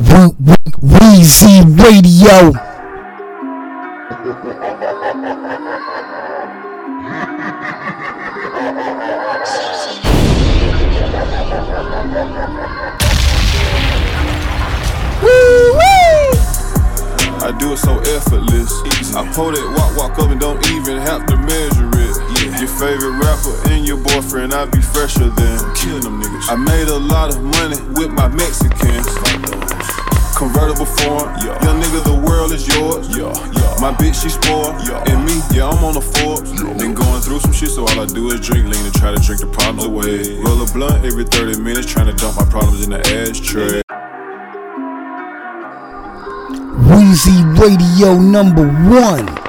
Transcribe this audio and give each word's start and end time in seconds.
Weezy 0.00 1.60
Radio. 1.78 2.52
I 17.42 17.56
do 17.58 17.72
it 17.72 17.78
so 17.78 17.98
effortless. 17.98 18.72
I 19.14 19.30
pull 19.34 19.50
that 19.52 19.74
walk, 19.76 19.96
walk 19.96 20.18
up 20.18 20.30
and 20.30 20.40
don't 20.40 20.64
even 20.70 20.98
have 20.98 21.26
to 21.26 21.36
measure 21.36 21.90
it. 21.92 22.16
Your 22.58 22.68
favorite 22.68 23.18
rapper 23.18 23.70
and 23.70 23.86
your 23.86 23.98
boyfriend, 23.98 24.52
I 24.54 24.64
be 24.66 24.80
fresher 24.80 25.28
than 25.28 25.74
killing 25.74 26.02
them 26.02 26.22
niggas. 26.22 26.48
I 26.48 26.56
made 26.56 26.88
a 26.88 26.98
lot 26.98 27.34
of 27.34 27.42
money 27.42 27.80
with 27.98 28.10
my 28.12 28.28
Mexicans. 28.28 29.69
Convertible 30.40 30.86
foreign, 30.86 31.38
young 31.44 31.82
nigga, 31.82 32.02
the 32.02 32.14
world 32.26 32.50
is 32.52 32.66
yours. 32.66 33.06
My 33.78 33.92
bitch, 33.92 34.22
she 34.22 34.30
spoiled, 34.30 34.74
and 35.06 35.26
me, 35.26 35.34
yeah, 35.52 35.68
I'm 35.68 35.84
on 35.84 35.92
the 35.92 36.00
Forbes. 36.00 36.50
Been 36.78 36.94
going 36.94 37.20
through 37.20 37.40
some 37.40 37.52
shit, 37.52 37.68
so 37.68 37.82
all 37.82 38.00
I 38.00 38.06
do 38.06 38.30
is 38.30 38.40
drink 38.40 38.64
lean 38.64 38.82
and 38.82 38.94
try 38.94 39.14
to 39.14 39.20
drink 39.20 39.42
the 39.42 39.48
problems 39.48 39.84
away. 39.84 40.40
Roll 40.40 40.62
a 40.62 40.66
blunt 40.72 41.04
every 41.04 41.24
30 41.24 41.60
minutes, 41.60 41.92
trying 41.92 42.06
to 42.06 42.14
dump 42.14 42.36
my 42.36 42.46
problems 42.46 42.82
in 42.82 42.88
the 42.88 43.00
ashtray. 43.00 43.82
Weezy 46.88 47.58
Radio 47.58 48.18
number 48.18 48.66
one. 48.88 49.39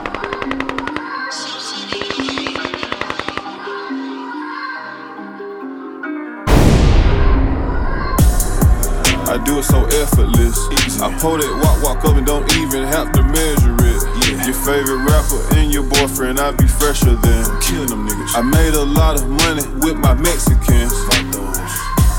So 9.71 9.85
effortless. 10.03 10.59
I 10.99 11.07
pull 11.19 11.39
that 11.39 11.53
walk, 11.63 11.79
walk 11.79 12.03
up 12.03 12.17
and 12.19 12.27
don't 12.27 12.43
even 12.59 12.83
have 12.83 13.11
to 13.15 13.23
measure 13.23 13.75
it. 13.79 14.03
Your 14.43 14.57
favorite 14.67 15.07
rapper 15.07 15.39
and 15.55 15.71
your 15.71 15.83
boyfriend, 15.87 16.39
I 16.39 16.51
be 16.51 16.67
fresher 16.67 17.15
than 17.15 17.43
killing 17.61 17.87
them 17.87 18.07
niggas. 18.07 18.35
I 18.35 18.41
made 18.43 18.75
a 18.75 18.83
lot 18.83 19.15
of 19.15 19.29
money 19.29 19.63
with 19.79 19.95
my 19.95 20.13
Mexicans. 20.13 20.91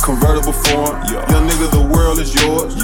Convertible 0.03 0.53
foreign, 0.53 0.99
young 1.13 1.47
nigga, 1.47 1.71
the 1.71 1.87
world 1.95 2.19
is 2.19 2.35
yours. 2.35 2.75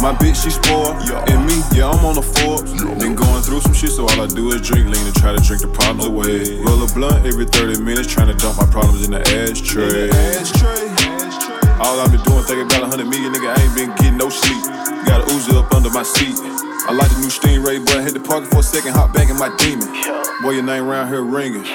My 0.00 0.14
bitch, 0.14 0.44
she 0.44 0.50
spoiled, 0.50 0.96
and 1.28 1.44
me, 1.44 1.60
yeah, 1.74 1.90
I'm 1.90 2.04
on 2.06 2.14
the 2.14 2.22
Forbes. 2.22 2.72
Been 3.02 3.14
going 3.14 3.42
through 3.42 3.60
some 3.60 3.74
shit, 3.74 3.90
so 3.90 4.04
all 4.04 4.20
I 4.20 4.26
do 4.26 4.52
is 4.52 4.62
drink 4.62 4.86
lean 4.86 5.04
and 5.04 5.14
try 5.16 5.34
to 5.36 5.42
drink 5.42 5.62
the 5.62 5.68
problems 5.68 6.06
away. 6.06 6.62
Roll 6.62 6.82
a 6.82 6.86
blunt 6.94 7.26
every 7.26 7.44
30 7.44 7.82
minutes, 7.82 8.08
trying 8.12 8.28
to 8.28 8.34
dump 8.34 8.56
my 8.56 8.66
problems 8.70 9.04
in 9.04 9.10
the 9.10 9.20
ashtray. 9.20 10.08
All 11.78 12.00
I've 12.00 12.10
been 12.10 12.22
doing, 12.22 12.42
thinking 12.44 12.64
about 12.64 12.82
a 12.82 12.88
hundred 12.88 13.08
million, 13.08 13.32
nigga. 13.32 13.52
I 13.52 13.60
ain't 13.60 13.74
been 13.76 13.90
getting 14.00 14.16
no 14.16 14.30
sleep. 14.30 14.64
Got 15.04 15.20
a 15.20 15.24
Uzi 15.28 15.52
up 15.52 15.72
under 15.74 15.90
my 15.90 16.02
seat. 16.02 16.34
I 16.88 16.92
like 16.96 17.10
the 17.12 17.20
new 17.20 17.28
Stingray, 17.28 17.84
but 17.84 17.98
I 17.98 18.02
hit 18.02 18.14
the 18.14 18.20
park 18.20 18.44
for 18.48 18.60
a 18.60 18.62
second, 18.62 18.94
hop 18.94 19.12
back 19.12 19.28
in 19.28 19.36
my 19.36 19.52
demon. 19.60 19.84
Boy, 20.40 20.56
your 20.56 20.64
name 20.64 20.88
around 20.88 21.08
here 21.08 21.20
ringing. 21.20 21.66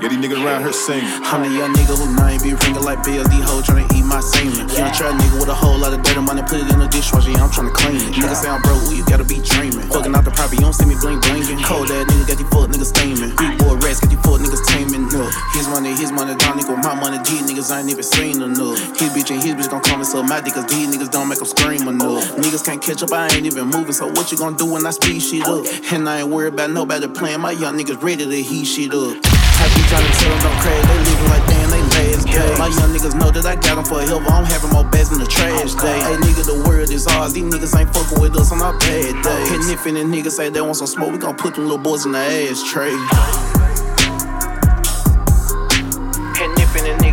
Yeah, 0.00 0.08
these 0.08 0.16
niggas 0.16 0.40
around 0.40 0.64
here 0.64 0.72
singing. 0.72 1.04
I'm 1.28 1.44
the 1.44 1.52
young 1.52 1.76
nigga 1.76 1.92
who 1.92 2.08
name 2.08 2.40
be 2.40 2.56
ringing 2.56 2.80
like 2.80 3.04
bells. 3.04 3.28
These 3.28 3.44
hoes 3.44 3.68
tryna 3.68 3.84
eat 3.92 4.00
my 4.08 4.24
semen. 4.24 4.64
Young 4.72 4.88
trap 4.96 5.12
nigga 5.12 5.36
with 5.44 5.52
a 5.52 5.54
whole 5.54 5.76
lot 5.76 5.92
of 5.92 6.00
dirty 6.00 6.24
money, 6.24 6.40
put 6.40 6.64
it 6.64 6.72
in 6.72 6.80
the 6.80 6.88
dishwasher. 6.88 7.28
Yeah, 7.28 7.44
I'm 7.44 7.52
tryna 7.52 7.76
clean 7.76 8.00
it. 8.00 8.16
Niggas 8.16 8.40
say 8.40 8.48
I'm 8.48 8.64
broke, 8.64 8.80
you 8.88 9.04
gotta 9.04 9.28
be 9.28 9.44
dreaming. 9.44 9.84
Fucking 9.92 10.16
out 10.16 10.24
the 10.24 10.32
property, 10.32 10.56
you 10.56 10.64
don't 10.64 10.72
see 10.72 10.88
me 10.88 10.96
bling 10.96 11.20
blinging. 11.20 11.60
Cold 11.60 11.92
ass 11.92 12.08
nigga 12.08 12.32
got 12.32 12.38
these 12.40 12.48
fuck 12.48 12.72
niggas 12.72 12.96
steaming. 12.96 13.36
Big 13.36 13.59
got 13.94 14.10
these 14.10 14.20
fuck 14.20 14.38
niggas 14.38 14.64
taming. 14.66 15.10
His 15.52 15.66
money, 15.68 15.90
his 15.94 16.12
money, 16.12 16.34
down 16.36 16.58
nigga. 16.58 16.76
My 16.82 16.94
money, 16.94 17.18
G 17.24 17.42
niggas 17.42 17.70
I 17.70 17.80
ain't 17.80 17.90
even 17.90 18.04
seen 18.04 18.42
enough. 18.42 18.78
His 18.98 19.10
bitch 19.10 19.30
and 19.30 19.42
his 19.42 19.54
bitch 19.54 19.70
gon' 19.70 19.82
and 19.82 20.06
suck 20.06 20.24
my 20.28 20.40
dick, 20.40 20.54
cause 20.54 20.66
these 20.66 20.86
niggas 20.94 21.10
don't 21.10 21.28
make 21.28 21.38
them 21.38 21.48
scream 21.48 21.88
enough. 21.88 22.24
Niggas 22.36 22.64
can't 22.64 22.80
catch 22.82 23.02
up, 23.02 23.12
I 23.12 23.28
ain't 23.34 23.46
even 23.46 23.66
moving. 23.66 23.92
So 23.92 24.06
what 24.06 24.30
you 24.30 24.38
gon' 24.38 24.54
do 24.54 24.66
when 24.66 24.86
I 24.86 24.90
speed 24.90 25.20
shit 25.20 25.46
up? 25.46 25.66
And 25.92 26.08
I 26.08 26.20
ain't 26.20 26.28
worried 26.28 26.54
about 26.54 26.70
nobody 26.70 27.08
playing. 27.08 27.40
My 27.40 27.52
young 27.52 27.78
niggas 27.78 28.02
ready 28.02 28.24
to 28.24 28.42
heat 28.42 28.64
shit 28.64 28.92
up. 28.94 29.16
I 29.60 29.66
be 29.74 29.82
tryna 29.90 30.08
tell 30.16 30.30
them 30.30 30.40
don't 30.40 30.58
crash, 30.62 30.84
they 30.86 30.98
living 31.04 31.28
like 31.28 31.46
damn, 31.48 31.70
they 31.70 31.82
last 31.82 32.26
day. 32.26 32.58
My 32.58 32.68
young 32.68 32.90
niggas 32.94 33.14
know 33.18 33.30
that 33.30 33.44
I 33.44 33.56
got 33.56 33.74
them 33.76 33.84
for 33.84 34.00
help, 34.00 34.22
I'm 34.30 34.44
having 34.44 34.70
more 34.70 34.84
bags 34.84 35.12
in 35.12 35.18
the 35.18 35.26
trash 35.26 35.74
day. 35.74 36.00
Hey 36.00 36.16
nigga, 36.16 36.46
the 36.46 36.64
world 36.66 36.90
is 36.90 37.06
ours, 37.06 37.34
these 37.34 37.44
niggas 37.44 37.78
ain't 37.78 37.92
fucking 37.92 38.20
with 38.20 38.36
us 38.36 38.52
on 38.52 38.62
our 38.62 38.78
bad 38.78 39.22
days. 39.22 39.50
And 39.50 39.70
if 39.70 39.86
any 39.86 40.02
niggas 40.02 40.32
say 40.32 40.48
they 40.48 40.62
want 40.62 40.76
some 40.76 40.86
smoke, 40.86 41.12
we 41.12 41.18
gon' 41.18 41.36
put 41.36 41.56
them 41.56 41.64
little 41.64 41.78
boys 41.78 42.06
in 42.06 42.12
the 42.12 42.18
ashtray. 42.18 43.59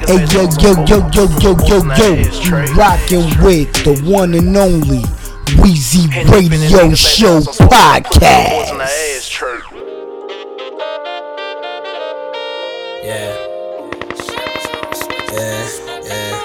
Hey 0.08 0.24
yo 0.32 0.48
yo 0.62 0.72
yo 0.86 0.98
yo 1.12 1.28
yo 1.42 1.52
yo 1.68 1.84
yo, 1.98 2.08
you 2.16 2.74
rockin' 2.76 3.28
with 3.44 3.74
the 3.84 3.92
one 4.10 4.34
and 4.36 4.56
only 4.56 5.04
Weezy 5.60 6.08
Radio 6.32 6.96
Show 6.96 7.42
podcast. 7.42 8.72
Yeah. 13.04 13.36
Yeah, 15.34 15.68
yeah. 16.06 16.36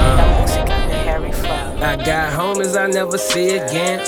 Uh, 0.00 1.86
I 1.86 1.96
got 2.04 2.32
homies 2.32 2.76
I 2.76 2.88
never 2.88 3.16
see 3.16 3.50
again. 3.50 4.00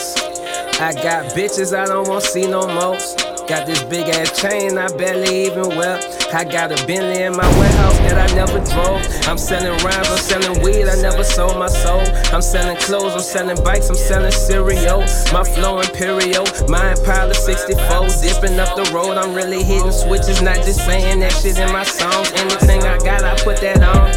I 0.80 0.92
got 0.94 1.32
bitches 1.32 1.72
I 1.78 1.86
don't 1.86 2.08
want 2.08 2.24
to 2.24 2.28
see 2.30 2.48
no 2.48 2.66
more. 2.66 3.31
Got 3.48 3.66
this 3.66 3.82
big 3.82 4.08
ass 4.08 4.40
chain 4.40 4.78
I 4.78 4.86
barely 4.96 5.46
even 5.46 5.68
wear. 5.76 5.98
I 6.32 6.44
got 6.44 6.70
a 6.70 6.86
Bentley 6.86 7.22
in 7.22 7.36
my 7.36 7.46
warehouse 7.58 7.98
that 8.08 8.16
I 8.16 8.34
never 8.34 8.62
drove. 8.70 9.02
I'm 9.28 9.36
selling 9.36 9.76
rhymes, 9.84 10.08
I'm 10.08 10.18
selling 10.18 10.62
weed, 10.62 10.88
I 10.88 10.94
never 11.02 11.24
sold 11.24 11.58
my 11.58 11.66
soul. 11.66 12.00
I'm 12.32 12.40
selling 12.40 12.76
clothes, 12.78 13.12
I'm 13.12 13.20
selling 13.20 13.62
bikes, 13.62 13.90
I'm 13.90 13.96
selling 13.96 14.32
cereal. 14.32 15.00
My 15.32 15.44
flow 15.44 15.80
imperial, 15.80 16.46
my 16.68 16.92
Impala 16.92 17.34
64. 17.34 18.08
Dipping 18.22 18.58
up 18.58 18.76
the 18.76 18.88
road, 18.94 19.18
I'm 19.18 19.34
really 19.34 19.62
hitting 19.62 19.92
switches, 19.92 20.40
not 20.40 20.56
just 20.62 20.86
saying 20.86 21.20
that 21.20 21.32
shit 21.32 21.58
in 21.58 21.70
my 21.72 21.84
songs. 21.84 22.32
Anything 22.32 22.82
I 22.84 22.96
got, 22.98 23.24
I 23.24 23.36
put 23.42 23.58
that 23.58 23.82
on. 23.82 24.08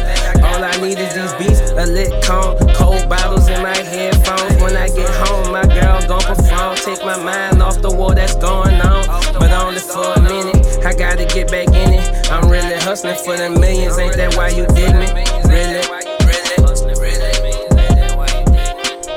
All 0.46 0.62
I 0.64 0.72
need 0.80 0.98
is 0.98 1.12
these 1.12 1.34
beats, 1.34 1.60
a 1.76 1.84
lit 1.84 2.08
cone, 2.24 2.56
cold 2.74 3.08
bottles 3.08 3.48
in 3.48 3.60
my 3.60 3.76
headphones. 3.76 4.62
When 4.62 4.76
I 4.76 4.88
get 4.88 5.10
home, 5.26 5.52
my 5.52 5.66
girl 5.66 6.00
gon' 6.06 6.25
Take 6.26 7.04
my 7.04 7.16
mind 7.22 7.62
off 7.62 7.80
the 7.82 7.90
war 7.90 8.14
that's 8.14 8.34
going 8.34 8.80
on, 8.80 9.06
but 9.38 9.52
only 9.52 9.78
for 9.78 10.02
a 10.14 10.20
minute. 10.22 10.84
I 10.84 10.92
gotta 10.92 11.24
get 11.24 11.50
back 11.50 11.68
in 11.68 11.94
it. 11.94 12.30
I'm 12.32 12.48
really 12.50 12.74
hustling 12.82 13.14
for 13.16 13.36
the 13.36 13.50
millions, 13.50 13.96
ain't 13.98 14.16
that 14.16 14.34
why 14.34 14.48
you 14.50 14.66
dig 14.74 14.90
me? 14.94 15.06
Really? 15.46 15.82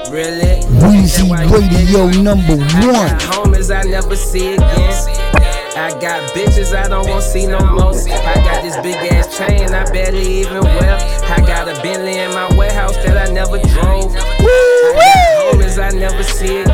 Really? 0.10 0.62
Weezy 0.82 1.30
Radio 1.50 2.10
number 2.22 2.54
I 2.54 2.86
one. 2.86 3.10
got 3.10 3.22
homies 3.22 3.70
I 3.76 3.84
never 3.90 4.16
see 4.16 4.54
again. 4.54 5.40
I 5.78 5.90
got 6.02 6.22
bitches 6.34 6.76
I 6.76 6.88
don't 6.90 7.08
want 7.08 7.24
to 7.24 7.30
see 7.30 7.46
no 7.48 7.60
more. 7.60 7.94
I 7.94 8.36
got 8.46 8.62
this 8.62 8.78
big 8.82 8.96
ass 9.14 9.38
chain 9.38 9.70
I 9.74 9.90
barely 9.92 10.42
even 10.42 10.64
wear. 10.64 10.98
I 11.26 11.40
got 11.42 11.68
a 11.70 11.80
Bentley 11.82 12.18
in 12.18 12.32
my 12.32 12.50
warehouse 12.56 12.96
that 12.98 13.18
I 13.18 13.32
never 13.32 13.58
drove. 13.58 14.14
I 14.16 14.94
got 14.98 15.56
homies 15.56 15.78
I 15.82 15.90
never 15.98 16.24
see 16.24 16.62
again. 16.62 16.69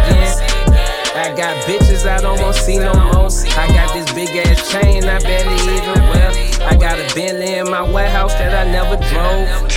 I 1.16 1.34
got 1.34 1.56
bitches 1.64 2.06
I 2.06 2.20
don't 2.20 2.40
want 2.42 2.56
to 2.56 2.62
see 2.62 2.78
no 2.78 2.94
more. 2.94 3.30
I 3.58 3.68
got 3.70 3.94
this 3.94 4.12
big 4.14 4.30
ass 4.36 4.70
chain 4.70 5.06
I 5.06 5.20
barely 5.20 5.56
even 5.56 6.04
wear. 6.10 6.32
I 6.68 6.76
got 6.76 7.00
a 7.00 7.16
Bentley 7.16 7.56
in 7.56 7.70
my 7.70 7.82
warehouse 7.90 8.34
that 8.34 8.54
I 8.54 8.70
never 8.70 8.98
drove. 9.10 9.72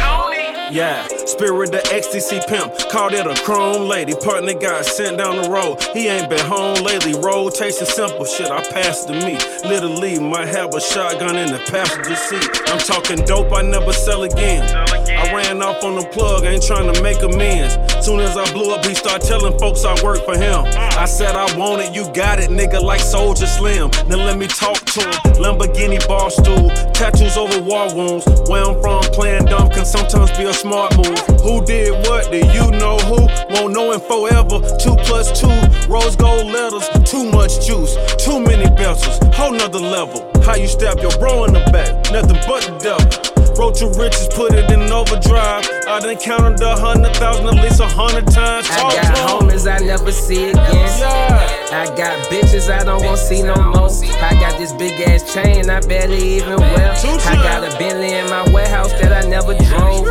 Yeah, 0.70 1.06
spirit 1.24 1.72
the 1.72 1.78
XTC 1.78 2.46
pimp. 2.46 2.76
Called 2.90 3.14
it 3.14 3.26
a 3.26 3.34
chrome 3.42 3.88
lady. 3.88 4.12
Partner 4.14 4.52
got 4.52 4.84
sent 4.84 5.16
down 5.16 5.40
the 5.40 5.48
road. 5.48 5.82
He 5.94 6.08
ain't 6.08 6.28
been 6.28 6.44
home 6.44 6.84
lately. 6.84 7.14
Rotation 7.14 7.86
simple 7.86 8.26
shit. 8.26 8.50
I 8.50 8.60
passed 8.68 9.08
to 9.08 9.14
me. 9.14 9.38
Literally, 9.64 10.20
might 10.20 10.48
have 10.48 10.74
a 10.74 10.80
shotgun 10.80 11.36
in 11.36 11.52
the 11.52 11.58
passenger 11.70 12.16
seat. 12.16 12.44
I'm 12.66 12.78
talking 12.80 13.24
dope. 13.24 13.50
I 13.54 13.62
never 13.62 13.94
sell 13.94 14.24
again. 14.24 14.62
I 15.08 15.32
ran 15.32 15.47
off 15.62 15.84
on 15.84 15.96
the 15.96 16.06
plug. 16.08 16.44
Ain't 16.44 16.62
trying 16.62 16.92
to 16.92 17.02
make 17.02 17.22
amends. 17.22 17.76
Soon 18.04 18.20
as 18.20 18.36
I 18.36 18.50
blew 18.52 18.74
up, 18.74 18.84
he 18.84 18.94
start 18.94 19.22
telling 19.22 19.58
folks 19.58 19.84
I 19.84 19.94
work 20.02 20.24
for 20.24 20.36
him. 20.36 20.64
I 20.76 21.04
said 21.04 21.34
I 21.34 21.46
want 21.56 21.82
it. 21.82 21.94
You 21.94 22.04
got 22.14 22.38
it, 22.38 22.50
nigga. 22.50 22.80
Like 22.80 23.00
Soulja 23.00 23.46
Slim. 23.46 23.90
Then 24.08 24.18
let 24.18 24.38
me 24.38 24.46
talk 24.46 24.78
to 24.96 25.00
him. 25.00 25.34
Lamborghini 25.42 26.06
bar 26.08 26.30
stool. 26.30 26.70
Tattoos 26.92 27.36
over 27.36 27.60
war 27.62 27.92
wounds. 27.94 28.26
Where 28.48 28.64
I'm 28.64 28.80
from, 28.80 29.02
playing 29.12 29.46
dumb 29.46 29.70
can 29.70 29.84
sometimes 29.84 30.30
be 30.36 30.44
a 30.44 30.54
smart 30.54 30.96
move. 30.96 31.18
Who 31.42 31.64
did 31.64 31.92
what? 32.06 32.30
Do 32.30 32.38
you 32.38 32.70
know 32.72 32.98
who? 32.98 33.26
Won't 33.54 33.74
know 33.74 33.92
him 33.92 34.00
forever. 34.00 34.60
Two 34.78 34.96
plus 35.06 35.38
two, 35.38 35.48
rose 35.88 36.16
gold 36.16 36.46
letters. 36.46 36.88
Too 37.04 37.30
much 37.30 37.66
juice, 37.66 37.96
too 38.16 38.40
many 38.40 38.66
belters. 38.76 39.16
Whole 39.34 39.52
nother 39.52 39.78
level. 39.78 40.30
How 40.42 40.56
you 40.56 40.68
stab 40.68 40.98
your 41.00 41.12
bro 41.18 41.44
in 41.44 41.52
the 41.52 41.60
back? 41.72 42.10
Nothing 42.10 42.38
but 42.46 42.62
the 42.64 42.78
devil. 42.78 43.37
Road 43.58 43.74
to 43.74 43.88
riches, 43.98 44.28
put 44.36 44.54
it 44.54 44.70
in 44.70 44.86
overdrive. 44.92 45.66
I 45.88 45.98
done 45.98 46.16
counted 46.18 46.62
a 46.62 46.76
hundred 46.76 47.12
thousand 47.16 47.48
at 47.48 47.54
least 47.60 47.80
a 47.80 47.88
hundred 47.88 48.28
times. 48.28 48.68
Talk 48.68 48.94
I 48.94 49.02
got 49.02 49.18
home. 49.18 49.50
homies 49.50 49.66
I 49.66 49.84
never 49.84 50.12
see 50.12 50.50
again. 50.50 50.62
Yeah. 50.70 51.58
I 51.72 51.86
got 51.96 52.14
bitches 52.30 52.70
I 52.70 52.84
don't 52.84 53.04
want 53.04 53.18
see 53.18 53.42
no 53.42 53.56
more. 53.56 53.90
I 54.22 54.38
got 54.38 54.58
this 54.58 54.72
big 54.72 55.00
ass 55.00 55.34
chain 55.34 55.68
I 55.68 55.80
barely 55.80 56.38
even 56.38 56.60
wear. 56.60 56.94
I 56.94 57.34
got 57.42 57.66
a 57.66 57.76
Bentley 57.78 58.14
in 58.14 58.30
my 58.30 58.48
warehouse 58.54 58.92
that 59.00 59.12
I 59.12 59.28
never 59.28 59.54
drove. 59.58 60.06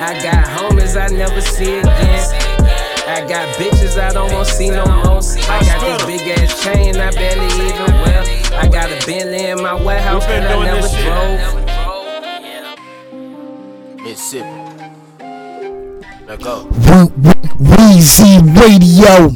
I 0.00 0.16
got 0.24 0.48
homies 0.48 0.96
I 0.96 1.14
never 1.14 1.42
see 1.42 1.80
again. 1.80 2.24
I 3.04 3.26
got 3.28 3.44
bitches 3.60 4.00
I 4.00 4.10
don't 4.14 4.32
want 4.32 4.48
to 4.48 4.54
see 4.54 4.70
no 4.70 4.86
more. 4.86 5.20
I 5.20 5.60
got 5.68 5.84
this 5.84 6.06
big 6.06 6.26
ass 6.38 6.64
chain 6.64 6.96
I 6.96 7.10
barely 7.10 7.44
even 7.44 7.92
wear. 8.00 8.24
I 8.56 8.68
got 8.68 8.88
a 8.88 9.06
Bentley 9.06 9.50
in 9.50 9.60
my 9.62 9.74
warehouse 9.74 10.24
that 10.24 10.50
I 10.50 10.64
never 10.64 10.88
drove. 11.04 11.69
Mississippi. 14.02 14.46
Let 16.26 16.40
go. 16.42 16.64
Weezy 17.60 18.40
Radio. 18.56 19.30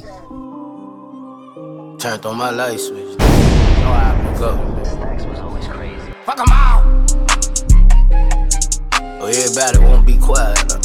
Turned 1.98 2.24
on 2.26 2.36
my 2.36 2.50
light 2.50 2.80
switch. 2.80 3.18
No, 3.18 3.24
I 3.24 4.04
have 4.08 4.34
to 4.34 4.40
go. 4.40 4.50
Fuck 6.24 6.36
them 6.36 6.46
all. 6.50 6.82
Oh, 9.20 9.26
everybody 9.26 9.78
won't 9.78 10.06
be 10.06 10.16
quiet. 10.16 10.58
Huh? 10.70 10.80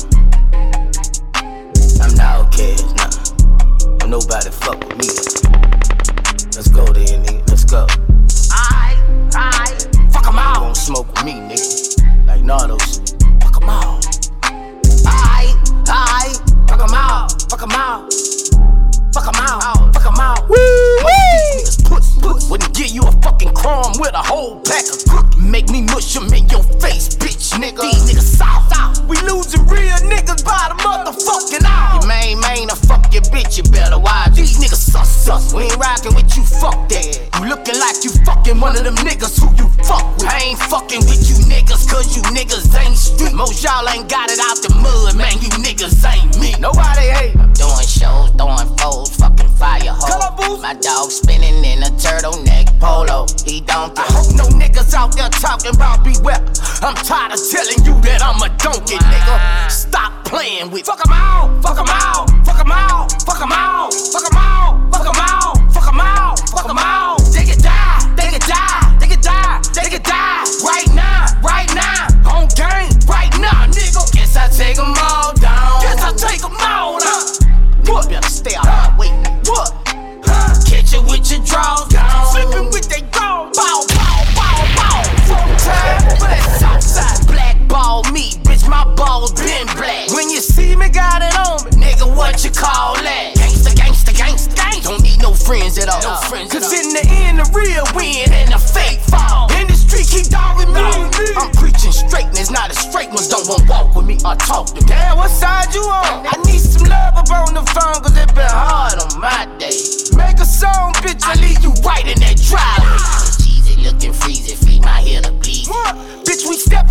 I'm 2.01 2.15
not 2.15 2.47
okay, 2.47 2.75
nah. 2.97 4.07
Nobody 4.07 4.49
fuck 4.49 4.79
with 4.79 4.97
me. 4.97 5.28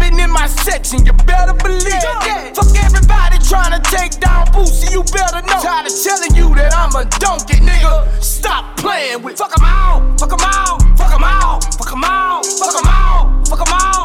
sitting 0.09 0.25
in 0.25 0.31
my 0.31 0.47
section, 0.47 1.05
you 1.05 1.13
better 1.13 1.53
believe 1.55 1.87
it. 1.87 2.57
Fuck 2.57 2.77
everybody 2.85 3.39
trying 3.45 3.73
to 3.73 3.91
take 3.91 4.21
down 4.21 4.47
Boosie, 4.47 4.91
you 4.93 5.03
better 5.05 5.43
know. 5.47 5.61
Tired 5.61 5.87
of 5.87 6.03
telling 6.03 6.35
you 6.35 6.55
that 6.55 6.75
I'm 6.75 6.95
a 6.97 7.05
donkey, 7.19 7.61
nigga. 7.61 8.23
Stop 8.23 8.77
playing 8.77 9.23
with. 9.23 9.39
Fuck 9.39 9.53
'em 9.59 9.65
all, 9.65 10.01
fuck 10.19 10.33
'em 10.33 10.45
all, 10.45 10.79
fuck 10.97 11.13
'em 11.13 11.25
all, 11.25 11.61
fuck 11.61 11.93
'em 11.93 12.05
all, 12.05 12.43
fuck 12.43 12.75
'em 12.75 12.89
all, 12.89 13.45
fuck 13.45 13.61
'em 13.61 13.73
all. 13.73 13.98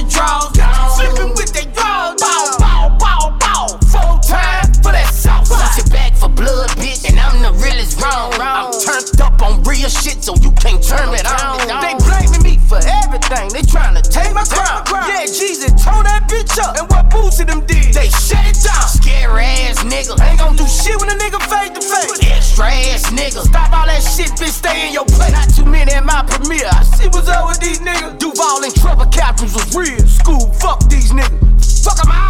your 0.00 0.08
drawers. 0.08 0.56
Slipping 0.96 1.32
with 1.36 1.52
that 1.52 1.68
draw, 1.76 2.16
bow, 2.16 2.56
bow, 2.58 2.96
bow, 2.96 3.36
bow. 3.36 3.66
Full 3.92 4.16
time 4.24 4.72
for 4.80 4.92
that 4.92 5.12
sauce. 5.12 5.50
Watch 5.50 5.76
your 5.76 5.88
back 5.92 6.16
for 6.16 6.28
blood, 6.28 6.70
bitch, 6.80 7.04
and 7.08 7.20
I'm 7.20 7.42
the 7.44 7.52
realest 7.60 8.00
wrong. 8.00 8.32
I'm 8.40 8.72
turned 8.80 9.20
up 9.20 9.40
on 9.42 9.62
real 9.64 9.88
shit, 9.88 10.24
so 10.24 10.34
you 10.40 10.52
can't 10.56 10.82
turn 10.82 11.12
it 11.12 11.26
on. 11.28 11.68
They 11.84 11.94
blaming 12.00 12.42
me 12.42 12.56
for 12.64 12.80
everything. 13.04 13.52
They 13.52 13.62
trying 13.62 13.94
to 14.00 14.04
take 14.04 14.32
my 14.32 14.44
crown. 14.44 14.88
Yeah, 14.88 15.26
Jesus 15.26 15.72
tore 15.76 16.04
that 16.04 16.24
bitch 16.28 16.56
up, 16.60 16.76
and 16.80 16.88
what 16.88 17.10
boots 17.10 17.40
Boosie 17.40 17.46
them 17.46 17.60
did? 17.66 17.92
They 17.92 18.08
shut 18.08 18.44
it 18.48 18.56
down. 18.64 18.88
Scary 18.88 19.44
ass 19.68 19.84
nigga, 19.84 20.16
ain't 20.24 20.38
gonna 20.38 20.56
do 20.56 20.66
shit 20.66 20.96
when 21.00 21.10
a 21.10 21.16
nigga 21.20 21.40
face 21.44 21.72
to 21.76 21.82
face. 21.82 22.18
Extra 22.24 22.66
ass 22.66 23.04
nigga, 23.12 23.44
stop 23.44 23.72
that 24.00 24.10
shit, 24.10 24.30
bitch, 24.32 24.52
stay 24.52 24.88
in 24.88 24.92
your 24.92 25.04
place. 25.04 25.32
Not 25.32 25.52
too 25.54 25.64
many 25.64 25.92
at 25.92 26.04
my 26.04 26.24
premiere. 26.26 26.68
I 26.72 26.82
see 26.84 27.08
what's 27.08 27.28
up 27.28 27.48
with 27.48 27.60
these 27.60 27.80
niggas. 27.80 28.18
Duval 28.18 28.64
and 28.64 28.74
Trevor 28.74 29.06
Captains 29.06 29.54
was 29.54 29.74
real. 29.74 29.98
School, 30.06 30.52
fuck 30.54 30.80
these 30.88 31.12
niggas. 31.12 31.84
Fuck 31.84 31.96
them 31.96 32.10
out. 32.10 32.29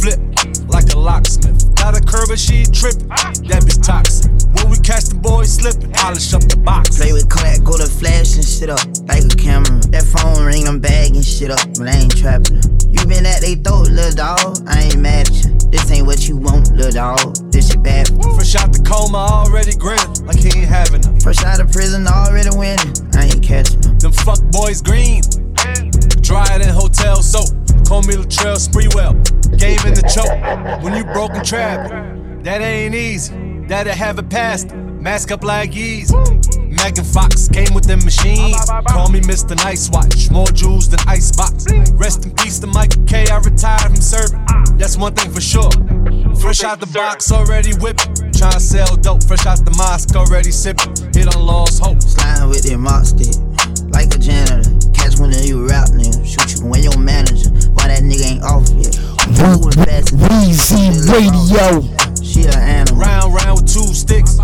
flip 0.00 0.18
like 0.72 0.88
a 0.94 0.98
locksmith. 0.98 1.76
Got 1.76 1.96
a 1.96 2.00
curve, 2.00 2.28
but 2.32 2.38
she 2.40 2.64
trippin'. 2.64 3.08
That 3.52 3.62
bitch 3.68 3.84
toxic. 3.84 4.32
When 4.56 4.72
we 4.72 4.78
catch 4.80 5.12
the 5.12 5.20
boys 5.20 5.52
slippin', 5.52 5.92
polish 5.92 6.32
up 6.32 6.42
the 6.48 6.56
box. 6.56 6.96
Play 6.96 7.12
with 7.12 7.28
Clack, 7.28 7.62
go 7.62 7.76
to 7.76 7.86
flash 7.86 8.34
and 8.34 8.44
shit 8.44 8.70
up 8.70 8.80
like 9.06 9.24
a 9.28 9.36
camera. 9.36 9.76
That 9.92 10.08
phone 10.08 10.40
ring, 10.44 10.66
I'm 10.66 10.80
bagging 10.80 11.22
shit 11.22 11.50
up, 11.50 11.60
but 11.76 11.88
I 11.88 12.08
ain't 12.08 12.16
trappin'. 12.16 12.64
You 12.88 13.04
been 13.04 13.28
at 13.28 13.44
they 13.44 13.60
throat, 13.60 13.92
little 13.92 14.16
dog. 14.16 14.64
I 14.66 14.88
ain't 14.88 14.98
mad 14.98 15.28
at 15.28 15.36
you. 15.44 15.52
This 15.68 15.84
ain't 15.92 16.06
what 16.06 16.26
you 16.26 16.36
want, 16.36 16.72
little 16.72 16.96
dog. 16.96 17.36
This 17.52 17.68
shit 17.68 17.82
bad. 17.82 18.08
Fresh 18.34 18.56
out 18.56 18.72
the 18.72 18.80
coma, 18.82 19.44
already 19.44 19.76
grinning 19.76 20.08
like 20.24 20.40
he 20.40 20.48
ain't 20.48 20.68
having 20.68 21.04
her. 21.04 21.12
Fresh 21.20 21.44
out 21.44 21.60
of 21.60 21.70
prison, 21.70 22.08
already 22.08 22.50
winning. 22.56 22.96
I 23.14 23.28
ain't 23.28 23.44
catching 23.44 23.80
them. 23.84 23.98
Them 24.00 24.12
fuck 24.12 24.40
boys 24.50 24.80
green, 24.80 25.20
drier 26.24 26.58
than 26.58 26.72
hotel 26.72 27.20
soap. 27.22 27.59
Call 27.90 28.02
me 28.02 28.14
Latrell 28.14 28.54
Sprewell. 28.54 29.18
Game 29.58 29.80
in 29.84 29.94
the 29.94 30.06
choke. 30.06 30.30
When 30.80 30.94
you 30.94 31.02
broken 31.02 31.42
trap, 31.42 31.90
that 32.44 32.62
ain't 32.62 32.94
easy. 32.94 33.34
That'll 33.66 33.92
have 33.92 34.16
a 34.16 34.22
past. 34.22 34.72
Mask 34.76 35.32
up 35.32 35.42
like 35.42 35.74
ease. 35.74 36.14
Megan 36.70 37.02
Fox 37.02 37.48
came 37.48 37.74
with 37.74 37.86
them 37.86 37.98
machines. 38.04 38.54
Call 38.86 39.10
me 39.10 39.18
Mr. 39.18 39.56
Nice 39.56 39.90
Watch. 39.90 40.30
More 40.30 40.46
jewels 40.46 40.88
than 40.88 41.00
Icebox. 41.08 41.66
Rest 41.94 42.24
in 42.24 42.30
peace 42.36 42.60
to 42.60 42.68
Michael 42.68 43.02
K. 43.06 43.26
I 43.26 43.38
retired 43.38 43.82
from 43.82 43.96
serving. 43.96 44.46
That's 44.78 44.96
one 44.96 45.14
thing 45.14 45.32
for 45.32 45.40
sure. 45.40 45.72
Fresh 46.38 46.62
out 46.62 46.78
the 46.78 46.88
box, 46.94 47.32
already 47.32 47.74
whipping. 47.82 48.14
Tryna 48.30 48.60
sell 48.60 48.94
dope, 49.02 49.24
fresh 49.24 49.46
out 49.46 49.64
the 49.64 49.74
mosque, 49.76 50.14
already 50.14 50.52
sipping. 50.52 50.94
Hit 51.12 51.34
on 51.34 51.42
lost 51.42 51.82
hope. 51.82 52.00
Sliding 52.00 52.50
with 52.50 52.62
the 52.62 52.78
mock 52.78 53.04
stick, 53.04 53.34
like 53.90 54.14
a 54.14 54.18
janitor. 54.18 54.78
Catch 54.94 55.18
one 55.18 55.30
of 55.30 55.44
you 55.44 55.66
rap 55.66 55.88
niggas, 55.88 56.24
shoot 56.24 56.54
you 56.54 56.70
when 56.70 56.84
your 56.84 56.96
manager. 56.96 57.49
Why 57.90 57.96
that 57.96 58.04
nigga 58.04 58.30
ain't 58.30 58.44
off 58.44 58.70
yet? 58.78 58.94
Moving 59.42 59.72
fast 59.82 60.14
Weezy 60.14 60.94
Radio. 61.10 61.82
She 62.22 62.46
an 62.46 62.54
animal. 62.54 63.02
Round, 63.02 63.34
round 63.34 63.62
with 63.62 63.72
two 63.72 63.92
sticks, 63.92 64.38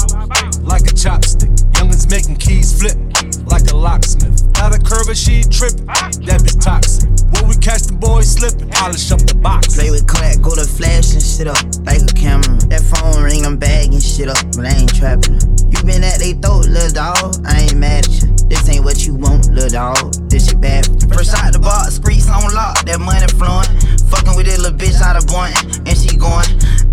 like 0.62 0.82
a 0.82 0.94
chopstick. 0.98 1.54
Youngins 1.74 2.10
making 2.10 2.36
keys 2.38 2.76
flip, 2.76 2.98
like 3.46 3.70
a 3.70 3.76
locksmith. 3.76 4.45
Of 4.56 4.82
curve, 4.82 5.14
she 5.16 5.44
trippin', 5.44 5.86
that 6.26 6.42
bitch 6.42 6.58
toxic. 6.58 7.06
When 7.38 7.46
we 7.46 7.54
catch 7.62 7.86
the 7.86 7.94
boys 7.94 8.34
slippin', 8.34 8.68
polish 8.70 9.12
up 9.12 9.22
the 9.22 9.36
box. 9.36 9.76
Play 9.76 9.90
with 9.94 10.08
clack, 10.08 10.42
go 10.42 10.56
to 10.56 10.66
flash 10.66 11.14
and 11.14 11.22
shit 11.22 11.46
up 11.46 11.62
like 11.86 12.02
a 12.02 12.10
camera. 12.10 12.58
That 12.66 12.82
phone 12.82 13.22
ring, 13.22 13.46
I'm 13.46 13.58
bagging 13.58 14.00
shit 14.00 14.26
up, 14.26 14.42
but 14.58 14.66
I 14.66 14.74
ain't 14.74 14.90
trapping 14.90 15.38
her. 15.38 15.46
You 15.70 15.78
been 15.86 16.02
at 16.02 16.18
they 16.18 16.34
throat, 16.34 16.66
little 16.66 16.90
dog. 16.90 17.46
I 17.46 17.70
ain't 17.70 17.78
mad 17.78 18.10
at 18.10 18.12
you. 18.18 18.34
This 18.50 18.66
ain't 18.66 18.82
what 18.82 19.06
you 19.06 19.14
want, 19.14 19.54
little 19.54 19.70
dog. 19.70 20.14
This 20.26 20.50
shit 20.50 20.58
bad. 20.58 20.90
First 21.14 21.36
out 21.38 21.52
the 21.52 21.62
box, 21.62 22.02
streets 22.02 22.26
on 22.26 22.50
lock, 22.50 22.82
that 22.90 22.98
money 22.98 23.28
flowing. 23.38 23.70
Fucking 24.10 24.34
with 24.34 24.50
this 24.50 24.58
little 24.58 24.74
bitch 24.74 24.98
out 24.98 25.14
of 25.14 25.30
Boynton, 25.30 25.86
and 25.86 25.94
she 25.94 26.18
going. 26.18 26.48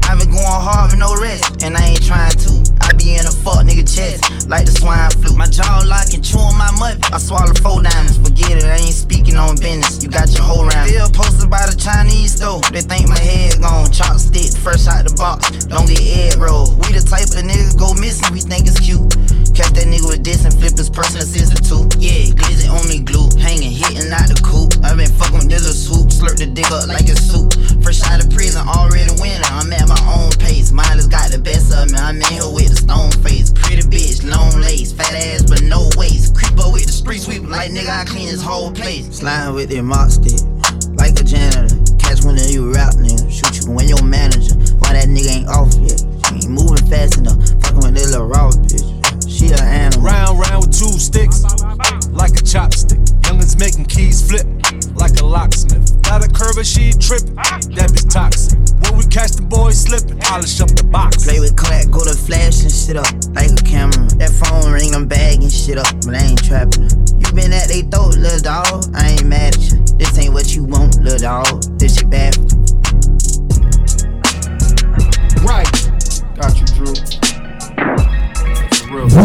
I 0.10 0.16
been 0.16 0.32
going 0.32 0.46
hard 0.46 0.92
with 0.92 1.00
no 1.00 1.16
rest, 1.22 1.64
and 1.64 1.76
I 1.78 1.96
ain't 1.96 2.04
trying 2.04 2.36
to. 2.46 2.52
I 2.84 2.92
be 2.94 3.16
in 3.16 3.26
a 3.26 3.32
fuck 3.32 3.64
nigga 3.64 3.88
chest, 3.88 4.48
like 4.50 4.66
the 4.66 4.74
swine 4.76 5.10
flu. 5.24 5.36
My 5.36 5.48
jaw 5.48 5.84
locking, 5.88 6.22
chewing 6.22 6.58
my 6.58 6.72
mud. 6.80 7.00
I 7.12 7.18
swallow 7.18 7.54
four 7.64 7.82
diamonds, 7.82 8.18
forget 8.18 8.60
it, 8.60 8.66
I 8.66 8.84
ain't 8.84 8.96
speaking 8.96 9.36
on 9.36 9.56
business. 9.56 10.04
You 10.04 10.10
got 10.10 10.32
your 10.34 10.44
whole 10.44 10.66
round. 10.68 10.90
Still 10.90 11.10
posted 11.10 11.50
by 11.50 11.64
the 11.68 11.76
Chinese 11.76 12.40
though. 12.40 12.60
They 12.72 12.82
think 12.82 13.08
my 13.08 13.20
head 13.20 13.62
gone. 13.62 13.88
Chopstick, 13.92 14.58
fresh 14.58 14.88
out 14.88 15.08
the 15.08 15.14
box. 15.16 15.50
Don't 15.68 15.88
get 15.88 16.02
egg 16.02 16.40
roll. 16.40 16.76
We 16.84 16.92
the 16.96 17.04
type 17.04 17.32
of 17.36 17.44
niggas 17.44 17.78
go 17.78 17.94
missing, 17.96 18.32
we 18.34 18.42
think 18.42 18.68
it's 18.68 18.80
cute. 18.80 19.03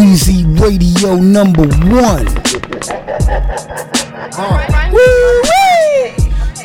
Weezy 0.09 0.43
Radio 0.59 1.17
number 1.17 1.69
one. 1.93 2.25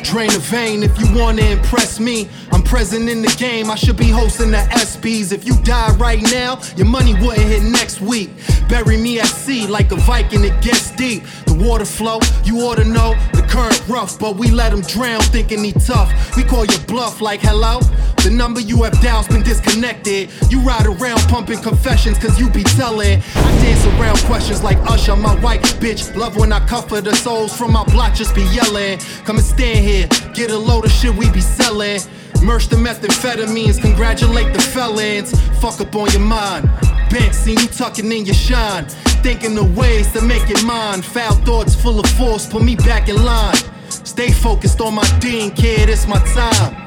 Drain 0.02 0.30
the 0.30 0.38
vein 0.40 0.82
if 0.82 0.98
you 0.98 1.14
wanna 1.14 1.42
impress 1.42 2.00
me. 2.00 2.30
I'm 2.52 2.62
present 2.62 3.06
in 3.10 3.20
the 3.20 3.34
game, 3.36 3.70
I 3.70 3.74
should 3.74 3.98
be 3.98 4.08
hosting 4.08 4.50
the 4.50 4.66
SBs. 4.70 5.30
If 5.32 5.46
you 5.46 5.60
die 5.62 5.94
right 5.96 6.22
now, 6.32 6.58
your 6.78 6.86
money 6.86 7.12
wouldn't 7.12 7.46
hit 7.46 7.62
next 7.64 8.00
week. 8.00 8.30
Bury 8.66 8.96
me 8.96 9.20
at 9.20 9.26
sea 9.26 9.66
like 9.66 9.92
a 9.92 9.96
Viking, 9.96 10.42
it 10.42 10.62
gets 10.62 10.92
deep. 10.92 11.24
The 11.44 11.52
water 11.52 11.84
flow, 11.84 12.20
you 12.44 12.60
ought 12.60 12.76
to 12.76 12.84
know. 12.84 13.14
The 13.34 13.42
current 13.42 13.82
rough, 13.88 14.18
but 14.18 14.36
we 14.36 14.50
let 14.50 14.72
him 14.72 14.80
drown 14.80 15.20
thinking 15.20 15.62
he 15.62 15.72
tough. 15.72 16.34
We 16.34 16.44
call 16.44 16.64
your 16.64 16.80
bluff 16.86 17.20
like 17.20 17.40
hello. 17.40 17.80
The 18.24 18.30
number 18.30 18.58
you 18.58 18.82
have 18.84 18.98
dial's 19.02 19.28
been 19.28 19.42
disconnected. 19.42 20.30
You 20.48 20.60
ride 20.60 20.86
around 20.86 21.20
pumping 21.28 21.60
confessions 21.60 22.16
cause 22.16 22.40
you 22.40 22.48
be 22.48 22.62
telling. 22.62 23.20
I 23.34 23.50
dance 23.60 23.84
around 23.84 24.16
questions 24.20 24.62
like 24.62 24.78
Usher, 24.90 25.14
my 25.14 25.38
white 25.40 25.60
bitch. 25.78 26.16
Love 26.16 26.34
when 26.38 26.50
I 26.50 26.66
cover 26.66 27.02
the 27.02 27.14
souls 27.14 27.54
from 27.54 27.72
my 27.74 27.84
block, 27.84 28.14
just 28.14 28.34
be 28.34 28.40
yelling. 28.44 28.98
Come 29.26 29.36
and 29.36 29.44
stand 29.44 29.84
here, 29.84 30.08
get 30.32 30.50
a 30.50 30.56
load 30.56 30.86
of 30.86 30.90
shit 30.90 31.14
we 31.14 31.30
be 31.32 31.42
selling. 31.42 32.00
Merch 32.42 32.68
the 32.68 32.76
methamphetamines, 32.76 33.78
congratulate 33.78 34.54
the 34.54 34.62
felons. 34.62 35.38
Fuck 35.60 35.82
up 35.82 35.94
on 35.94 36.10
your 36.12 36.22
mind. 36.22 36.64
Bank 37.10 37.34
seen 37.34 37.58
you 37.58 37.66
tucking 37.66 38.10
in 38.10 38.24
your 38.24 38.34
shine. 38.34 38.86
Thinking 39.22 39.58
of 39.58 39.76
ways 39.76 40.10
to 40.14 40.22
make 40.22 40.48
it 40.48 40.64
mine. 40.64 41.02
Foul 41.02 41.34
thoughts 41.44 41.74
full 41.74 42.00
of 42.00 42.06
force, 42.12 42.46
put 42.46 42.62
me 42.62 42.74
back 42.74 43.10
in 43.10 43.22
line. 43.22 43.54
Stay 43.90 44.32
focused 44.32 44.80
on 44.80 44.94
my 44.94 45.06
dean, 45.20 45.50
kid, 45.50 45.90
it's 45.90 46.06
my 46.06 46.18
time. 46.32 46.83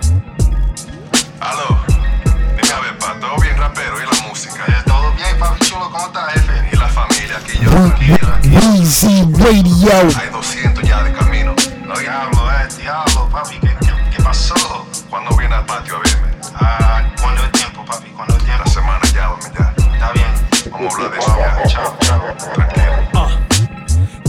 Papi 5.38 5.66
chulo, 5.66 5.90
¿cómo 5.92 6.06
estás, 6.08 6.34
jefe? 6.34 6.70
Y 6.72 6.76
la 6.76 6.88
familia 6.88 7.38
aquí, 7.38 7.60
yo 7.62 7.70
tranquilo 7.70 8.34
aquí. 8.36 8.50
Weezy 8.50 9.24
Radio. 9.38 10.20
Hay 10.20 10.30
200 10.32 10.84
ya 10.84 11.04
de 11.04 11.14
camino. 11.14 11.56
No, 11.86 11.96
Diablo, 11.98 12.52
eh, 12.52 12.68
diablo, 12.78 13.30
papi, 13.32 13.60
¿qué, 13.60 13.76
qué, 13.80 13.94
qué 14.16 14.24
pasó? 14.24 14.86
¿Cuándo 15.10 15.36
viene 15.38 15.56
al 15.56 15.66
patio 15.66 15.96
a 15.96 16.00
verme? 16.00 16.38
Ah, 16.56 17.04
¿cuándo 17.22 17.44
es 17.44 17.52
tiempo, 17.52 17.86
papi? 17.86 18.10
¿Cuándo 18.10 18.36
es 18.38 18.44
tiempo? 18.44 18.64
La 18.66 18.72
semana 18.72 19.00
ya, 19.14 19.32
hombre, 19.32 19.50
ya. 19.58 19.74
Está 19.94 20.12
bien. 20.14 20.72
Vamos 20.72 20.94
a 20.94 20.96
hablar 20.96 21.12
de 21.12 21.20
eso 21.20 21.38
ya. 21.38 21.68
Chao, 21.68 21.98
chao. 22.02 22.54
Tranquilo. 22.54 23.17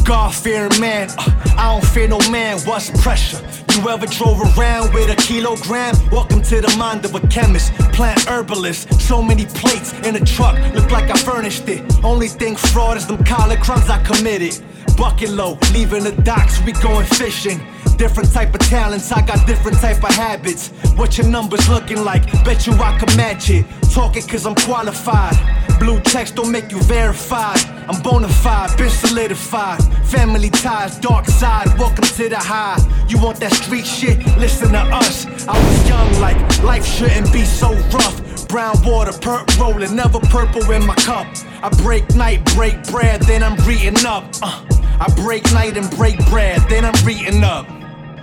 God 0.09 0.35
fearing 0.35 0.81
man, 0.81 1.11
uh, 1.19 1.55
I 1.59 1.71
don't 1.71 1.85
fear 1.85 2.09
no 2.09 2.19
man, 2.31 2.59
what's 2.61 2.89
pressure? 3.03 3.47
You 3.75 3.91
ever 3.91 4.07
drove 4.07 4.41
around 4.57 4.95
with 4.95 5.11
a 5.11 5.17
kilogram? 5.17 5.95
Welcome 6.11 6.41
to 6.45 6.63
the 6.63 6.75
mind 6.79 7.05
of 7.05 7.15
a 7.15 7.21
chemist, 7.27 7.75
plant 7.93 8.27
herbalist. 8.27 8.91
So 9.03 9.21
many 9.23 9.45
plates 9.45 9.93
in 10.07 10.17
a 10.17 10.25
truck, 10.25 10.57
look 10.73 10.91
like 10.91 11.11
I 11.11 11.19
furnished 11.19 11.69
it. 11.69 11.83
Only 12.03 12.29
thing 12.29 12.57
fraud 12.57 12.97
is 12.97 13.07
them 13.07 13.23
collar 13.23 13.59
crimes 13.59 13.91
I 13.91 14.03
committed. 14.03 14.59
Bucket 14.97 15.29
low, 15.29 15.59
leaving 15.75 16.05
the 16.05 16.13
docks, 16.23 16.59
we 16.63 16.73
going 16.73 17.05
fishing. 17.05 17.61
Different 17.99 18.33
type 18.33 18.55
of 18.55 18.61
talents, 18.61 19.13
I 19.13 19.21
got 19.21 19.47
different 19.47 19.77
type 19.77 20.03
of 20.03 20.15
habits. 20.15 20.69
What 20.97 21.19
your 21.19 21.27
numbers 21.27 21.69
looking 21.69 22.03
like? 22.03 22.25
Bet 22.45 22.67
you 22.67 22.73
I 22.73 22.97
can 22.97 23.15
match 23.15 23.51
it. 23.51 23.67
Talking 23.93 24.27
cause 24.27 24.47
I'm 24.47 24.55
qualified. 24.55 25.37
Blue 25.79 26.01
checks 26.01 26.31
don't 26.33 26.51
make 26.51 26.71
you 26.73 26.83
verified. 26.83 27.61
I'm 27.89 28.03
bona 28.03 28.29
fide, 28.29 28.77
been 28.77 28.91
solidified. 28.91 29.83
Family 30.07 30.51
ties, 30.51 30.99
dark 30.99 31.27
side, 31.27 31.67
welcome 31.79 32.05
to 32.05 32.29
the 32.29 32.37
high. 32.39 32.79
You 33.09 33.19
want 33.19 33.39
that 33.41 33.53
street 33.53 33.87
shit? 33.87 34.19
Listen 34.39 34.73
to 34.73 34.81
us. 34.81 35.27
I 35.47 35.57
was 35.57 35.89
young, 35.89 36.21
like 36.21 36.37
life 36.63 36.85
shouldn't 36.85 37.33
be 37.33 37.45
so 37.45 37.73
rough. 37.95 38.49
Brown 38.49 38.77
water, 38.85 39.13
perp 39.13 39.59
rolling, 39.59 39.95
never 39.95 40.19
purple 40.21 40.71
in 40.71 40.85
my 40.85 40.95
cup. 40.97 41.27
I 41.63 41.69
break 41.83 42.15
night, 42.15 42.45
break 42.55 42.83
bread, 42.91 43.23
then 43.23 43.43
I'm 43.43 43.57
reading 43.67 44.05
up. 44.05 44.25
Uh, 44.43 44.65
I 45.01 45.13
break 45.23 45.45
night 45.53 45.77
and 45.77 45.89
break 45.97 46.19
bread, 46.29 46.61
then 46.69 46.85
I'm 46.85 47.07
reading 47.07 47.45
up. 47.45 47.78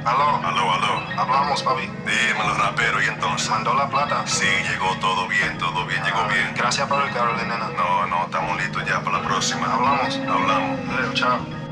Aló, 0.06 0.40
Aló, 0.46 0.72
aló. 0.74 1.04
hablamos, 1.18 1.64
papi. 1.64 1.82
Dímelo, 2.06 2.54
rapero, 2.56 3.02
¿y 3.02 3.06
entonces? 3.06 3.50
¿Mandó 3.50 3.74
la 3.74 3.90
plata? 3.90 4.24
Sí, 4.28 4.46
llegó 4.70 4.96
todo 5.00 5.28
bien, 5.28 5.58
todo 5.58 5.84
bien, 5.86 6.04
llegó 6.04 6.28
bien. 6.28 6.54
Gracias 6.56 6.88
por 6.88 7.02
el 7.04 7.12
carro, 7.12 7.36
nena. 7.36 7.58
No, 7.76 8.06
no, 8.06 8.26
estamos 8.26 8.56
listos 8.58 8.86
ya 8.86 9.02
para 9.02 9.18
la 9.20 9.24
próxima. 9.24 9.66
Hablamos. 9.74 10.16
Hablamos. 10.30 10.80
Eh, 10.80 11.14
chao. 11.16 11.65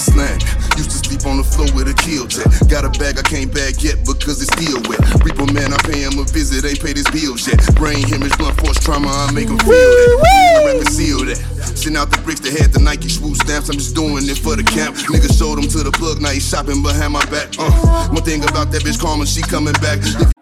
Slang. 0.00 0.40
Used 0.76 0.90
to 0.90 0.98
sleep 1.02 1.26
on 1.26 1.38
the 1.38 1.46
floor 1.46 1.68
with 1.74 1.88
a 1.88 1.94
kill 1.94 2.26
check. 2.26 2.46
Got 2.68 2.84
a 2.84 2.92
bag 2.98 3.18
I 3.18 3.22
can't 3.22 3.52
bag 3.52 3.82
yet 3.82 4.02
because 4.04 4.42
it's 4.42 4.50
still 4.52 4.82
wet. 4.90 5.00
Reaper 5.22 5.46
man, 5.52 5.72
I 5.72 5.78
pay 5.86 6.02
him 6.02 6.18
a 6.18 6.24
visit, 6.24 6.64
ain't 6.64 6.82
paid 6.82 6.96
his 6.96 7.08
bills 7.10 7.46
yet. 7.46 7.62
Brain 7.74 8.02
hemorrhage, 8.02 8.36
blunt 8.38 8.58
force 8.60 8.78
trauma, 8.80 9.08
I 9.08 9.32
make 9.32 9.48
him 9.48 9.58
feel 9.58 9.70
that. 9.70 10.64
Rap 10.66 10.76
and 10.82 10.88
seal 10.88 11.24
that. 11.24 11.38
Send 11.78 11.96
out 11.96 12.10
the 12.10 12.18
bricks 12.22 12.40
that 12.40 12.58
had 12.58 12.72
the 12.72 12.80
Nike 12.80 13.08
swoop 13.08 13.36
stamps. 13.36 13.68
I'm 13.68 13.78
just 13.78 13.94
doing 13.94 14.26
it 14.28 14.38
for 14.38 14.56
the 14.56 14.64
camp. 14.64 14.96
Nigga 15.08 15.30
showed 15.30 15.58
him 15.58 15.68
to 15.70 15.82
the 15.82 15.92
plug, 15.92 16.20
now 16.20 16.30
he 16.30 16.40
shopping 16.40 16.82
behind 16.82 17.12
my 17.12 17.24
back. 17.26 17.54
Uh, 17.58 18.08
one 18.08 18.22
thing 18.22 18.42
about 18.44 18.70
that 18.72 18.82
bitch 18.82 18.98
Karma, 18.98 19.26
she 19.26 19.42
coming 19.42 19.74
back. 19.74 19.98
If 20.02 20.33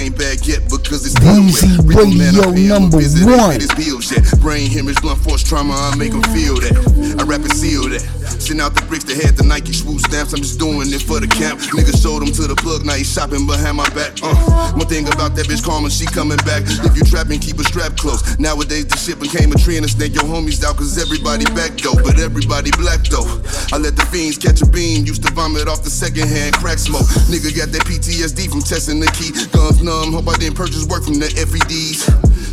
can't 0.00 0.16
bag 0.18 0.46
yet 0.46 0.64
because 0.70 1.04
it's 1.04 1.14
still 1.14 1.44
Weezy 1.44 1.76
wet. 1.84 1.96
Real 1.96 2.08
man, 2.16 2.34
I 2.36 2.50
Radio 2.50 2.54
pay 2.54 2.64
him 2.64 2.72
a 2.72 2.80
number 2.80 3.36
one. 3.36 3.50
paid 3.52 3.60
his 3.60 3.74
bills. 3.76 4.40
Brain 4.40 4.70
hemorrhage, 4.70 5.00
blunt 5.02 5.20
force 5.20 5.42
trauma, 5.42 5.74
I 5.74 5.96
make 5.96 6.12
him 6.12 6.22
feel 6.32 6.56
that. 6.56 7.20
I 7.20 7.24
rap 7.24 7.40
and 7.40 7.52
seal 7.52 7.88
that. 7.90 8.19
Send 8.50 8.66
out 8.66 8.74
the 8.74 8.82
bricks 8.90 9.06
that 9.06 9.14
had 9.14 9.38
the 9.38 9.46
Nike 9.46 9.70
swoop 9.70 10.02
stamps. 10.02 10.34
I'm 10.34 10.42
just 10.42 10.58
doing 10.58 10.90
it 10.90 11.06
for 11.06 11.22
the 11.22 11.30
camp. 11.30 11.62
Nigga 11.70 11.94
showed 11.94 12.18
him 12.18 12.34
to 12.34 12.50
the 12.50 12.58
plug, 12.58 12.82
now 12.82 12.98
he 12.98 13.06
shopping 13.06 13.46
behind 13.46 13.78
my 13.78 13.86
back. 13.94 14.18
Uh, 14.26 14.74
one 14.74 14.90
thing 14.90 15.06
about 15.06 15.38
that 15.38 15.46
bitch 15.46 15.62
Karma, 15.62 15.86
she 15.86 16.02
coming 16.02 16.42
back. 16.42 16.66
If 16.66 16.98
you 16.98 17.06
trapping, 17.06 17.38
keep 17.38 17.62
a 17.62 17.64
strap 17.70 17.94
close. 17.94 18.26
Nowadays 18.42 18.90
the 18.90 18.98
shit 18.98 19.22
became 19.22 19.54
a 19.54 19.58
trend 19.62 19.86
and 19.86 19.92
snake 19.94 20.18
your 20.18 20.26
homies 20.26 20.66
out, 20.66 20.74
cause 20.82 20.98
everybody 20.98 21.46
back 21.54 21.78
though. 21.78 21.94
But 21.94 22.18
everybody 22.18 22.74
black 22.74 23.06
though. 23.06 23.22
I 23.70 23.78
let 23.78 23.94
the 23.94 24.02
fiends 24.10 24.34
catch 24.34 24.58
a 24.58 24.66
beam, 24.66 25.06
used 25.06 25.22
to 25.22 25.30
vomit 25.30 25.70
off 25.70 25.86
the 25.86 25.94
second 25.94 26.26
hand 26.26 26.58
crack 26.58 26.82
smoke. 26.82 27.06
Nigga 27.30 27.54
got 27.54 27.70
that 27.70 27.86
PTSD 27.86 28.50
from 28.50 28.66
testing 28.66 28.98
the 28.98 29.06
key. 29.14 29.30
Guns 29.54 29.78
numb, 29.78 30.10
hope 30.10 30.26
I 30.26 30.34
didn't 30.42 30.58
purchase 30.58 30.90
work 30.90 31.06
from 31.06 31.22
the 31.22 31.30
FEDs. 31.38 32.02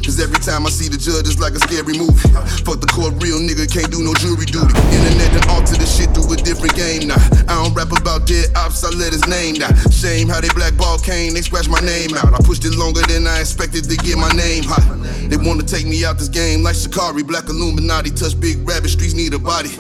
Cause 0.07 0.23
every 0.23 0.39
time 0.39 0.63
I 0.63 0.71
see 0.71 0.87
the 0.87 0.95
judge, 0.95 1.27
it's 1.27 1.35
like 1.35 1.51
a 1.51 1.59
scary 1.59 1.99
movie. 1.99 2.31
Fuck 2.63 2.79
the 2.79 2.87
court, 2.87 3.19
real 3.19 3.43
nigga 3.43 3.67
can't 3.67 3.91
do 3.91 3.99
no 3.99 4.15
jury 4.15 4.47
duty. 4.47 4.71
Internet 4.87 5.35
done 5.35 5.51
alter 5.51 5.75
the 5.75 5.83
shit 5.83 6.15
through 6.15 6.31
a 6.31 6.39
different 6.39 6.79
game 6.79 7.11
now. 7.11 7.19
I 7.51 7.59
don't 7.59 7.75
rap 7.75 7.91
about 7.91 8.23
dead 8.23 8.55
ops, 8.55 8.87
I 8.87 8.89
let 8.95 9.11
his 9.11 9.27
name 9.27 9.59
down. 9.59 9.75
Shame 9.91 10.31
how 10.31 10.39
they 10.39 10.47
blackball 10.55 10.95
Kane, 11.03 11.35
they 11.35 11.43
scratch 11.43 11.67
my 11.67 11.83
name 11.83 12.15
out. 12.15 12.31
I 12.31 12.39
pushed 12.39 12.63
it 12.63 12.79
longer 12.79 13.03
than 13.03 13.27
I 13.27 13.43
expected 13.43 13.83
to 13.91 13.99
get 13.99 14.15
my 14.15 14.31
name 14.31 14.63
hot. 14.63 14.79
They 15.27 15.35
wanna 15.35 15.67
take 15.67 15.83
me 15.83 16.07
out 16.07 16.15
this 16.15 16.31
game 16.31 16.63
like 16.63 16.79
Shikari, 16.79 17.27
Black 17.27 17.51
Illuminati, 17.51 18.07
touch 18.15 18.39
big 18.39 18.63
rabbit, 18.63 18.95
streets 18.95 19.11
need 19.11 19.35
a 19.35 19.39
body. 19.43 19.75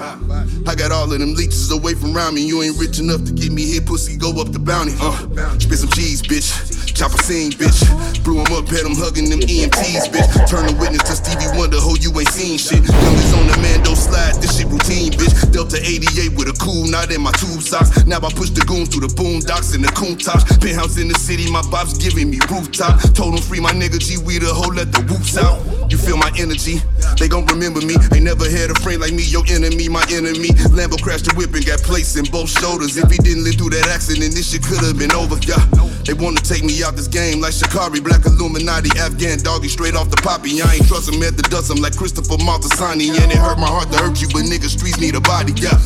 I 0.67 0.75
got 0.75 0.91
all 0.91 1.07
of 1.07 1.15
them 1.15 1.39
leeches 1.39 1.71
away 1.71 1.95
from 1.95 2.11
around 2.11 2.35
me. 2.35 2.43
You 2.43 2.67
ain't 2.67 2.75
rich 2.75 2.99
enough 2.99 3.23
to 3.23 3.31
get 3.31 3.55
me 3.55 3.63
here, 3.63 3.79
pussy, 3.79 4.19
go 4.19 4.35
up 4.43 4.51
the 4.51 4.59
bounty. 4.59 4.91
Uh, 4.99 5.55
spit 5.55 5.79
some 5.79 5.89
cheese, 5.95 6.19
bitch. 6.19 6.76
Chop 6.93 7.13
a 7.13 7.19
scene, 7.23 7.51
bitch. 7.51 7.81
Blew 8.23 8.39
him 8.43 8.51
up, 8.53 8.67
had 8.67 8.85
him 8.85 8.95
hugging 8.95 9.29
them 9.29 9.39
EMTs, 9.39 10.11
bitch. 10.11 10.27
Turn 10.47 10.67
the 10.67 10.75
witness 10.79 11.03
to 11.07 11.15
Stevie 11.15 11.49
Wonder, 11.57 11.79
ho, 11.79 11.95
you 11.99 12.11
ain't 12.19 12.29
seen 12.29 12.57
shit. 12.57 12.83
Youngest 12.83 13.35
on 13.35 13.47
the 13.47 13.57
Mando 13.61 13.93
slide, 13.93 14.35
this 14.41 14.57
shit 14.57 14.67
routine, 14.67 15.11
bitch. 15.13 15.33
Delta 15.51 15.77
88 15.77 16.35
with 16.37 16.47
a 16.49 16.57
cool 16.59 16.87
knot 16.87 17.11
in 17.11 17.21
my 17.21 17.31
tube 17.37 17.61
socks. 17.61 18.05
Now 18.05 18.17
I 18.17 18.31
push 18.33 18.49
the 18.49 18.61
goons 18.65 18.89
through 18.89 19.07
the 19.07 19.13
boondocks 19.13 19.75
and 19.75 19.83
the 19.83 19.91
coon. 19.93 20.17
Penthouse 20.17 20.97
in 20.97 21.07
the 21.07 21.15
city, 21.19 21.49
my 21.51 21.61
bob's 21.69 21.97
giving 21.97 22.29
me 22.29 22.39
rooftop. 22.49 22.99
Told 23.13 23.35
him 23.35 23.41
free 23.41 23.59
my 23.59 23.71
nigga 23.71 23.99
G, 23.99 24.17
we 24.17 24.39
the 24.39 24.47
hoe, 24.47 24.73
let 24.73 24.91
the 24.91 25.01
whoops 25.03 25.37
out. 25.37 25.76
You 25.89 25.97
feel 25.97 26.17
my 26.17 26.31
energy? 26.37 26.83
They 27.17 27.27
gon' 27.27 27.45
remember 27.47 27.79
me. 27.79 27.95
Ain't 28.11 28.27
never 28.27 28.43
had 28.49 28.71
a 28.71 28.75
friend 28.83 28.99
like 28.99 29.13
me, 29.13 29.23
your 29.23 29.43
enemy, 29.47 29.87
my 29.87 30.03
enemy. 30.11 30.51
Lambo 30.75 30.99
crashed 31.01 31.25
the 31.25 31.33
whip 31.35 31.53
and 31.55 31.65
got 31.65 31.79
placed 31.79 32.17
in 32.17 32.25
both 32.25 32.49
shoulders. 32.49 32.97
If 32.97 33.09
he 33.09 33.17
didn't 33.17 33.43
live 33.43 33.55
through 33.55 33.71
that 33.71 33.87
accident, 33.87 34.35
this 34.35 34.51
shit 34.51 34.63
could've 34.63 34.99
been 34.99 35.15
over. 35.15 35.39
Yeah, 35.47 35.63
they 36.03 36.13
wanna 36.13 36.43
take 36.43 36.63
me 36.63 36.83
out 36.83 36.95
this 36.95 37.07
game 37.07 37.39
like 37.39 37.53
Shikari, 37.53 38.01
Black 38.01 38.25
Illuminati, 38.25 38.91
Afghan 38.99 39.39
doggy, 39.39 39.69
straight 39.69 39.95
off 39.95 40.11
the 40.11 40.19
poppy. 40.19 40.61
I 40.61 40.75
ain't 40.75 40.87
trust 40.87 41.07
him 41.07 41.23
at 41.23 41.37
the 41.37 41.43
dust, 41.47 41.71
I'm 41.71 41.79
like 41.79 41.95
Christopher 41.95 42.35
Moltisanti. 42.35 43.15
And 43.15 43.31
it 43.31 43.39
hurt 43.39 43.57
my 43.57 43.67
heart 43.67 43.89
to 43.91 43.97
hurt 43.97 44.19
you, 44.21 44.27
but 44.27 44.43
niggas, 44.43 44.75
streets 44.75 44.99
need 44.99 45.15
a 45.15 45.21
body. 45.21 45.53
Yeah. 45.55 45.79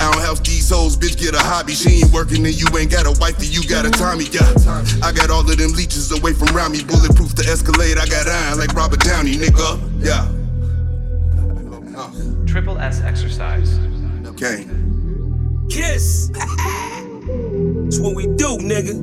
I 0.00 0.12
don't 0.12 0.22
help 0.22 0.44
these 0.46 0.70
hoes, 0.70 0.96
bitch, 0.96 1.18
get 1.18 1.34
a 1.34 1.42
hobby. 1.42 1.74
She 1.74 2.06
ain't 2.06 2.12
working 2.12 2.46
and 2.46 2.54
you 2.54 2.66
ain't 2.78 2.90
got 2.90 3.06
a 3.06 3.14
wifey, 3.18 3.46
you 3.46 3.66
got 3.66 3.84
a 3.84 3.90
Tommy, 3.90 4.30
yeah. 4.30 4.46
I 5.02 5.10
got 5.10 5.30
all 5.30 5.42
of 5.42 5.56
them 5.58 5.72
leeches 5.74 6.14
away 6.14 6.32
from 6.34 6.54
around 6.54 6.72
me, 6.72 6.84
bulletproof 6.84 7.34
to 7.34 7.42
escalate. 7.42 7.98
I 7.98 8.06
got 8.06 8.30
iron 8.30 8.58
like 8.58 8.72
Robert 8.74 9.02
Downey, 9.02 9.37
nigga, 9.38 9.78
yeah. 10.04 10.26
Triple 12.46 12.78
S 12.78 13.00
exercise. 13.02 13.78
Okay. 14.26 14.66
Kiss. 15.68 16.28
That's 16.34 17.98
what 17.98 18.16
we 18.16 18.26
do, 18.26 18.58
nigga. 18.58 18.94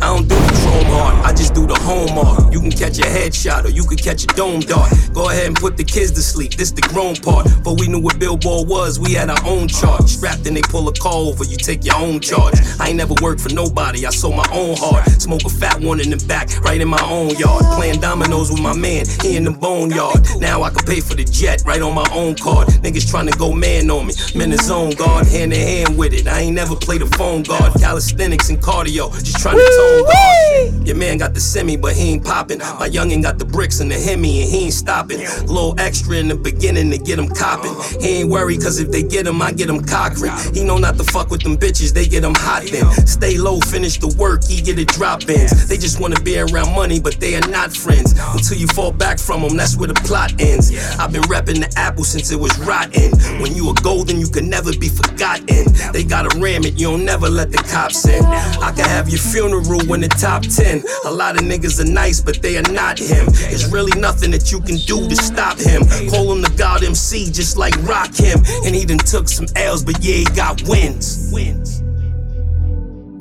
I 0.00 0.16
don't 0.16 0.28
do 0.28 0.63
the 0.74 0.84
chrome 0.84 0.92
heart, 0.92 1.24
I 1.24 1.32
just 1.32 1.54
do 1.54 1.66
the 1.66 1.74
home 1.74 2.18
art. 2.18 2.52
You 2.52 2.60
can 2.60 2.70
catch 2.70 2.98
a 2.98 3.02
headshot 3.02 3.64
or 3.64 3.70
you 3.70 3.84
can 3.84 3.96
catch 3.96 4.24
a 4.24 4.26
dome 4.28 4.60
dart. 4.60 4.92
Go 5.12 5.30
ahead 5.30 5.46
and 5.46 5.56
put 5.56 5.76
the 5.76 5.84
kids 5.84 6.12
to 6.12 6.22
sleep, 6.22 6.54
this 6.54 6.70
the 6.70 6.82
grown 6.82 7.16
part. 7.16 7.46
But 7.62 7.80
we 7.80 7.88
knew 7.88 8.00
what 8.00 8.18
Billboard 8.18 8.68
was, 8.68 8.98
we 8.98 9.12
had 9.14 9.30
our 9.30 9.44
own 9.44 9.68
chart. 9.68 10.08
Strapped 10.08 10.46
and 10.46 10.56
they 10.56 10.62
pull 10.62 10.88
a 10.88 10.92
call 10.92 11.28
over, 11.28 11.44
you 11.44 11.56
take 11.56 11.84
your 11.84 11.96
own 11.96 12.20
charge. 12.20 12.54
I 12.80 12.88
ain't 12.88 12.96
never 12.96 13.14
worked 13.22 13.40
for 13.40 13.52
nobody, 13.52 14.06
I 14.06 14.10
sold 14.10 14.36
my 14.36 14.48
own 14.52 14.76
heart. 14.76 15.08
Smoke 15.20 15.44
a 15.44 15.50
fat 15.50 15.80
one 15.80 16.00
in 16.00 16.10
the 16.10 16.24
back, 16.26 16.48
right 16.64 16.80
in 16.80 16.88
my 16.88 17.02
own 17.04 17.30
yard. 17.36 17.64
Playing 17.76 18.00
dominoes 18.00 18.50
with 18.50 18.60
my 18.60 18.76
man, 18.76 19.06
he 19.22 19.36
in 19.36 19.44
the 19.44 19.50
boneyard. 19.50 20.20
Now 20.38 20.62
I 20.62 20.70
can 20.70 20.84
pay 20.84 21.00
for 21.00 21.14
the 21.14 21.24
jet, 21.24 21.62
right 21.66 21.82
on 21.82 21.94
my 21.94 22.08
own 22.12 22.34
card. 22.34 22.68
Niggas 22.82 23.08
trying 23.08 23.26
to 23.26 23.38
go 23.38 23.52
man 23.52 23.90
on 23.90 24.06
me, 24.06 24.14
in 24.34 24.50
the 24.50 24.58
zone 24.58 24.90
guard, 24.90 25.26
hand 25.26 25.52
in 25.52 25.60
hand 25.60 25.98
with 25.98 26.12
it. 26.12 26.26
I 26.26 26.40
ain't 26.40 26.54
never 26.54 26.76
played 26.76 27.02
a 27.02 27.06
phone 27.06 27.42
guard. 27.42 27.72
Calisthenics 27.80 28.50
and 28.50 28.60
cardio, 28.60 29.12
just 29.22 29.38
trying 29.38 29.56
to 29.56 29.62
tone 29.62 30.04
guard. 30.04 30.63
Your 30.84 30.96
man 30.96 31.18
got 31.18 31.34
the 31.34 31.40
semi, 31.40 31.76
but 31.76 31.94
he 31.94 32.12
ain't 32.12 32.24
popping. 32.24 32.58
My 32.58 32.88
youngin' 32.88 33.22
got 33.22 33.38
the 33.38 33.44
bricks 33.44 33.80
and 33.80 33.90
the 33.90 33.98
Hemi, 33.98 34.42
and 34.42 34.50
he 34.50 34.64
ain't 34.64 34.72
stopping. 34.72 35.18
Little 35.18 35.74
extra 35.78 36.16
in 36.16 36.28
the 36.28 36.34
beginning 36.34 36.90
to 36.90 36.98
get 36.98 37.18
him 37.18 37.28
copping. 37.28 37.74
He 38.00 38.20
ain't 38.20 38.30
worried, 38.30 38.62
cause 38.62 38.78
if 38.78 38.90
they 38.90 39.02
get 39.02 39.26
him, 39.26 39.40
I 39.42 39.52
get 39.52 39.68
him 39.68 39.82
cockring. 39.84 40.32
He 40.52 40.64
know 40.64 40.78
not 40.78 40.96
to 40.96 41.04
fuck 41.04 41.30
with 41.30 41.42
them 41.42 41.56
bitches, 41.56 41.92
they 41.92 42.06
get 42.06 42.24
him 42.24 42.34
hot 42.34 42.64
then. 42.70 42.90
Stay 43.06 43.36
low, 43.38 43.60
finish 43.60 43.98
the 43.98 44.14
work, 44.18 44.44
he 44.44 44.60
get 44.60 44.78
it 44.78 44.88
drop 44.88 45.22
in. 45.28 45.48
They 45.68 45.76
just 45.76 46.00
wanna 46.00 46.20
be 46.20 46.38
around 46.38 46.74
money, 46.74 47.00
but 47.00 47.20
they 47.20 47.36
are 47.36 47.48
not 47.48 47.74
friends. 47.76 48.12
Until 48.32 48.58
you 48.58 48.66
fall 48.68 48.92
back 48.92 49.18
from 49.18 49.42
them, 49.42 49.56
that's 49.56 49.76
where 49.76 49.88
the 49.88 50.00
plot 50.06 50.32
ends. 50.40 50.72
I've 50.98 51.12
been 51.12 51.22
repping 51.22 51.60
the 51.60 51.72
apple 51.78 52.04
since 52.04 52.30
it 52.30 52.38
was 52.38 52.56
rotten. 52.60 53.10
When 53.40 53.54
you 53.54 53.70
a 53.70 53.74
golden, 53.74 54.20
you 54.20 54.28
can 54.28 54.48
never 54.48 54.72
be 54.72 54.88
forgotten. 54.88 55.66
They 55.92 56.04
gotta 56.04 56.38
ram 56.38 56.64
it, 56.64 56.74
you 56.74 56.90
don't 56.90 57.04
never 57.04 57.28
let 57.28 57.50
the 57.50 57.58
cops 57.58 58.06
in. 58.06 58.24
I 58.24 58.72
can 58.72 58.86
have 58.86 59.08
your 59.08 59.20
funeral 59.20 59.92
in 59.94 60.00
the 60.00 60.08
top 60.08 60.44
10. 60.56 60.82
A 61.04 61.10
lot 61.10 61.36
of 61.36 61.42
niggas 61.42 61.80
are 61.80 61.90
nice, 61.90 62.20
but 62.20 62.40
they 62.40 62.56
are 62.56 62.72
not 62.72 62.98
him. 62.98 63.26
There's 63.26 63.70
really 63.70 63.98
nothing 64.00 64.30
that 64.30 64.52
you 64.52 64.60
can 64.60 64.76
do 64.76 65.08
to 65.08 65.16
stop 65.16 65.58
him. 65.58 65.82
Call 66.10 66.32
him 66.32 66.42
the 66.42 66.52
God 66.56 66.84
MC, 66.84 67.30
just 67.30 67.56
like 67.56 67.74
Rakim. 67.80 68.44
And 68.64 68.74
he 68.74 68.84
done 68.84 68.98
took 68.98 69.28
some 69.28 69.46
L's, 69.56 69.84
but 69.84 70.02
yeah, 70.02 70.16
he 70.16 70.24
got 70.36 70.62
wins. 70.62 71.30
Wins. 71.32 71.82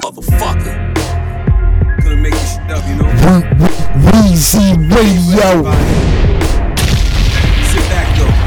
Motherfucker. 0.01 0.93
Couldn't 2.01 2.21
make 2.21 2.33
this 2.33 2.53
shit 2.53 2.71
up, 2.71 2.85
you 2.87 2.95
know? 2.95 3.09
Weezy 4.11 4.75
Radio. 4.93 5.63
Sit 7.65 7.83
back 7.89 8.17
though. 8.17 8.42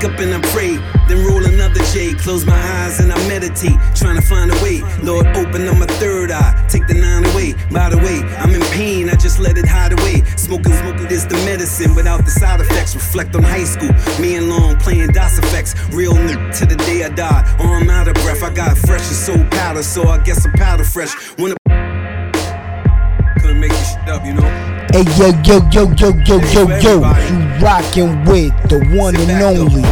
Wake 0.00 0.12
up 0.12 0.20
and 0.20 0.34
I 0.34 0.40
pray, 0.50 0.76
then 1.08 1.26
roll 1.26 1.44
another 1.44 1.80
J. 1.92 2.14
Close 2.14 2.46
my 2.46 2.56
eyes 2.56 3.00
and 3.00 3.12
I 3.12 3.16
meditate, 3.28 3.78
trying 3.94 4.16
to 4.16 4.22
find 4.22 4.50
a 4.50 4.54
way. 4.62 4.82
Lord, 5.02 5.26
open 5.36 5.68
up 5.68 5.78
my 5.78 5.86
third 5.86 6.30
eye, 6.30 6.66
take 6.68 6.86
the 6.86 6.94
nine 6.94 7.24
away. 7.32 7.54
By 7.70 7.90
the 7.90 7.98
way, 7.98 8.20
I'm 8.38 8.54
in 8.54 8.62
pain, 8.72 9.08
I 9.10 9.14
just 9.16 9.38
let 9.38 9.58
it 9.58 9.66
hide 9.66 9.92
away. 9.92 10.22
Smoking, 10.36 10.72
smoking 10.72 11.06
is 11.06 11.26
the 11.26 11.36
medicine 11.44 11.94
without 11.94 12.24
the 12.24 12.30
side 12.30 12.60
effects. 12.60 12.94
Reflect 12.94 13.34
on 13.36 13.42
high 13.42 13.64
school, 13.64 13.90
me 14.20 14.36
and 14.36 14.48
Long 14.48 14.76
playing 14.76 15.08
DOS 15.08 15.38
effects. 15.38 15.74
Real 15.90 16.14
nigga 16.14 16.56
to 16.58 16.66
the 16.66 16.76
day 16.76 17.04
I 17.04 17.08
die. 17.10 17.56
Oh, 17.58 17.74
I'm 17.74 17.90
out 17.90 18.08
of 18.08 18.14
breath, 18.14 18.42
I 18.42 18.50
got 18.50 18.78
fresh 18.78 19.06
and 19.06 19.16
soul 19.16 19.44
powder, 19.50 19.82
so 19.82 20.08
I 20.08 20.18
guess 20.18 20.44
I'm 20.46 20.52
powder 20.52 20.84
fresh. 20.84 21.12
Wanna 21.38 21.56
couldn't 23.40 23.60
make 23.60 23.70
this 23.70 23.92
shit 23.92 24.08
up, 24.08 24.24
you 24.24 24.34
know? 24.34 24.59
Hey 24.92 25.04
yo 25.16 25.30
yo 25.44 25.60
yo 25.70 25.94
yo 25.94 26.10
yo 26.26 26.40
yo 26.50 26.66
yo, 26.80 26.94
you 26.98 27.38
rockin' 27.62 28.24
with 28.24 28.50
the 28.68 28.84
one 28.98 29.14
and 29.14 29.30
only 29.40 29.82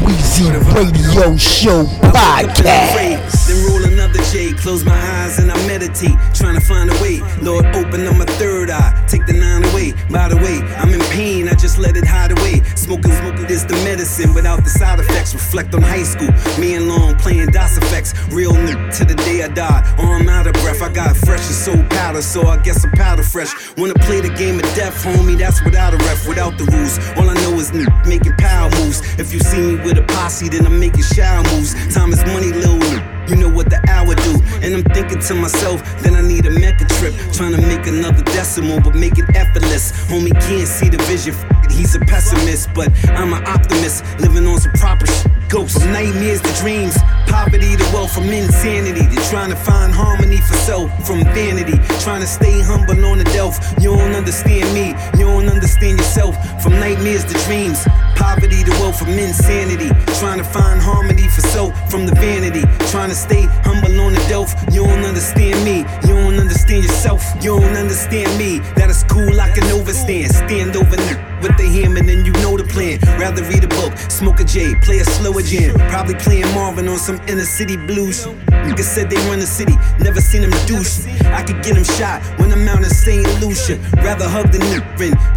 Weezy 0.00 0.48
Radio 0.74 1.36
Show 1.36 1.84
podcast. 1.84 3.46
Then 3.46 3.66
roll 3.68 3.84
another 3.84 4.22
J, 4.32 4.52
close 4.54 4.86
my 4.86 4.96
eyes 4.96 5.38
and 5.38 5.52
I 5.52 5.56
meditate, 5.66 6.16
trying 6.32 6.54
to 6.54 6.62
find 6.62 6.88
a 6.90 6.94
way. 7.02 7.20
Lord, 7.42 7.66
open 7.76 8.06
up 8.06 8.16
my 8.16 8.24
third 8.40 8.70
eye, 8.70 9.04
take 9.06 9.26
the 9.26 9.34
nine 9.34 9.64
away. 9.64 9.92
By 10.08 10.28
the 10.28 10.36
way, 10.36 10.60
I'm 10.78 10.94
in 10.94 11.00
pain, 11.10 11.46
I 11.48 11.54
just 11.54 11.78
let 11.78 11.96
it 11.98 12.06
hide 12.06 12.32
away. 12.32 12.62
Smoking, 12.88 13.12
smoking 13.12 13.50
is 13.50 13.66
the 13.66 13.74
medicine 13.84 14.32
without 14.32 14.64
the 14.64 14.70
side 14.70 14.98
effects. 14.98 15.34
Reflect 15.34 15.74
on 15.74 15.82
high 15.82 16.04
school, 16.04 16.30
me 16.58 16.72
and 16.72 16.88
Long 16.88 17.16
playing 17.16 17.48
DOS 17.48 17.76
effects. 17.76 18.14
Real 18.32 18.52
nigga 18.52 18.96
to 18.96 19.04
the 19.04 19.14
day 19.14 19.42
I 19.42 19.48
die. 19.48 19.84
Oh, 19.98 20.12
I'm 20.12 20.26
out 20.26 20.46
of 20.46 20.54
breath, 20.54 20.80
I 20.80 20.88
got 20.88 21.14
fresh 21.14 21.44
and 21.44 21.54
so 21.54 21.74
powder, 21.90 22.22
so 22.22 22.46
I 22.46 22.56
guess 22.56 22.82
I'm 22.86 22.92
powder 22.92 23.22
fresh. 23.22 23.52
Wanna 23.76 23.92
play 23.92 24.22
the 24.22 24.30
game 24.30 24.54
of 24.54 24.64
death, 24.74 25.04
homie, 25.04 25.36
that's 25.36 25.62
without 25.62 25.92
a 25.92 25.98
ref, 25.98 26.26
without 26.26 26.56
the 26.56 26.64
rules. 26.64 26.98
All 27.18 27.28
I 27.28 27.34
know 27.42 27.60
is 27.60 27.70
n- 27.72 27.84
making 28.06 28.32
power 28.38 28.70
moves. 28.80 29.02
If 29.18 29.34
you 29.34 29.40
see 29.40 29.60
me 29.60 29.74
with 29.84 29.98
a 29.98 30.02
posse, 30.14 30.48
then 30.48 30.64
I'm 30.64 30.80
making 30.80 31.02
shower 31.02 31.44
moves. 31.52 31.74
Time 31.94 32.10
is 32.10 32.24
money, 32.24 32.52
little 32.52 32.78
nigga. 32.78 33.17
You 33.28 33.36
know 33.36 33.48
what 33.50 33.68
the 33.68 33.78
hour 33.88 34.14
do. 34.14 34.40
And 34.64 34.74
I'm 34.74 34.84
thinking 34.94 35.20
to 35.20 35.34
myself, 35.34 35.82
then 36.02 36.16
I 36.16 36.22
need 36.22 36.46
a 36.46 36.50
mecca 36.50 36.86
trip. 36.96 37.14
Trying 37.32 37.52
to 37.52 37.60
make 37.60 37.86
another 37.86 38.22
decimal, 38.24 38.80
but 38.80 38.94
make 38.94 39.18
it 39.18 39.28
effortless. 39.36 39.92
Homie 40.08 40.32
can't 40.32 40.66
see 40.66 40.88
the 40.88 40.98
vision. 41.04 41.34
He's 41.70 41.94
a 41.94 42.00
pessimist, 42.00 42.72
but 42.74 42.88
I'm 43.10 43.32
an 43.32 43.46
optimist. 43.46 44.04
Living 44.20 44.46
on 44.46 44.58
some 44.60 44.72
proper 44.72 45.06
shit. 45.06 45.26
Ghosts, 45.48 45.82
nightmares 45.86 46.42
to 46.42 46.52
dreams. 46.60 46.96
Poverty 47.26 47.76
to 47.76 47.84
wealth 47.92 48.12
from 48.12 48.28
insanity. 48.28 49.04
To 49.08 49.30
trying 49.30 49.50
to 49.50 49.56
find 49.56 49.92
harmony 49.92 50.38
for 50.38 50.54
self 50.54 50.88
from 51.06 51.24
vanity. 51.24 51.76
Trying 52.00 52.20
to 52.20 52.26
stay 52.26 52.60
humble 52.60 53.04
on 53.04 53.18
the 53.18 53.24
delf. 53.24 53.58
You 53.80 53.96
don't 53.96 54.14
understand 54.14 54.72
me, 54.74 54.88
you 55.18 55.26
don't 55.26 55.48
understand 55.48 55.98
yourself. 55.98 56.36
From 56.62 56.72
nightmares 56.80 57.24
to 57.24 57.34
dreams. 57.44 57.84
Poverty 58.18 58.64
to 58.64 58.70
wealth 58.82 58.98
from 58.98 59.10
insanity. 59.10 59.88
Trying 60.18 60.38
to 60.38 60.44
find 60.44 60.80
harmony 60.80 61.28
for 61.28 61.42
self 61.42 61.72
from 61.90 62.04
the 62.04 62.14
vanity. 62.16 62.62
Trying 62.90 63.10
to 63.10 63.14
stay 63.14 63.44
humble 63.62 64.00
on 64.00 64.12
the 64.12 64.24
delf. 64.28 64.54
You 64.72 64.84
don't 64.84 65.04
understand 65.04 65.64
me, 65.64 65.86
You 66.02 66.14
don't 66.14 66.38
understand 66.38 66.84
yourself. 66.84 67.22
You 67.36 67.60
don't 67.60 67.76
understand 67.76 68.36
me. 68.36 68.58
That 68.76 68.90
is 68.90 69.04
cool, 69.04 69.40
I 69.40 69.48
can 69.54 69.64
overstand. 69.70 70.34
Stand 70.34 70.76
over 70.76 70.96
there 70.96 71.37
with 71.42 71.56
the 71.56 71.66
hammer, 71.66 72.02
then 72.02 72.24
you 72.24 72.32
know 72.44 72.56
the 72.56 72.64
plan. 72.64 72.98
Rather 73.18 73.42
read 73.44 73.64
a 73.64 73.68
book, 73.68 73.96
smoke 74.10 74.40
a 74.40 74.44
J, 74.44 74.74
play 74.82 74.98
a 74.98 75.04
slower 75.04 75.42
jam. 75.42 75.74
Probably 75.90 76.14
playing 76.14 76.48
Marvin 76.54 76.88
on 76.88 76.98
some 76.98 77.20
inner 77.28 77.44
city 77.44 77.76
blues. 77.76 78.26
Niggas 78.66 78.90
said 78.94 79.10
they 79.10 79.16
run 79.28 79.38
the 79.40 79.46
city, 79.46 79.74
never 80.00 80.20
seen 80.20 80.42
them 80.42 80.50
douche. 80.66 81.06
I 81.24 81.42
could 81.42 81.62
get 81.62 81.76
him 81.76 81.84
shot 81.84 82.22
when 82.38 82.52
I'm 82.52 82.66
out 82.68 82.78
in 82.78 82.90
St. 82.90 83.26
Lucia. 83.40 83.76
Rather 84.02 84.28
hug 84.28 84.52
the 84.52 84.58
nigga 84.58 84.88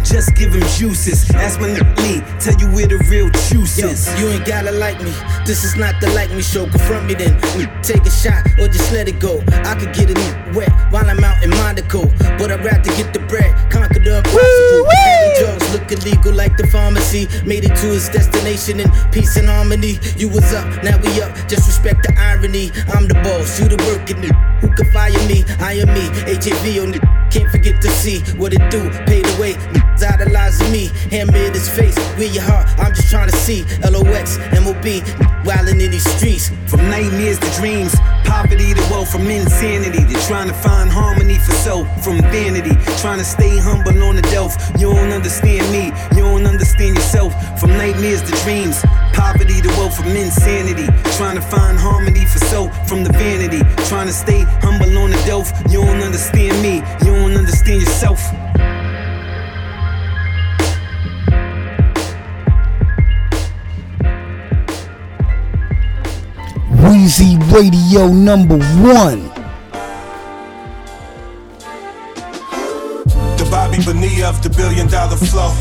just 0.04 0.34
give 0.34 0.52
him 0.52 0.62
juices. 0.76 1.30
Ask 1.34 1.60
my 1.60 1.68
nigga 1.68 1.96
Lee, 2.02 2.20
tell 2.38 2.54
you 2.60 2.68
where 2.74 2.86
the 2.86 2.98
real 3.08 3.30
juice 3.48 3.78
Yo, 3.78 3.88
is. 3.88 4.06
you 4.20 4.28
ain't 4.28 4.44
gotta 4.44 4.72
like 4.72 5.00
me. 5.00 5.12
This 5.46 5.64
is 5.64 5.76
not 5.76 5.94
the 6.00 6.10
like 6.10 6.30
me 6.30 6.42
show. 6.42 6.66
Confront 6.66 7.06
me 7.06 7.14
then. 7.14 7.38
Mm, 7.56 7.82
take 7.82 8.02
a 8.04 8.10
shot 8.10 8.44
or 8.58 8.68
just 8.68 8.92
let 8.92 9.08
it 9.08 9.18
go. 9.18 9.42
I 9.64 9.74
could 9.74 9.94
get 9.94 10.10
it 10.10 10.18
wet 10.54 10.70
while 10.92 11.08
I'm 11.08 11.22
out 11.24 11.42
in 11.42 11.50
But 11.72 12.52
I'd 12.52 12.64
rather 12.64 12.90
get 12.96 13.14
the 13.14 13.20
bread, 13.20 13.54
conquer 13.70 14.00
the 14.00 14.18
impossible. 14.18 14.84
Drugs 15.40 15.72
look 15.72 15.90
illegal 15.90 16.34
like 16.34 16.56
the 16.58 16.66
pharmacy. 16.66 17.28
Made 17.46 17.64
it 17.64 17.74
to 17.76 17.94
its 17.94 18.08
destination 18.10 18.80
in 18.80 18.90
peace 19.10 19.36
and 19.36 19.48
harmony. 19.48 19.98
You 20.16 20.28
was 20.28 20.52
up, 20.52 20.66
now 20.84 20.98
we 21.00 21.22
up. 21.22 21.32
Just 21.48 21.66
respect 21.66 22.02
the 22.02 22.12
irony. 22.18 22.70
I'm 22.92 23.08
the 23.08 23.14
boss, 23.24 23.58
you 23.58 23.68
the 23.68 23.76
working 23.88 24.22
it. 24.22 24.34
Who 24.60 24.68
can 24.74 24.92
fire 24.92 25.12
me? 25.26 25.44
I 25.60 25.80
am 25.80 25.88
me. 25.94 26.04
HAV 26.28 26.82
on 26.82 26.94
it. 26.94 27.02
Can't 27.32 27.50
forget 27.50 27.80
to 27.80 27.88
see 27.88 28.20
what 28.36 28.52
it 28.52 28.70
do. 28.70 28.90
Pay 29.06 29.22
the 29.22 29.36
way. 29.40 29.56
Idolizing 30.02 30.70
me. 30.72 30.90
Hammer 31.10 31.36
in 31.36 31.54
his 31.54 31.68
face. 31.68 31.96
Where 32.18 32.26
your 32.26 32.42
heart? 32.42 32.68
I'm 32.78 32.92
just 32.94 33.08
trying 33.08 33.30
to 33.30 33.36
see. 33.36 33.64
LOX, 33.88 34.38
MOB. 34.60 35.02
Wildin' 35.46 35.80
in 35.80 35.90
these 35.90 36.08
streets. 36.16 36.50
From 36.66 36.80
nightmares 36.90 37.38
to 37.38 37.50
dreams, 37.60 37.94
poverty 38.32 38.72
to 38.72 38.80
wealth, 38.90 39.10
from 39.12 39.28
insanity 39.28 40.02
to 40.08 40.16
trying 40.26 40.48
to 40.48 40.54
find 40.54 40.88
harmony 40.90 41.36
for 41.36 41.52
self, 41.52 41.84
from 42.02 42.16
vanity, 42.32 42.74
trying 43.02 43.18
to 43.18 43.24
stay 43.24 43.58
humble 43.58 44.02
on 44.08 44.16
the 44.16 44.22
delf. 44.34 44.56
You 44.80 44.88
don't 44.94 45.12
understand 45.12 45.64
me, 45.70 45.92
you 46.16 46.22
don't 46.24 46.46
understand 46.46 46.96
yourself. 46.96 47.32
From 47.60 47.70
nightmares 47.76 48.22
to 48.22 48.32
dreams, 48.44 48.80
poverty 49.12 49.60
to 49.60 49.68
wealth, 49.76 49.96
from 49.96 50.16
insanity, 50.16 50.86
trying 51.18 51.36
to 51.36 51.44
find 51.54 51.78
harmony 51.78 52.24
for 52.24 52.40
self, 52.52 52.70
from 52.88 53.04
the 53.04 53.12
vanity, 53.12 53.60
trying 53.90 54.06
to 54.06 54.16
stay 54.24 54.42
humble 54.64 54.96
on 54.96 55.10
the 55.10 55.22
delf. 55.26 55.52
You 55.68 55.84
don't 55.84 56.02
understand 56.02 56.54
me, 56.62 56.76
you 57.04 57.12
don't 57.12 57.36
understand 57.36 57.82
yourself. 57.82 58.20
Weezy 66.92 67.40
Radio 67.50 68.06
number 68.06 68.58
one. 68.84 69.24
The 73.40 73.48
Bobby 73.50 73.78
Bonilla 73.82 74.28
of 74.28 74.42
the 74.42 74.50
billion 74.50 74.88
dollar 74.88 75.16
flow. 75.16 75.56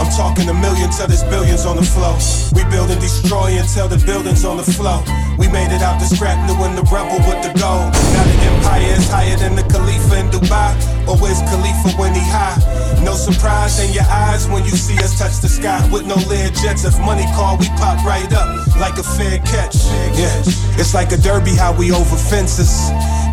I'm 0.00 0.08
talking 0.16 0.48
a 0.48 0.54
million 0.54 0.88
till 0.90 1.06
there's 1.06 1.22
billions 1.24 1.66
on 1.66 1.76
the 1.76 1.84
flow. 1.84 2.16
We 2.56 2.64
build 2.72 2.88
and 2.90 2.98
destroy 2.98 3.60
until 3.60 3.88
the 3.88 4.00
buildings 4.06 4.46
on 4.46 4.56
the 4.56 4.64
flow. 4.64 5.04
We 5.36 5.48
made 5.48 5.68
it 5.68 5.82
out 5.82 6.00
the 6.00 6.08
scrap, 6.08 6.40
new 6.48 6.56
in 6.64 6.74
the 6.74 6.82
rebel 6.88 7.20
with 7.28 7.44
the 7.44 7.52
gold. 7.60 7.92
Now 7.92 8.24
the 8.24 8.38
empire 8.56 8.96
is 8.96 9.04
higher 9.10 9.36
than 9.36 9.56
the 9.56 9.64
Khalifa 9.68 10.16
in 10.16 10.30
Dubai. 10.32 10.72
Where's 11.06 11.40
Khalifa 11.48 11.96
when 11.96 12.14
he 12.14 12.20
high? 12.20 12.56
No 13.04 13.14
surprise 13.14 13.80
in 13.80 13.92
your 13.92 14.04
eyes 14.04 14.48
when 14.48 14.64
you 14.64 14.76
see 14.76 14.96
us 14.98 15.18
touch 15.18 15.40
the 15.40 15.48
sky 15.48 15.80
with 15.92 16.06
no 16.06 16.16
lear 16.28 16.48
jets. 16.50 16.84
If 16.84 16.98
money 17.00 17.24
call, 17.36 17.56
we 17.56 17.68
pop 17.80 18.04
right 18.04 18.30
up 18.32 18.48
like 18.76 18.98
a 18.98 19.02
fair 19.02 19.38
catch. 19.40 19.76
Yeah, 20.16 20.32
it's 20.80 20.94
like 20.94 21.12
a 21.12 21.16
derby 21.16 21.54
how 21.54 21.72
we 21.72 21.92
over 21.92 22.16
fences. 22.16 22.90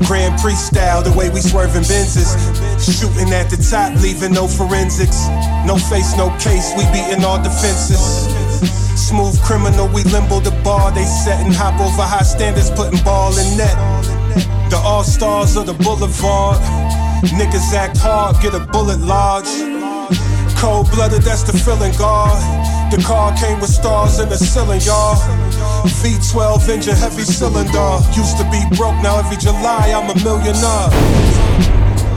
Grand 0.08 0.40
Prix 0.40 0.56
style, 0.56 1.02
the 1.02 1.12
way 1.14 1.30
we 1.30 1.42
swerving 1.42 1.84
Benzes. 1.84 2.32
Shooting 2.80 3.32
at 3.34 3.50
the 3.50 3.58
top, 3.58 3.96
leaving 4.02 4.34
no 4.34 4.48
forensics. 4.48 5.28
No 5.66 5.78
face, 5.78 6.16
no 6.18 6.30
case, 6.40 6.74
we 6.78 6.84
beating 6.92 7.24
all 7.24 7.42
defenses. 7.42 8.00
Smooth 8.96 9.42
criminal, 9.44 9.88
we 9.88 10.04
limbo 10.04 10.40
the 10.40 10.52
bar. 10.64 10.92
They 10.92 11.06
setting 11.06 11.52
hop 11.52 11.80
over 11.80 12.04
high 12.04 12.24
standards, 12.24 12.70
putting 12.72 13.04
ball 13.04 13.38
in 13.38 13.58
net. 13.58 13.76
The 14.70 14.78
all 14.78 15.04
stars 15.04 15.56
of 15.56 15.66
the 15.66 15.74
boulevard. 15.74 16.60
Niggas 17.30 17.74
act 17.74 17.98
hard, 17.98 18.42
get 18.42 18.56
a 18.56 18.60
bullet 18.60 19.00
lodge. 19.00 19.46
Cold 20.58 20.90
blooded, 20.92 21.22
that's 21.22 21.44
the 21.44 21.54
feeling, 21.54 21.94
God. 21.98 22.34
The 22.92 23.02
car 23.04 23.36
came 23.38 23.60
with 23.60 23.70
stars 23.70 24.20
in 24.20 24.28
the 24.28 24.38
ceiling, 24.38 24.82
y'all. 24.82 25.16
V12 26.02 26.70
engine, 26.70 26.96
heavy 26.96 27.24
cylinder. 27.24 28.02
Used 28.18 28.38
to 28.38 28.44
be 28.50 28.62
broke, 28.76 28.98
now 29.06 29.20
every 29.20 29.38
July 29.38 29.94
I'm 29.94 30.10
a 30.10 30.18
millionaire. 30.24 30.90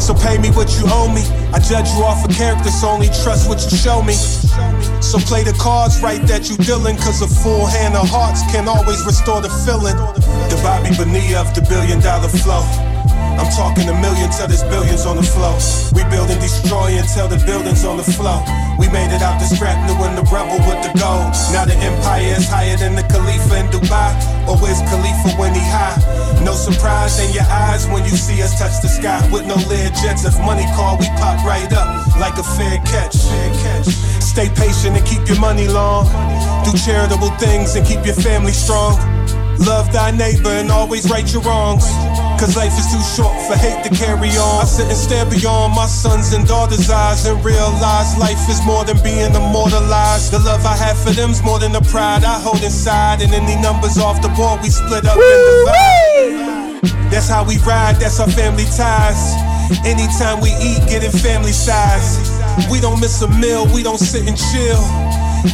So 0.00 0.14
pay 0.14 0.38
me 0.38 0.48
what 0.50 0.72
you 0.76 0.84
owe 0.88 1.12
me. 1.12 1.22
I 1.52 1.60
judge 1.60 1.88
you 1.92 2.04
off 2.04 2.24
of 2.24 2.34
character, 2.34 2.70
so 2.70 2.88
only 2.88 3.08
trust 3.22 3.48
what 3.48 3.60
you 3.64 3.76
show 3.76 4.02
me. 4.02 4.14
So 5.04 5.18
play 5.20 5.44
the 5.44 5.56
cards 5.60 6.00
right 6.00 6.20
that 6.28 6.48
you 6.48 6.56
dealing, 6.56 6.96
cause 6.96 7.20
a 7.20 7.28
full 7.28 7.66
hand 7.66 7.94
of 7.94 8.08
hearts 8.08 8.40
can 8.52 8.68
always 8.68 9.04
restore 9.04 9.40
the 9.40 9.52
feeling. 9.68 9.96
The 10.48 10.60
Bobby 10.64 10.96
Bonilla 10.96 11.40
of 11.40 11.54
the 11.54 11.62
billion 11.68 12.00
dollar 12.00 12.28
flow. 12.28 12.93
I'm 13.38 13.50
talking 13.52 13.88
a 13.88 13.96
million 14.00 14.30
till 14.30 14.46
there's 14.46 14.62
billions 14.64 15.06
on 15.06 15.16
the 15.16 15.22
flow. 15.22 15.58
We 15.92 16.02
build 16.10 16.30
and 16.30 16.40
destroy 16.40 16.94
until 16.96 17.28
the 17.28 17.38
buildings 17.44 17.84
on 17.84 17.96
the 17.96 18.06
flow. 18.06 18.42
We 18.78 18.88
made 18.88 19.14
it 19.14 19.22
out 19.22 19.38
the 19.38 19.46
scrap, 19.46 19.78
new 19.86 19.98
in 20.06 20.14
the 20.14 20.26
rebel 20.30 20.58
with 20.66 20.80
the 20.82 20.92
gold. 20.98 21.34
Now 21.54 21.64
the 21.64 21.74
empire 21.78 22.34
is 22.38 22.48
higher 22.48 22.76
than 22.76 22.94
the 22.94 23.02
Khalifa 23.06 23.54
in 23.58 23.66
Dubai. 23.74 24.14
Where's 24.46 24.80
Khalifa 24.88 25.36
when 25.36 25.52
he 25.52 25.60
high? 25.60 25.98
No 26.44 26.52
surprise 26.52 27.18
in 27.20 27.32
your 27.34 27.44
eyes 27.50 27.86
when 27.88 28.04
you 28.04 28.16
see 28.16 28.40
us 28.42 28.58
touch 28.58 28.80
the 28.80 28.88
sky 28.88 29.20
with 29.30 29.46
no 29.46 29.56
lear 29.68 29.90
jets. 30.02 30.24
If 30.24 30.38
money 30.40 30.64
call, 30.74 30.96
we 30.98 31.06
pop 31.20 31.44
right 31.44 31.70
up 31.72 32.16
like 32.16 32.38
a 32.38 32.46
fair 32.56 32.78
catch. 32.86 33.16
Stay 34.22 34.48
patient 34.50 34.96
and 34.96 35.06
keep 35.06 35.26
your 35.28 35.38
money 35.38 35.68
long. 35.68 36.06
Do 36.64 36.72
charitable 36.78 37.30
things 37.38 37.74
and 37.76 37.86
keep 37.86 38.04
your 38.06 38.16
family 38.16 38.52
strong. 38.52 38.98
Love 39.58 39.92
thy 39.92 40.10
neighbor 40.10 40.50
and 40.50 40.70
always 40.70 41.08
right 41.10 41.30
your 41.32 41.42
wrongs. 41.42 41.84
Cause 42.38 42.56
life 42.56 42.76
is 42.76 42.92
too 42.92 43.00
short 43.16 43.32
for 43.46 43.56
hate 43.56 43.82
to 43.84 43.90
carry 43.94 44.28
on. 44.36 44.62
I 44.62 44.64
sit 44.64 44.86
and 44.86 44.96
stare 44.96 45.24
beyond 45.24 45.74
my 45.74 45.86
sons 45.86 46.32
and 46.32 46.46
daughters' 46.46 46.90
eyes 46.90 47.24
and 47.26 47.42
realize 47.44 48.18
life 48.18 48.48
is 48.50 48.60
more 48.66 48.84
than 48.84 49.00
being 49.02 49.34
immortalized. 49.34 50.32
The 50.32 50.40
love 50.40 50.66
I 50.66 50.76
have 50.76 50.98
for 50.98 51.10
them's 51.10 51.42
more 51.42 51.58
than 51.58 51.72
the 51.72 51.80
pride 51.80 52.24
I 52.24 52.38
hold 52.40 52.62
inside. 52.62 53.22
And 53.22 53.32
any 53.32 53.56
numbers 53.62 53.96
off 53.98 54.20
the 54.20 54.28
board, 54.36 54.60
we 54.62 54.68
split 54.68 55.06
up 55.06 55.16
and 55.16 55.40
divide. 55.48 57.10
That's 57.10 57.28
how 57.28 57.44
we 57.44 57.58
ride, 57.58 57.96
that's 57.96 58.18
our 58.20 58.28
family 58.28 58.66
ties. 58.76 59.38
Anytime 59.86 60.40
we 60.40 60.50
eat, 60.60 60.82
get 60.90 61.04
it 61.04 61.12
family 61.12 61.52
size. 61.52 62.18
We 62.70 62.80
don't 62.80 63.00
miss 63.00 63.22
a 63.22 63.28
meal, 63.28 63.66
we 63.72 63.82
don't 63.82 63.98
sit 63.98 64.28
and 64.28 64.36
chill. 64.36 64.82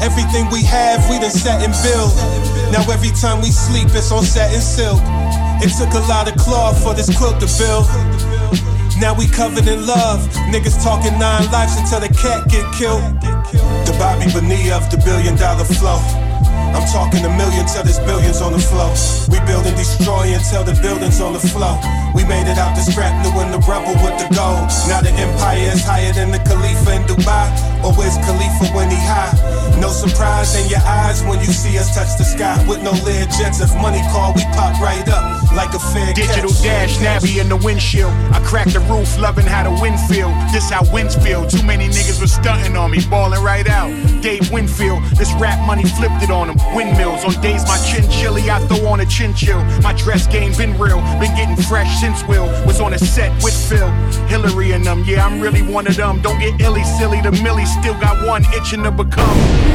Everything 0.02 0.48
we 0.50 0.62
have, 0.64 1.02
we 1.10 1.18
done 1.18 1.30
set 1.30 1.62
and 1.62 1.74
build. 1.82 2.14
Now 2.72 2.82
every 2.90 3.10
time 3.10 3.42
we 3.42 3.50
sleep, 3.50 3.88
it's 3.90 4.10
on 4.10 4.24
satin 4.24 4.60
silk. 4.60 5.02
It 5.62 5.70
took 5.77 5.92
a 5.92 6.01
lot 6.09 6.31
of 6.31 6.37
cloth 6.37 6.83
for 6.83 6.94
this 6.94 7.14
quilt 7.16 7.40
to 7.40 7.49
build. 7.59 7.87
Now 8.99 9.14
we 9.14 9.27
covered 9.27 9.68
in 9.68 9.87
love. 9.87 10.20
Niggas 10.53 10.83
talking 10.83 11.18
nine 11.18 11.51
lives 11.51 11.77
until 11.77 12.01
the 12.01 12.09
cat 12.09 12.49
get 12.49 12.64
killed. 12.75 13.03
The 13.87 13.94
Bobby 13.99 14.31
Bonilla 14.33 14.77
of 14.77 14.90
the 14.90 14.96
billion 15.05 15.37
dollar 15.37 15.64
flow. 15.64 16.29
I'm 16.74 16.86
talking 16.88 17.24
a 17.24 17.32
million 17.36 17.66
till 17.66 17.82
there's 17.82 17.98
billions 18.00 18.40
on 18.40 18.52
the 18.52 18.62
flow. 18.62 18.92
We 19.28 19.38
build 19.46 19.66
and 19.66 19.76
destroy 19.76 20.32
until 20.32 20.64
the 20.64 20.74
buildings 20.80 21.20
on 21.20 21.32
the 21.32 21.42
flow. 21.42 21.78
We 22.14 22.24
made 22.24 22.46
it 22.50 22.58
out 22.58 22.74
the 22.74 22.82
scrap, 22.82 23.14
new 23.22 23.34
in 23.42 23.50
the 23.50 23.62
rebel 23.66 23.94
with 24.02 24.16
the 24.18 24.28
gold. 24.34 24.70
Now 24.90 25.00
the 25.00 25.12
empire 25.14 25.70
is 25.70 25.84
higher 25.84 26.12
than 26.12 26.30
the 26.30 26.38
Khalifa 26.42 26.90
in 26.94 27.02
Dubai. 27.10 27.46
Or 27.82 27.92
where's 27.94 28.16
Khalifa 28.26 28.74
when 28.74 28.90
he 28.90 28.98
high? 28.98 29.32
No 29.80 29.88
surprise 29.88 30.54
in 30.56 30.68
your 30.68 30.82
eyes 30.84 31.22
when 31.24 31.38
you 31.40 31.52
see 31.52 31.78
us 31.78 31.94
touch 31.94 32.18
the 32.18 32.24
sky 32.24 32.58
with 32.68 32.82
no 32.82 32.92
lear 33.06 33.26
jets. 33.38 33.60
If 33.60 33.74
money 33.80 34.02
call, 34.10 34.34
we 34.34 34.42
pop 34.56 34.78
right 34.80 35.06
up 35.08 35.40
like 35.52 35.74
a 35.74 35.78
fair 35.78 36.12
Digital 36.14 36.50
catch. 36.50 36.98
dash, 36.98 37.00
nabby 37.00 37.40
in 37.40 37.48
the 37.48 37.56
windshield. 37.56 38.12
I 38.32 38.40
cracked 38.44 38.72
the 38.74 38.80
roof, 38.80 39.18
loving 39.18 39.46
how 39.46 39.64
the 39.64 39.74
wind 39.80 39.98
feel. 40.08 40.30
This 40.52 40.70
how 40.70 40.84
winds 40.92 41.16
feel. 41.16 41.46
Too 41.46 41.62
many 41.62 41.88
niggas 41.88 42.20
was 42.20 42.32
stunting 42.32 42.76
on 42.76 42.90
me, 42.90 43.00
balling 43.08 43.42
right 43.42 43.68
out. 43.68 43.90
Dave 44.22 44.50
Winfield, 44.52 45.02
this 45.16 45.32
rap 45.34 45.58
money 45.66 45.84
flipped 45.84 46.22
it 46.22 46.30
on 46.30 46.39
him. 46.48 46.74
Windmills 46.74 47.24
on 47.24 47.40
days 47.42 47.64
my 47.66 47.79
chin 47.79 48.09
chilly, 48.11 48.50
I 48.50 48.59
throw 48.66 48.87
on 48.88 49.00
a 49.00 49.07
chin 49.07 49.35
chill. 49.35 49.62
My 49.83 49.92
dress 49.92 50.26
game 50.26 50.53
been 50.57 50.79
real, 50.79 51.00
been 51.18 51.35
getting 51.37 51.57
fresh 51.57 52.00
since 52.00 52.22
Will 52.24 52.46
was 52.66 52.81
on 52.81 52.94
a 52.94 52.98
set 52.98 53.33
with 53.42 53.55
Phil. 53.68 53.90
Hillary 54.29 54.72
and 54.72 54.85
them, 54.85 55.05
yeah, 55.05 55.26
I'm 55.26 55.40
really 55.40 55.62
one 55.62 55.87
of 55.87 55.96
them. 55.96 56.20
Don't 56.22 56.38
get 56.38 56.61
illy 56.61 56.85
silly, 56.85 57.20
the 57.20 57.33
Millie 57.42 57.66
still 57.66 57.94
got 58.00 58.26
one 58.26 58.44
itching 58.55 58.83
to 58.85 58.90
become. 58.90 59.69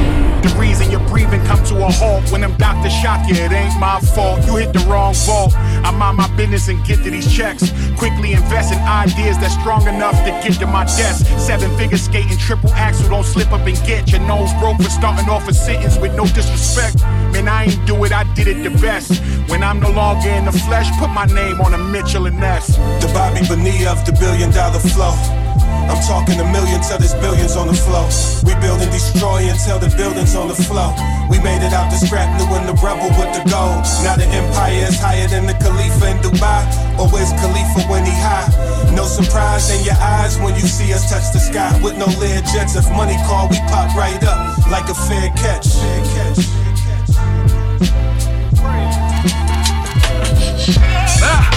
The 0.46 0.56
reason 0.60 0.92
your 0.92 1.00
breathing 1.10 1.44
come 1.46 1.64
to 1.66 1.76
a 1.88 1.90
halt 1.90 2.32
when 2.32 2.42
them 2.42 2.54
doctors 2.58 2.94
shock 2.94 3.28
you, 3.28 3.34
it 3.34 3.52
ain't 3.52 3.80
my 3.80 4.00
fault. 4.00 4.46
You 4.46 4.58
hit 4.58 4.74
the 4.74 4.80
wrong 4.86 5.16
vault. 5.26 5.56
I 5.58 5.90
mind 5.90 6.18
my 6.18 6.30
business 6.38 6.68
and 6.68 6.78
get 6.86 6.98
to 7.04 7.10
these 7.10 7.26
checks. 7.34 7.74
Quickly 7.98 8.34
invest 8.34 8.72
in 8.72 8.78
ideas 8.78 9.40
that's 9.40 9.56
strong 9.56 9.88
enough 9.88 10.14
to 10.24 10.30
get 10.46 10.60
to 10.60 10.68
my 10.68 10.86
desk. 10.86 11.26
Seven 11.40 11.76
figure 11.78 11.98
skating, 11.98 12.38
triple 12.38 12.70
axel, 12.74 13.10
don't 13.10 13.24
slip 13.24 13.52
up 13.52 13.66
and 13.66 13.76
get 13.88 14.12
your 14.12 14.22
nose 14.22 14.54
broke 14.60 14.78
for 14.78 14.92
starting 14.92 15.28
off 15.30 15.48
a 15.48 15.54
sentence 15.54 15.98
with 15.98 16.14
no 16.16 16.28
disrespect. 16.28 17.02
Man, 17.34 17.48
I 17.48 17.64
ain't 17.64 17.88
do 17.88 18.04
it, 18.04 18.12
I 18.12 18.24
did 18.36 18.48
it 18.48 18.62
the 18.62 18.70
best. 18.78 19.20
When 19.50 19.64
I'm 19.64 19.80
no 19.80 19.90
longer 19.90 20.30
in 20.30 20.46
the 20.46 20.52
flesh, 20.52 20.86
put 21.00 21.10
my 21.10 21.26
name 21.26 21.60
on 21.60 21.74
a 21.74 21.80
Mitchell 21.80 22.28
and 22.28 22.40
Ness. 22.40 22.78
The 23.02 23.10
Bobby 23.16 23.42
Bonilla 23.48 23.94
of 23.94 24.06
the 24.06 24.12
billion 24.12 24.52
dollar 24.52 24.78
flow. 24.78 25.45
I'm 25.90 26.02
talking 26.04 26.40
a 26.40 26.48
million 26.52 26.82
till 26.82 26.98
there's 26.98 27.14
billions 27.16 27.56
on 27.56 27.68
the 27.68 27.78
flow. 27.78 28.08
We 28.44 28.54
build 28.60 28.82
and 28.82 28.92
destroy 28.92 29.46
until 29.48 29.80
the 29.80 29.90
buildings 29.96 30.36
on 30.36 30.48
the 30.48 30.56
flow. 30.56 30.94
We 31.30 31.40
made 31.40 31.62
it 31.62 31.74
out 31.74 31.92
the 31.92 31.98
scrap, 31.98 32.30
new 32.38 32.50
in 32.58 32.66
the 32.66 32.74
rubble 32.82 33.10
with 33.20 33.32
the 33.38 33.44
gold. 33.50 33.86
Now 34.04 34.16
the 34.16 34.28
empire 34.28 34.88
is 34.90 35.00
higher 35.00 35.28
than 35.28 35.46
the 35.46 35.54
Khalifa 35.54 36.06
in 36.12 36.18
Dubai. 36.26 36.66
Or 37.00 37.08
where's 37.10 37.32
Khalifa 37.38 37.88
when 37.92 38.06
he 38.06 38.16
high? 38.18 38.50
No 38.96 39.06
surprise 39.06 39.70
in 39.70 39.84
your 39.86 40.00
eyes 40.00 40.40
when 40.40 40.56
you 40.56 40.66
see 40.68 40.94
us 40.94 41.10
touch 41.10 41.32
the 41.34 41.40
sky 41.40 41.72
with 41.84 41.98
no 41.98 42.08
lear 42.20 42.42
jets. 42.54 42.76
If 42.76 42.90
money 42.92 43.18
call, 43.28 43.48
we 43.50 43.58
pop 43.72 43.96
right 43.96 44.22
up 44.24 44.68
like 44.70 44.90
a 44.90 44.96
fair 44.96 45.30
catch. 45.38 45.68
Fair 45.76 46.02
catch. 46.16 46.66
Ah. 51.22 51.50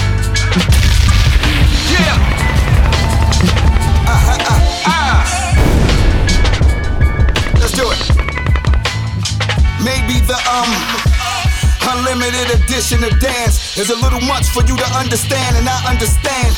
Yeah. 1.91 2.28
Do 7.79 7.87
it. 7.95 8.03
Maybe 9.79 10.19
the 10.27 10.35
um 10.51 10.67
unlimited 11.95 12.51
edition 12.59 12.99
of 13.07 13.11
dance 13.23 13.77
is 13.79 13.89
a 13.89 13.95
little 13.95 14.19
much 14.27 14.51
for 14.51 14.61
you 14.67 14.75
to 14.75 14.89
understand, 14.99 15.55
and 15.55 15.63
I 15.63 15.79
understand. 15.87 16.51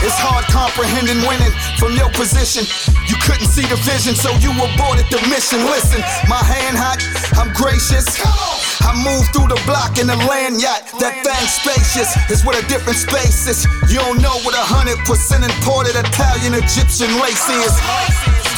It's 0.00 0.16
hard 0.16 0.48
comprehending 0.48 1.20
winning 1.28 1.52
from 1.76 1.92
your 1.92 2.08
position. 2.16 2.64
You 3.04 3.16
couldn't 3.20 3.52
see 3.52 3.68
the 3.68 3.76
vision, 3.84 4.16
so 4.16 4.32
you 4.40 4.50
aborted 4.56 5.06
the 5.12 5.20
mission. 5.28 5.60
Listen, 5.68 6.00
my 6.26 6.40
hand 6.40 6.80
hot, 6.80 7.04
I'm 7.36 7.52
gracious. 7.52 8.08
I 8.82 8.92
move 8.98 9.24
through 9.30 9.48
the 9.48 9.60
block 9.64 9.98
in 9.98 10.10
a 10.10 10.18
land 10.26 10.60
yacht. 10.60 10.90
That 10.98 11.22
thing 11.22 11.44
spacious 11.46 12.10
is 12.28 12.44
what 12.44 12.58
a 12.58 12.64
different 12.66 12.98
space 12.98 13.46
is. 13.46 13.64
You 13.88 14.02
don't 14.02 14.20
know 14.20 14.36
what 14.42 14.54
a 14.58 14.64
hundred 14.66 14.98
percent 15.06 15.46
imported 15.46 15.94
Italian 15.94 16.58
Egyptian 16.58 17.10
race 17.22 17.46
is. 17.48 17.72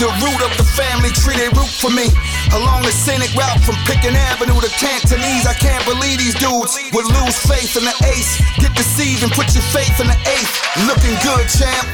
The 0.01 0.11
root 0.19 0.41
of 0.43 0.51
the 0.59 0.67
family 0.75 1.15
tree, 1.15 1.39
they 1.39 1.53
root 1.55 1.71
for 1.71 1.93
me. 1.93 2.11
Along 2.51 2.83
the 2.83 2.91
scenic 2.91 3.31
route 3.39 3.63
from 3.63 3.79
Pitkin 3.87 4.19
Avenue 4.35 4.59
to 4.59 4.71
Cantonese, 4.75 5.47
I 5.47 5.55
can't 5.55 5.85
believe 5.87 6.19
these 6.19 6.35
dudes 6.35 6.75
would 6.91 7.07
lose 7.07 7.37
faith 7.47 7.79
in 7.79 7.87
the 7.87 7.95
ace. 8.11 8.41
Get 8.59 8.75
deceived 8.75 9.23
and 9.23 9.31
put 9.31 9.55
your 9.55 9.67
faith 9.71 9.95
in 10.03 10.11
the 10.11 10.19
eighth. 10.27 10.55
Looking 10.91 11.15
good, 11.23 11.47
champ. 11.47 11.85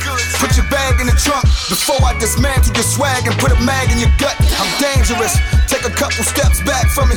Put 0.41 0.57
your 0.57 0.65
bag 0.73 0.97
in 1.03 1.07
the 1.11 1.17
trunk 1.21 1.45
before 1.69 2.01
I 2.01 2.17
dismantle 2.17 2.73
your 2.73 2.89
swag 2.89 3.29
and 3.29 3.37
put 3.37 3.53
a 3.53 3.61
mag 3.61 3.93
in 3.93 4.01
your 4.01 4.13
gut. 4.17 4.37
I'm 4.39 4.71
dangerous. 4.81 5.37
Take 5.81 5.93
a 5.93 5.97
couple 5.97 6.25
steps 6.25 6.61
back 6.61 6.93
from 6.93 7.09
me. 7.09 7.17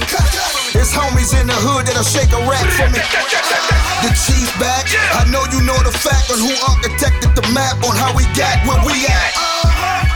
There's 0.71 0.87
homies 0.95 1.35
in 1.35 1.51
the 1.51 1.59
hood 1.67 1.83
that'll 1.83 2.07
shake 2.07 2.31
a 2.31 2.39
rack 2.47 2.63
for 2.79 2.87
me. 2.95 3.03
The 3.99 4.11
chief 4.15 4.47
back. 4.55 4.87
I 5.19 5.27
know 5.27 5.43
you 5.51 5.59
know 5.67 5.75
the 5.83 5.91
fact 5.91 6.31
on 6.31 6.39
who 6.39 6.47
architected 6.71 7.35
the 7.35 7.43
map 7.51 7.83
on 7.83 7.91
how 7.91 8.15
we 8.15 8.23
got 8.39 8.63
where 8.63 8.79
we 8.87 9.03
at. 9.03 9.31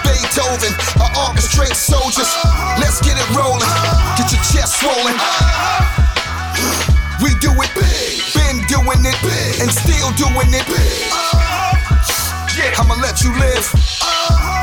Beethoven, 0.07 0.71
I 0.95 1.11
orchestrate 1.27 1.75
soldiers. 1.75 2.31
Let's 2.79 3.03
get 3.03 3.19
it 3.19 3.27
rolling. 3.35 3.67
Get 4.15 4.31
your 4.31 4.39
chest 4.47 4.79
swollen. 4.79 5.19
We 7.19 7.35
do 7.43 7.51
it 7.51 7.71
big, 7.75 8.23
been 8.31 8.63
doing 8.71 9.03
it 9.03 9.19
big, 9.27 9.59
and 9.59 9.67
still 9.67 10.07
doing 10.15 10.55
it 10.55 10.63
big. 10.71 11.03
I'ma 12.79 12.95
let 13.03 13.19
you 13.27 13.35
live, 13.35 13.67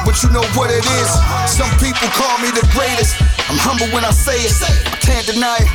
but 0.08 0.16
you 0.24 0.32
know 0.32 0.46
what 0.56 0.72
it 0.72 0.88
is. 0.88 1.10
Some 1.52 1.68
people 1.84 2.08
call 2.16 2.40
me 2.40 2.48
the 2.48 2.64
greatest. 2.72 3.33
I'm 3.48 3.60
humble 3.60 3.88
when 3.92 4.04
I 4.04 4.10
say 4.10 4.40
it, 4.40 4.56
I 4.88 4.96
can't 5.04 5.26
deny 5.26 5.60
it. 5.60 5.68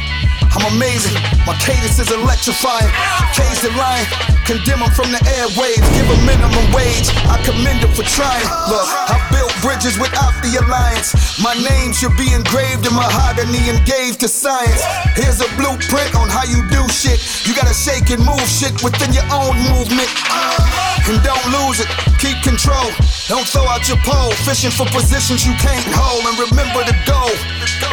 I'm 0.49 0.65
amazing, 0.73 1.13
my 1.45 1.53
cadence 1.61 2.01
is 2.01 2.09
electrifying. 2.09 2.89
Cage 3.37 3.61
the 3.61 3.69
lion, 3.77 4.05
condemn 4.49 4.81
them 4.81 4.89
from 4.97 5.13
the 5.13 5.21
airwaves, 5.37 5.85
give 5.93 6.09
them 6.09 6.21
minimum 6.25 6.65
wage. 6.73 7.13
I 7.29 7.37
commend 7.45 7.85
them 7.85 7.93
for 7.93 8.01
trying. 8.01 8.41
Look, 8.65 8.89
I 8.89 9.21
built 9.29 9.53
bridges 9.61 10.01
without 10.01 10.33
the 10.41 10.57
alliance. 10.57 11.13
My 11.37 11.53
name 11.53 11.93
should 11.93 12.17
be 12.17 12.33
engraved 12.33 12.89
in 12.89 12.93
mahogany 12.97 13.69
and 13.69 13.77
gave 13.85 14.17
to 14.25 14.27
science. 14.27 14.81
Here's 15.13 15.37
a 15.37 15.49
blueprint 15.53 16.17
on 16.17 16.27
how 16.33 16.49
you 16.49 16.65
do 16.73 16.81
shit. 16.89 17.21
You 17.45 17.53
gotta 17.53 17.77
shake 17.77 18.09
and 18.09 18.25
move 18.25 18.41
shit 18.49 18.73
within 18.81 19.13
your 19.13 19.29
own 19.29 19.53
movement. 19.69 20.09
And 21.09 21.17
don't 21.25 21.41
lose 21.49 21.81
it, 21.81 21.89
keep 22.21 22.37
control. 22.45 22.85
Don't 23.25 23.41
throw 23.49 23.65
out 23.65 23.81
your 23.89 23.97
pole, 24.05 24.29
fishing 24.45 24.69
for 24.69 24.85
positions 24.93 25.41
you 25.41 25.57
can't 25.57 25.81
hold. 25.89 26.21
And 26.21 26.37
remember 26.37 26.85
the 26.85 26.93
goal. 27.09 27.33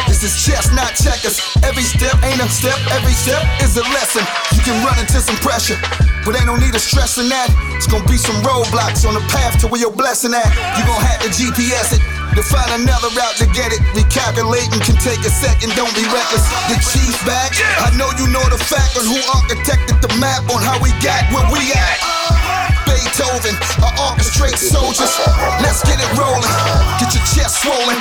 This 0.05 0.21
is 0.21 0.37
chess, 0.37 0.69
not 0.69 0.93
checkers. 0.93 1.41
Every 1.65 1.81
step 1.81 2.13
ain't 2.21 2.37
a 2.37 2.45
step, 2.45 2.77
every 2.93 3.17
step 3.17 3.41
is 3.65 3.73
a 3.73 3.81
lesson. 3.89 4.21
You 4.53 4.61
can 4.61 4.77
run 4.85 5.01
into 5.01 5.17
some 5.17 5.33
pressure, 5.41 5.81
but 6.29 6.37
ain't 6.37 6.45
no 6.45 6.61
need 6.61 6.77
of 6.77 6.81
stressing 6.85 7.25
that. 7.33 7.49
It's 7.73 7.89
gonna 7.89 8.05
be 8.05 8.21
some 8.21 8.37
roadblocks 8.45 9.01
on 9.09 9.17
the 9.17 9.25
path 9.33 9.57
to 9.61 9.67
where 9.67 9.81
your 9.81 9.93
blessing 9.97 10.37
at. 10.37 10.53
You 10.77 10.85
gon' 10.85 11.01
have 11.01 11.25
to 11.25 11.33
GPS 11.33 11.97
it. 11.97 12.01
To 12.37 12.45
find 12.45 12.69
another 12.85 13.09
route 13.17 13.37
to 13.41 13.49
get 13.49 13.73
it, 13.73 13.81
recalculating 13.97 14.77
can 14.85 14.93
take 15.01 15.25
a 15.25 15.33
second. 15.33 15.73
Don't 15.73 15.89
be 15.97 16.05
reckless. 16.13 16.45
The 16.69 16.77
chief 16.85 17.17
back. 17.25 17.57
I 17.81 17.89
know 17.97 18.13
you 18.21 18.29
know 18.29 18.45
the 18.53 18.61
fact 18.61 18.93
on 18.93 19.09
who 19.09 19.17
architected 19.33 20.05
the 20.05 20.13
map 20.21 20.45
on 20.53 20.61
how 20.61 20.77
we 20.85 20.93
got 21.01 21.25
where 21.33 21.49
we 21.49 21.73
at. 21.73 22.66
Beethoven, 22.97 23.53
I 23.85 23.93
orchestrate 24.09 24.57
soldiers. 24.57 25.13
Let's 25.61 25.85
get 25.85 26.01
it 26.01 26.09
rolling. 26.17 26.49
Get 26.97 27.13
your 27.13 27.21
chest 27.29 27.61
swollen. 27.61 27.93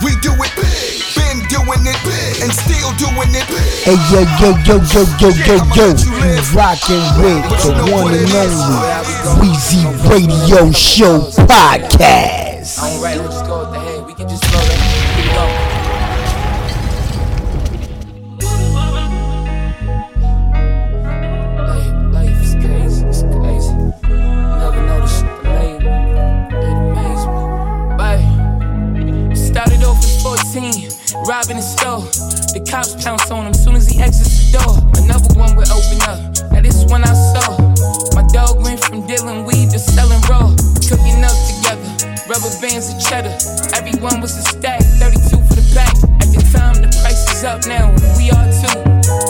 We 0.00 0.16
do 0.24 0.32
it 0.32 0.52
big, 0.56 1.04
been 1.12 1.44
doing 1.52 1.84
it 1.84 2.00
big, 2.08 2.40
and 2.40 2.48
still 2.48 2.96
doing 2.96 3.36
it 3.36 3.44
big. 3.52 3.68
Hey 3.84 4.00
yo 4.08 4.24
yo 4.40 4.56
yo 4.64 4.80
yo 4.80 5.04
yo 5.20 5.28
yo 5.44 5.56
yo, 5.76 5.86
you 5.92 6.40
rockin' 6.56 7.04
with 7.20 7.44
the 7.68 7.84
one 7.92 8.16
and 8.16 8.32
only 8.32 8.64
Weezy 9.44 9.84
Radio 10.08 10.72
Show 10.72 11.20
podcast. 11.44 12.80
Alright, 12.80 13.18
let's 13.18 13.34
just 13.34 13.46
go 13.46 13.60
with 13.60 13.72
the 13.72 13.80
head. 13.80 14.06
We 14.06 14.14
can 14.14 14.26
just 14.26 14.44
flow 14.46 14.60
that. 14.60 14.90
Go. 14.90 14.95
Robbing 31.36 31.60
the 31.60 31.68
store. 31.76 32.00
The 32.56 32.64
cops 32.64 32.96
pounce 33.04 33.28
on 33.30 33.44
him 33.44 33.52
soon 33.52 33.76
as 33.76 33.84
he 33.88 34.00
exits 34.00 34.48
the 34.48 34.56
door. 34.56 34.72
Another 35.04 35.28
one 35.36 35.52
would 35.52 35.68
open 35.68 36.00
up. 36.08 36.16
Now 36.48 36.64
this 36.64 36.80
one 36.88 37.04
I 37.04 37.12
saw. 37.12 37.60
My 38.16 38.24
dog 38.32 38.64
went 38.64 38.80
from 38.80 39.04
dealing 39.04 39.44
weed 39.44 39.68
to 39.76 39.78
selling 39.78 40.22
raw. 40.32 40.48
Cooking 40.88 41.20
up 41.20 41.36
together, 41.44 41.84
rubber 42.24 42.48
bands 42.64 42.88
of 42.88 42.96
cheddar. 43.04 43.36
Everyone 43.76 44.24
was 44.24 44.32
a 44.40 44.44
stack, 44.48 44.80
32 44.96 45.36
for 45.44 45.60
the 45.60 45.66
pack. 45.76 45.92
At 46.24 46.32
the 46.32 46.40
time, 46.56 46.80
the 46.80 46.88
price 47.04 47.28
is 47.28 47.44
up 47.44 47.68
now. 47.68 47.92
We 48.16 48.32
are 48.32 48.48
too. 48.56 48.80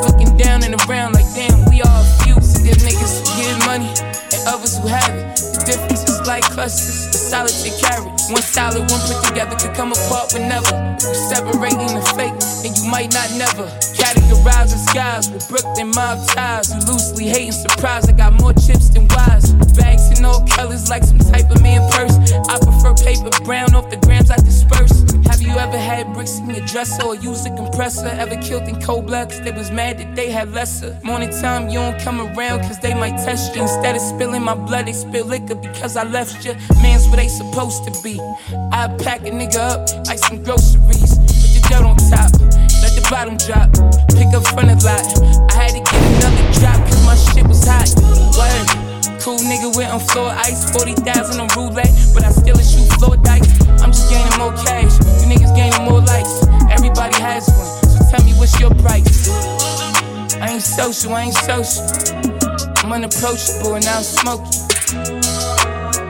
Looking 0.07 0.31
down 0.39 0.63
and 0.63 0.79
around 0.87 1.19
like 1.19 1.27
damn, 1.35 1.59
we 1.67 1.83
are 1.83 2.01
a 2.07 2.09
few. 2.23 2.39
See 2.39 2.71
them 2.71 2.79
niggas 2.87 3.19
who 3.19 3.35
get 3.35 3.59
money 3.67 3.91
and 4.31 4.43
others 4.47 4.79
who 4.79 4.87
have 4.87 5.11
it. 5.11 5.27
The 5.59 5.75
difference 5.75 6.07
is 6.07 6.16
like 6.27 6.43
clusters, 6.43 7.31
solid 7.31 7.55
to 7.63 7.71
carry. 7.79 8.11
One 8.35 8.43
solid, 8.43 8.91
one 8.91 9.01
put 9.07 9.23
together 9.25 9.55
could 9.57 9.75
come 9.77 9.93
apart 9.93 10.35
whenever. 10.35 10.75
You 10.99 11.15
separating 11.31 11.95
the 11.95 12.03
fake, 12.19 12.35
and 12.67 12.77
you 12.77 12.91
might 12.91 13.15
not 13.15 13.31
never. 13.39 13.71
Categorize 13.95 14.75
the 14.75 14.81
skies 14.91 15.31
with 15.31 15.49
Brooklyn 15.49 15.91
mob 15.95 16.19
ties. 16.29 16.75
You 16.75 16.81
loosely 16.91 17.27
hating 17.29 17.53
surprise. 17.53 18.09
I 18.09 18.13
got 18.13 18.35
more 18.35 18.53
chips 18.53 18.91
than 18.91 19.07
wise. 19.09 19.55
Bags 19.79 19.96
in 20.19 20.25
all 20.25 20.47
colors 20.47 20.89
like 20.89 21.03
some 21.05 21.19
type 21.19 21.51
of 21.51 21.63
man 21.63 21.81
purse. 21.93 22.17
I 22.49 22.59
prefer 22.59 22.95
paper 22.95 23.31
brown 23.45 23.75
off 23.75 23.91
the 23.91 23.97
grams 23.97 24.31
I 24.31 24.37
disperse. 24.37 25.05
Have 25.27 25.43
you 25.43 25.53
ever 25.59 25.79
had 25.79 26.13
bricks 26.15 26.39
in 26.39 26.51
your 26.51 26.65
dresser 26.67 27.05
or 27.05 27.15
used 27.17 27.47
a 27.47 27.55
compressor? 27.55 28.07
Ever 28.07 28.37
killed 28.37 28.69
in 28.69 28.81
cold 28.81 29.07
blood 29.07 29.31
they 29.31 29.51
was 29.51 29.71
mad 29.71 29.99
that 29.99 30.15
they 30.15 30.31
had 30.31 30.53
lesser? 30.53 30.99
Morning 31.03 31.31
time, 31.31 31.69
you 31.69 31.79
don't 31.79 32.01
come 32.01 32.21
around 32.21 32.61
cause 32.61 32.79
they 32.79 32.95
might 32.95 33.17
test 33.25 33.55
you. 33.55 33.63
Instead 33.63 33.97
of 33.97 34.03
spilling 34.03 34.43
my 34.43 34.55
blood, 34.55 34.87
they 34.87 34.93
spill 34.93 35.27
liquor 35.27 35.55
because 35.55 35.97
I 35.97 36.05
left 36.05 36.45
you. 36.45 36.55
Man's 36.83 37.07
where 37.09 37.17
they 37.17 37.29
supposed 37.29 37.85
to 37.85 38.03
be. 38.03 38.21
I 38.73 38.89
pack 38.99 39.21
a 39.23 39.31
nigga 39.31 39.57
up 39.57 40.07
like 40.07 40.19
some 40.19 40.43
groceries. 40.43 41.19
Put 41.19 41.51
the 41.55 41.67
dirt 41.69 41.85
on 41.85 41.97
top, 41.97 42.33
let 42.83 42.95
the 42.95 43.07
bottom 43.11 43.37
drop. 43.37 43.71
Pick 44.17 44.33
up 44.35 44.47
front 44.49 44.71
of 44.71 44.83
lot. 44.85 45.05
I 45.53 45.65
had 45.65 45.73
to 45.75 45.81
get 45.81 46.03
another 46.17 46.53
drop 46.59 46.79
cause 46.89 47.05
my 47.05 47.17
shit 47.17 47.47
was 47.47 47.67
hot. 47.67 47.91
Word. 48.37 48.96
Cool 49.27 49.39
nigga 49.39 49.77
with 49.77 49.91
on 49.91 49.99
floor 49.99 50.31
ice, 50.31 50.71
40,000 50.71 51.41
on 51.41 51.49
roulette, 51.57 51.91
but 52.15 52.23
I 52.23 52.31
still 52.31 52.55
shoot 52.59 52.87
floor 52.95 53.17
dice. 53.17 53.43
I'm 53.83 53.91
just 53.91 54.09
gaining 54.09 54.39
more 54.39 54.53
cash, 54.53 54.95
you 55.19 55.27
niggas 55.27 55.51
gaining 55.57 55.83
more 55.83 56.01
likes. 56.01 56.47
Everybody 56.71 57.21
has 57.21 57.51
one, 57.51 57.67
so 57.91 58.07
tell 58.09 58.25
me 58.25 58.35
what's 58.39 58.55
your 58.61 58.71
price. 58.87 59.27
I 60.39 60.51
ain't 60.51 60.63
social, 60.63 61.13
I 61.13 61.23
ain't 61.23 61.35
social. 61.35 61.83
I'm 62.87 62.93
unapproachable 62.93 63.75
and 63.75 63.85
I'm 63.87 64.05
smoking. 64.05 64.63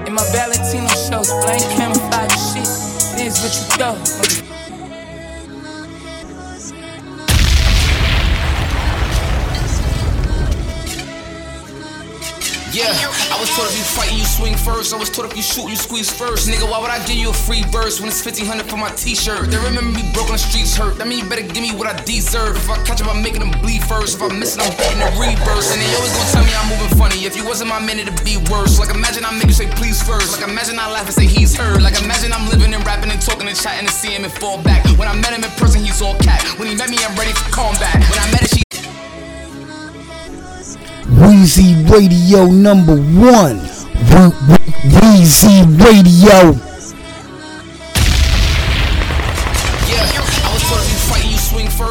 In 0.05 0.13
my 0.13 0.25
Valentino 0.37 0.93
shows, 1.09 1.33
blank 1.41 1.65
camouflage 1.73 2.37
shit. 2.53 2.69
It 3.17 3.33
is 3.33 3.41
what 3.41 3.57
you 3.57 3.65
thought. 3.81 4.66
Yeah, 12.77 12.93
I 13.33 13.41
was 13.41 13.49
told 13.57 13.73
if 13.73 13.79
you 13.81 13.89
fight, 13.89 14.13
you 14.13 14.21
swing 14.29 14.53
first. 14.53 14.93
I 14.93 15.01
was 15.01 15.09
told 15.09 15.25
if 15.25 15.35
you 15.35 15.41
shoot, 15.41 15.65
you 15.65 15.81
squeeze 15.81 16.13
first. 16.13 16.45
Nigga, 16.45 16.69
why 16.69 16.77
would 16.77 16.93
I 16.93 17.01
give 17.09 17.17
you 17.17 17.33
a 17.33 17.33
free 17.33 17.65
verse 17.73 18.05
when 18.05 18.13
it's 18.13 18.21
1500 18.21 18.69
for 18.69 18.77
my 18.77 18.93
t-shirt? 18.93 19.49
They 19.49 19.57
remember 19.65 19.97
me 19.97 20.05
broke 20.13 20.29
on 20.29 20.37
the 20.37 20.45
streets 20.45 20.77
hurt. 20.77 21.01
That 21.01 21.09
mean 21.09 21.25
you 21.25 21.29
better 21.33 21.41
give 21.41 21.65
me 21.65 21.73
what 21.73 21.89
I 21.89 21.97
deserve. 22.05 22.53
If 22.53 22.69
I 22.69 22.77
catch 22.85 23.01
them, 23.01 23.09
I'm 23.09 23.25
making 23.25 23.41
them 23.41 23.57
bleed 23.65 23.81
first. 23.81 24.21
If 24.21 24.21
I 24.21 24.29
miss 24.29 24.61
it, 24.61 24.61
I'm 24.61 24.77
hitting 24.77 25.01
the 25.01 25.09
reverse. 25.17 25.73
And 25.73 25.81
they 25.81 25.89
always 25.97 26.13
gonna 26.13 26.37
tell 26.37 26.45
me 26.45 26.53
I'm 26.53 26.69
moving 26.69 26.93
funny. 27.01 27.25
If 27.25 27.33
you 27.33 27.49
wasn't 27.49 27.73
my 27.73 27.81
man, 27.81 27.97
it'd 27.97 28.13
be 28.21 28.37
worse. 28.53 28.77
Like 28.77 28.93
imagine 28.93 29.25
I 29.25 29.33
make 29.33 29.49
you 29.49 29.57
say 29.57 29.73
please 29.73 30.05
first. 30.05 30.37
Like 30.37 30.45
imagine 30.45 30.77
I 30.77 30.93
laugh 30.93 31.09
and 31.09 31.17
say 31.17 31.25
he's 31.25 31.57
heard. 31.57 31.81
Like 31.81 31.97
imagine 32.05 32.29
I'm 32.29 32.45
living 32.53 32.77
and 32.77 32.85
rapping 32.85 33.09
and 33.09 33.25
talking 33.25 33.49
and 33.49 33.57
chatting 33.57 33.89
and 33.89 33.95
see 33.97 34.13
him 34.13 34.29
and 34.29 34.33
fall 34.37 34.61
back. 34.61 34.85
When 35.01 35.09
I 35.09 35.17
met 35.17 35.33
him 35.33 35.49
in 35.49 35.53
person, 35.57 35.81
he's 35.81 36.05
all 36.05 36.13
cat. 36.21 36.45
When 36.61 36.69
he 36.69 36.77
met 36.77 36.93
me, 36.93 37.01
I'm 37.01 37.17
ready 37.17 37.33
for 37.33 37.49
combat. 37.57 37.97
When 38.05 38.21
I 38.21 38.29
met 38.37 38.45
her, 38.45 38.53
she 38.53 38.66
Weezy 41.21 41.75
Radio 41.91 42.47
number 42.47 42.95
one. 42.97 43.59
We- 44.11 44.33
we- 44.49 44.91
Weezy 45.01 45.65
Radio. 45.81 46.66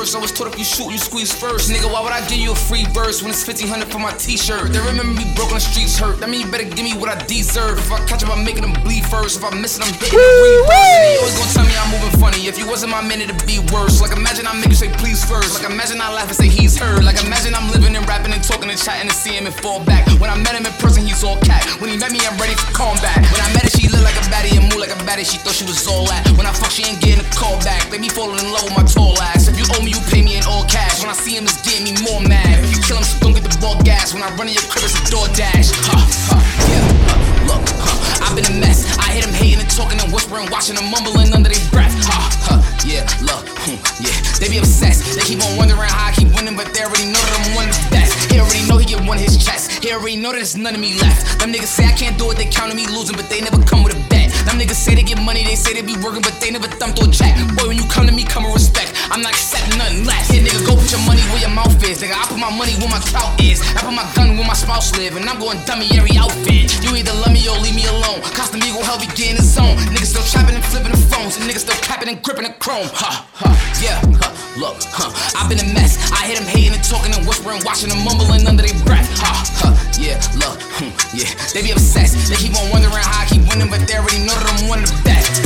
First. 0.05 0.15
I 0.15 0.21
was 0.21 0.31
told 0.31 0.53
if 0.53 0.59
you 0.59 0.65
shoot, 0.65 0.91
you 0.91 0.97
squeeze 0.97 1.33
first. 1.33 1.71
Nigga, 1.71 1.89
why 1.91 2.01
would 2.01 2.13
I 2.13 2.21
give 2.29 2.37
you 2.37 2.51
a 2.51 2.55
free 2.55 2.85
verse 2.93 3.21
when 3.21 3.31
it's 3.31 3.41
1500 3.41 3.89
for 3.89 3.97
my 3.97 4.13
t-shirt? 4.13 4.69
They 4.69 4.79
remember 4.79 5.17
me 5.17 5.25
broke 5.33 5.49
on 5.49 5.57
the 5.57 5.65
streets 5.65 5.97
hurt. 5.97 6.21
That 6.21 6.29
mean 6.29 6.45
you 6.45 6.49
better 6.51 6.65
give 6.65 6.85
me 6.85 6.93
what 6.93 7.09
I 7.09 7.17
deserve. 7.25 7.79
If 7.79 7.89
I 7.91 7.97
catch 8.05 8.21
them, 8.21 8.29
I'm 8.29 8.45
making 8.45 8.61
them 8.61 8.77
bleed 8.85 9.05
first. 9.05 9.41
If 9.41 9.43
I 9.43 9.49
miss 9.57 9.77
it, 9.77 9.81
I'm 9.81 9.93
hitting 9.97 10.13
the 10.13 10.29
reverse. 10.45 10.77
And 10.77 11.01
they 11.01 11.17
always 11.17 11.35
gonna 11.41 11.53
tell 11.57 11.65
me 11.65 11.73
I'm 11.73 11.89
moving 11.89 12.13
funny. 12.21 12.45
If 12.45 12.61
you 12.61 12.69
wasn't 12.69 12.93
my 12.93 13.01
man, 13.01 13.21
it'd 13.25 13.33
be 13.49 13.57
worse. 13.73 13.97
Like 13.97 14.13
imagine 14.13 14.45
I 14.45 14.53
make 14.53 14.69
you 14.69 14.77
say 14.77 14.93
please 15.01 15.25
first. 15.25 15.57
Like 15.57 15.65
imagine 15.65 15.97
I 15.97 16.13
laugh 16.13 16.29
and 16.29 16.37
say 16.37 16.49
he's 16.53 16.77
heard. 16.77 17.01
Like 17.01 17.17
imagine 17.25 17.57
I'm 17.57 17.73
living 17.73 17.97
and 17.97 18.05
rapping 18.05 18.33
and 18.33 18.43
talking 18.45 18.69
and 18.69 18.77
chatting 18.77 19.09
and 19.09 19.15
see 19.15 19.33
him 19.33 19.49
and 19.49 19.55
fall 19.57 19.81
back. 19.81 20.05
When 20.21 20.29
I 20.29 20.37
met 20.37 20.53
him 20.53 20.69
in 20.69 20.75
person, 20.77 21.01
he's 21.01 21.25
all 21.25 21.41
cat. 21.41 21.65
When 21.81 21.89
he 21.89 21.97
met 21.97 22.13
me, 22.13 22.21
I'm 22.21 22.37
ready 22.37 22.53
for 22.53 22.69
combat. 22.77 23.17
When 23.33 23.41
I 23.41 23.49
met 23.57 23.65
her, 23.65 23.73
she 23.73 23.89
looked 23.89 24.05
like 24.05 24.17
a 24.21 24.25
baddie 24.29 24.53
and 24.53 24.69
moved 24.69 24.85
like 24.85 24.93
a 24.93 25.01
baddie. 25.01 25.25
She 25.25 25.41
thought 25.41 25.57
she 25.57 25.65
was 25.65 25.81
all 25.89 26.05
that. 26.13 26.21
When 26.37 26.45
I 26.45 26.53
fuck, 26.53 26.69
she 26.69 26.85
ain't 26.85 27.01
getting 27.01 27.25
a 27.25 27.29
call 27.33 27.57
back. 27.65 27.89
They 27.89 27.97
be 27.97 28.13
falling 28.13 28.37
in 28.37 28.53
love 28.53 28.69
with 28.69 28.77
my 28.77 28.85
tall 28.85 29.17
ass. 29.33 29.49
If 29.49 29.57
you 29.57 29.65
owe 29.73 29.81
me, 29.81 29.94
you 29.95 30.03
pay 30.11 30.21
me 30.21 30.35
in 30.35 30.43
all 30.43 30.67
cash. 30.67 30.99
When 30.99 31.09
I 31.09 31.15
see 31.15 31.39
him, 31.39 31.47
it's 31.47 31.63
getting 31.63 31.87
me 31.87 31.95
more 32.03 32.19
mad. 32.19 32.59
If 32.63 32.75
you 32.75 32.81
kill 32.83 32.99
him, 32.99 33.07
so 33.07 33.15
don't 33.23 33.33
get 33.33 33.47
the 33.47 33.55
ball 33.63 33.79
gas. 33.87 34.13
When 34.13 34.21
I 34.21 34.29
run 34.35 34.51
in 34.51 34.55
your 34.55 34.67
crib, 34.67 34.83
it's 34.83 34.99
a 34.99 35.03
door 35.07 35.27
dash. 35.31 35.71
Huh, 35.87 35.95
huh, 36.35 36.43
yeah, 36.67 36.83
huh, 37.07 37.19
look, 37.47 37.63
huh, 37.79 38.27
I've 38.27 38.35
been 38.35 38.45
a 38.51 38.55
mess. 38.59 38.83
I 38.99 39.15
hit 39.15 39.23
him 39.23 39.31
hating 39.33 39.63
and 39.63 39.71
talking 39.71 39.99
and 39.99 40.11
whispering, 40.11 40.51
watching 40.51 40.75
them 40.75 40.91
mumbling 40.91 41.31
under 41.31 41.47
their 41.47 41.63
breath. 41.71 41.95
Huh, 42.03 42.27
huh, 42.43 42.59
yeah, 42.83 43.07
look, 43.23 43.47
hmm, 43.63 43.79
yeah, 44.03 44.15
they 44.43 44.51
be 44.51 44.59
obsessed. 44.59 45.15
They 45.15 45.23
keep 45.23 45.39
on 45.39 45.55
wondering 45.55 45.87
how 45.87 46.09
I 46.09 46.11
keep 46.11 46.35
winning, 46.35 46.59
but 46.59 46.75
they 46.75 46.83
already 46.83 47.07
know 47.07 47.23
that 47.23 47.35
I'm 47.39 47.47
one 47.55 47.67
of 47.71 47.75
the 47.79 47.87
best. 47.95 48.11
He 48.27 48.39
already 48.39 48.67
know 48.67 48.77
he 48.77 48.85
get 48.85 48.99
one 49.07 49.17
his 49.17 49.39
chest. 49.39 49.83
He 49.83 49.95
already 49.95 50.19
know 50.19 50.35
there's 50.35 50.59
none 50.59 50.75
of 50.75 50.81
me 50.81 50.99
left. 50.99 51.39
Them 51.39 51.55
niggas 51.55 51.71
say 51.71 51.87
I 51.87 51.95
can't 51.95 52.19
do 52.19 52.29
it, 52.31 52.37
they 52.37 52.51
counting 52.51 52.75
me 52.75 52.87
losing, 52.91 53.15
but 53.15 53.29
they 53.31 53.39
never 53.39 53.63
come 53.63 53.83
with 53.83 53.95
a 53.95 54.01
bet. 54.09 54.14
Them 54.45 54.61
niggas 54.61 54.77
say 54.77 54.93
they 54.93 55.03
get 55.03 55.21
money, 55.21 55.43
they 55.43 55.55
say 55.55 55.73
they 55.73 55.81
be 55.81 55.97
working, 55.99 56.21
but 56.21 56.37
they 56.39 56.51
never 56.51 56.67
thumped 56.67 57.01
or 57.01 57.09
jack. 57.09 57.33
Boy, 57.57 57.73
when 57.73 57.77
you 57.77 57.85
come 57.89 58.05
to 58.05 58.13
me, 58.13 58.23
come 58.23 58.45
with 58.45 58.53
respect. 58.53 58.93
I'm 59.09 59.21
not 59.21 59.33
accepting 59.33 59.77
nothing 59.77 60.05
less. 60.05 60.29
Yeah, 60.29 60.45
nigga, 60.45 60.61
go 60.65 60.77
put 60.77 60.89
your 60.91 61.01
money 61.05 61.21
where 61.33 61.41
your 61.41 61.53
mouth 61.53 61.73
is. 61.81 62.01
Nigga, 62.01 62.13
I 62.13 62.25
put 62.29 62.37
my 62.37 62.53
money 62.53 62.77
where 62.77 62.89
my 62.89 63.01
clout 63.09 63.33
is. 63.41 63.61
I 63.73 63.81
put 63.81 63.93
my 63.97 64.05
gun 64.13 64.37
where 64.37 64.45
my 64.45 64.53
spouse 64.53 64.93
live, 64.97 65.17
and 65.17 65.25
I'm 65.25 65.39
going 65.41 65.57
dummy 65.65 65.89
every 65.97 66.13
outfit. 66.17 66.69
You 66.85 66.93
either 66.93 67.13
love 67.25 67.33
me 67.33 67.41
or 67.49 67.57
leave 67.57 67.75
me 67.75 67.89
alone. 67.89 68.21
Custom 68.37 68.61
Eagle 68.61 68.85
help 68.85 69.01
me 69.01 69.09
get 69.17 69.33
in 69.33 69.37
the 69.37 69.45
zone. 69.45 69.77
Niggas 69.89 70.13
still 70.13 70.25
trapping 70.29 70.53
and 70.53 70.65
flipping 70.65 70.93
the 70.93 71.01
phones, 71.09 71.41
and 71.41 71.49
niggas 71.49 71.65
still 71.65 71.79
capping 71.81 72.09
and 72.13 72.21
gripping 72.21 72.45
the 72.45 72.53
chrome. 72.61 72.85
Ha, 72.93 73.25
ha, 73.33 73.49
yeah, 73.81 73.97
huh, 74.21 74.29
look, 74.61 74.77
huh, 74.93 75.09
I've 75.33 75.49
been 75.49 75.61
a 75.61 75.69
mess. 75.73 75.97
I 76.13 76.29
hit 76.29 76.37
them 76.37 76.45
hating 76.45 76.77
and 76.77 76.85
talking 76.85 77.09
and 77.17 77.25
whispering, 77.25 77.65
watching 77.65 77.89
them 77.89 78.05
mumbling 78.05 78.45
under 78.45 78.61
their 78.61 78.77
breath. 78.85 79.09
Ha, 79.17 79.31
ha, 79.63 79.69
yeah, 79.97 80.21
look, 80.37 80.61
hmm, 80.77 80.93
yeah, 81.17 81.33
they 81.55 81.65
be 81.65 81.71
obsessed. 81.73 82.29
They 82.29 82.37
keep 82.37 82.53
on 82.53 82.69
wondering 82.69 82.93
how 82.93 83.23
I 83.23 83.25
keep 83.25 83.41
winning, 83.49 83.73
but 83.73 83.81
they 83.89 83.97
already 83.97 84.21
know 84.27 84.34
the 84.39 85.01
best. 85.03 85.45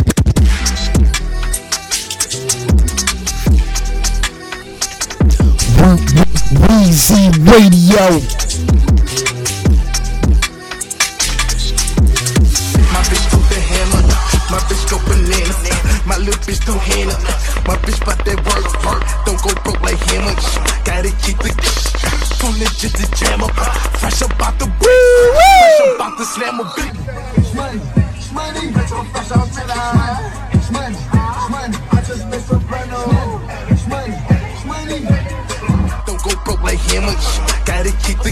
We- 5.78 6.02
we- 6.16 6.30
Weezy 6.68 7.30
Radio. 7.46 8.06
My 12.90 13.02
bitch 13.06 13.26
go 13.32 13.38
the 13.50 13.60
hammer, 13.70 14.04
my 14.50 14.60
bitch 14.68 14.84
go 14.90 14.98
banana, 15.06 15.54
my 16.06 16.18
little 16.18 16.42
bitch 16.46 16.66
do 16.66 16.74
Hannah, 16.74 17.20
my 17.68 17.76
bitch 17.86 18.00
bout 18.06 18.20
that 18.26 18.38
work, 18.46 18.66
work, 18.86 19.02
don't 19.26 19.42
go 19.42 19.52
broke 19.64 19.82
like 19.82 20.00
hammer. 20.10 20.36
Gotta 20.84 21.12
keep 21.24 21.38
the 21.38 21.50
too 22.40 22.52
legit 22.58 22.94
to 22.96 23.06
jam 23.16 23.44
up, 23.44 23.52
fresh 24.00 24.22
about 24.22 24.58
the 24.60 24.66
brick, 24.66 25.36
fresh 25.36 25.96
about 25.96 26.18
the 26.18 26.26
slam 26.26 26.58
big. 26.76 26.92
It's 27.38 27.54
money, 28.40 28.72
money, 28.72 29.10
fresh 29.12 29.32
out 29.32 29.48
to 29.56 29.64
the. 29.70 29.80
It's 30.56 30.70
money, 30.72 30.96
it's 30.96 31.50
money, 31.56 31.78
I 31.92 32.00
just 32.08 32.24
made 32.32 32.42
soprano. 32.42 32.98
Oh. 32.98 33.68
It's 33.70 33.86
money, 33.88 34.18
it's 34.56 34.66
money. 34.66 35.00
Don't 36.08 36.22
go 36.24 36.32
broke 36.46 36.64
like 36.64 36.80
hammer, 36.90 37.16
gotta 37.66 37.92
keep 38.04 38.20
the 38.24 38.32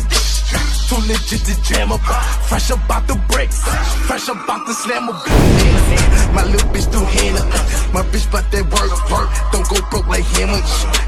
too 0.87 1.01
legit 1.07 1.43
to 1.43 1.53
jam 1.67 1.91
up, 1.91 1.99
fresh 2.47 2.71
up 2.71 2.89
out 2.89 3.05
the 3.07 3.15
bricks, 3.27 3.59
fresh 4.07 4.29
up 4.29 4.49
out 4.49 4.65
the 4.65 4.73
slam 4.73 5.07
big. 5.07 6.33
My 6.33 6.43
little 6.45 6.69
bitch 6.71 6.87
do 6.91 7.03
Hannah, 7.03 7.45
my 7.93 8.03
bitch 8.07 8.31
bout 8.31 8.49
that 8.51 8.63
work, 8.71 8.91
work, 9.11 9.29
don't 9.51 9.67
go 9.67 9.77
broke 9.91 10.07
like 10.07 10.23
hammer. 10.39 10.61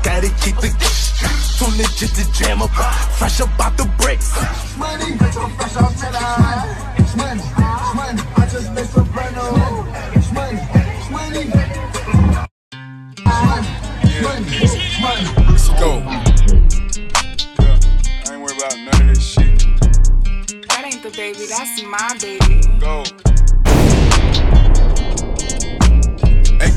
Gotta 0.04 0.30
keep 0.44 0.58
the 0.60 0.70
too 1.58 1.72
legit 1.80 2.12
to 2.16 2.26
jam 2.34 2.62
up, 2.62 2.72
fresh 3.18 3.40
up 3.40 3.60
out 3.60 3.78
the 3.78 3.86
bricks. 4.00 4.36
Money, 4.78 5.18
fresh 5.18 5.76
out 5.78 5.94
to 6.02 6.08
the 6.12 6.20
high. 6.20 6.96
It's 7.00 7.16
money, 7.16 7.42
it's 7.42 7.96
money, 7.96 8.22
just 8.52 8.74
made 8.74 8.88
soprano. 8.88 9.52
Money, 10.34 10.60
money. 11.12 11.46
Money, 14.22 14.50
money. 15.02 15.26
Let's 15.50 15.70
go. 15.80 16.00
Yeah, 17.60 17.80
I 18.26 18.34
ain't 18.34 18.42
worried 18.42 18.58
about 18.58 18.76
none 18.78 19.02
of 19.02 19.16
this 19.16 19.24
shit. 19.24 19.60
That 20.68 20.84
ain't 20.86 21.04
the 21.04 21.12
baby, 21.16 21.46
that's 21.48 21.84
my 21.84 22.18
baby. 22.20 22.62
Go. 22.80 23.04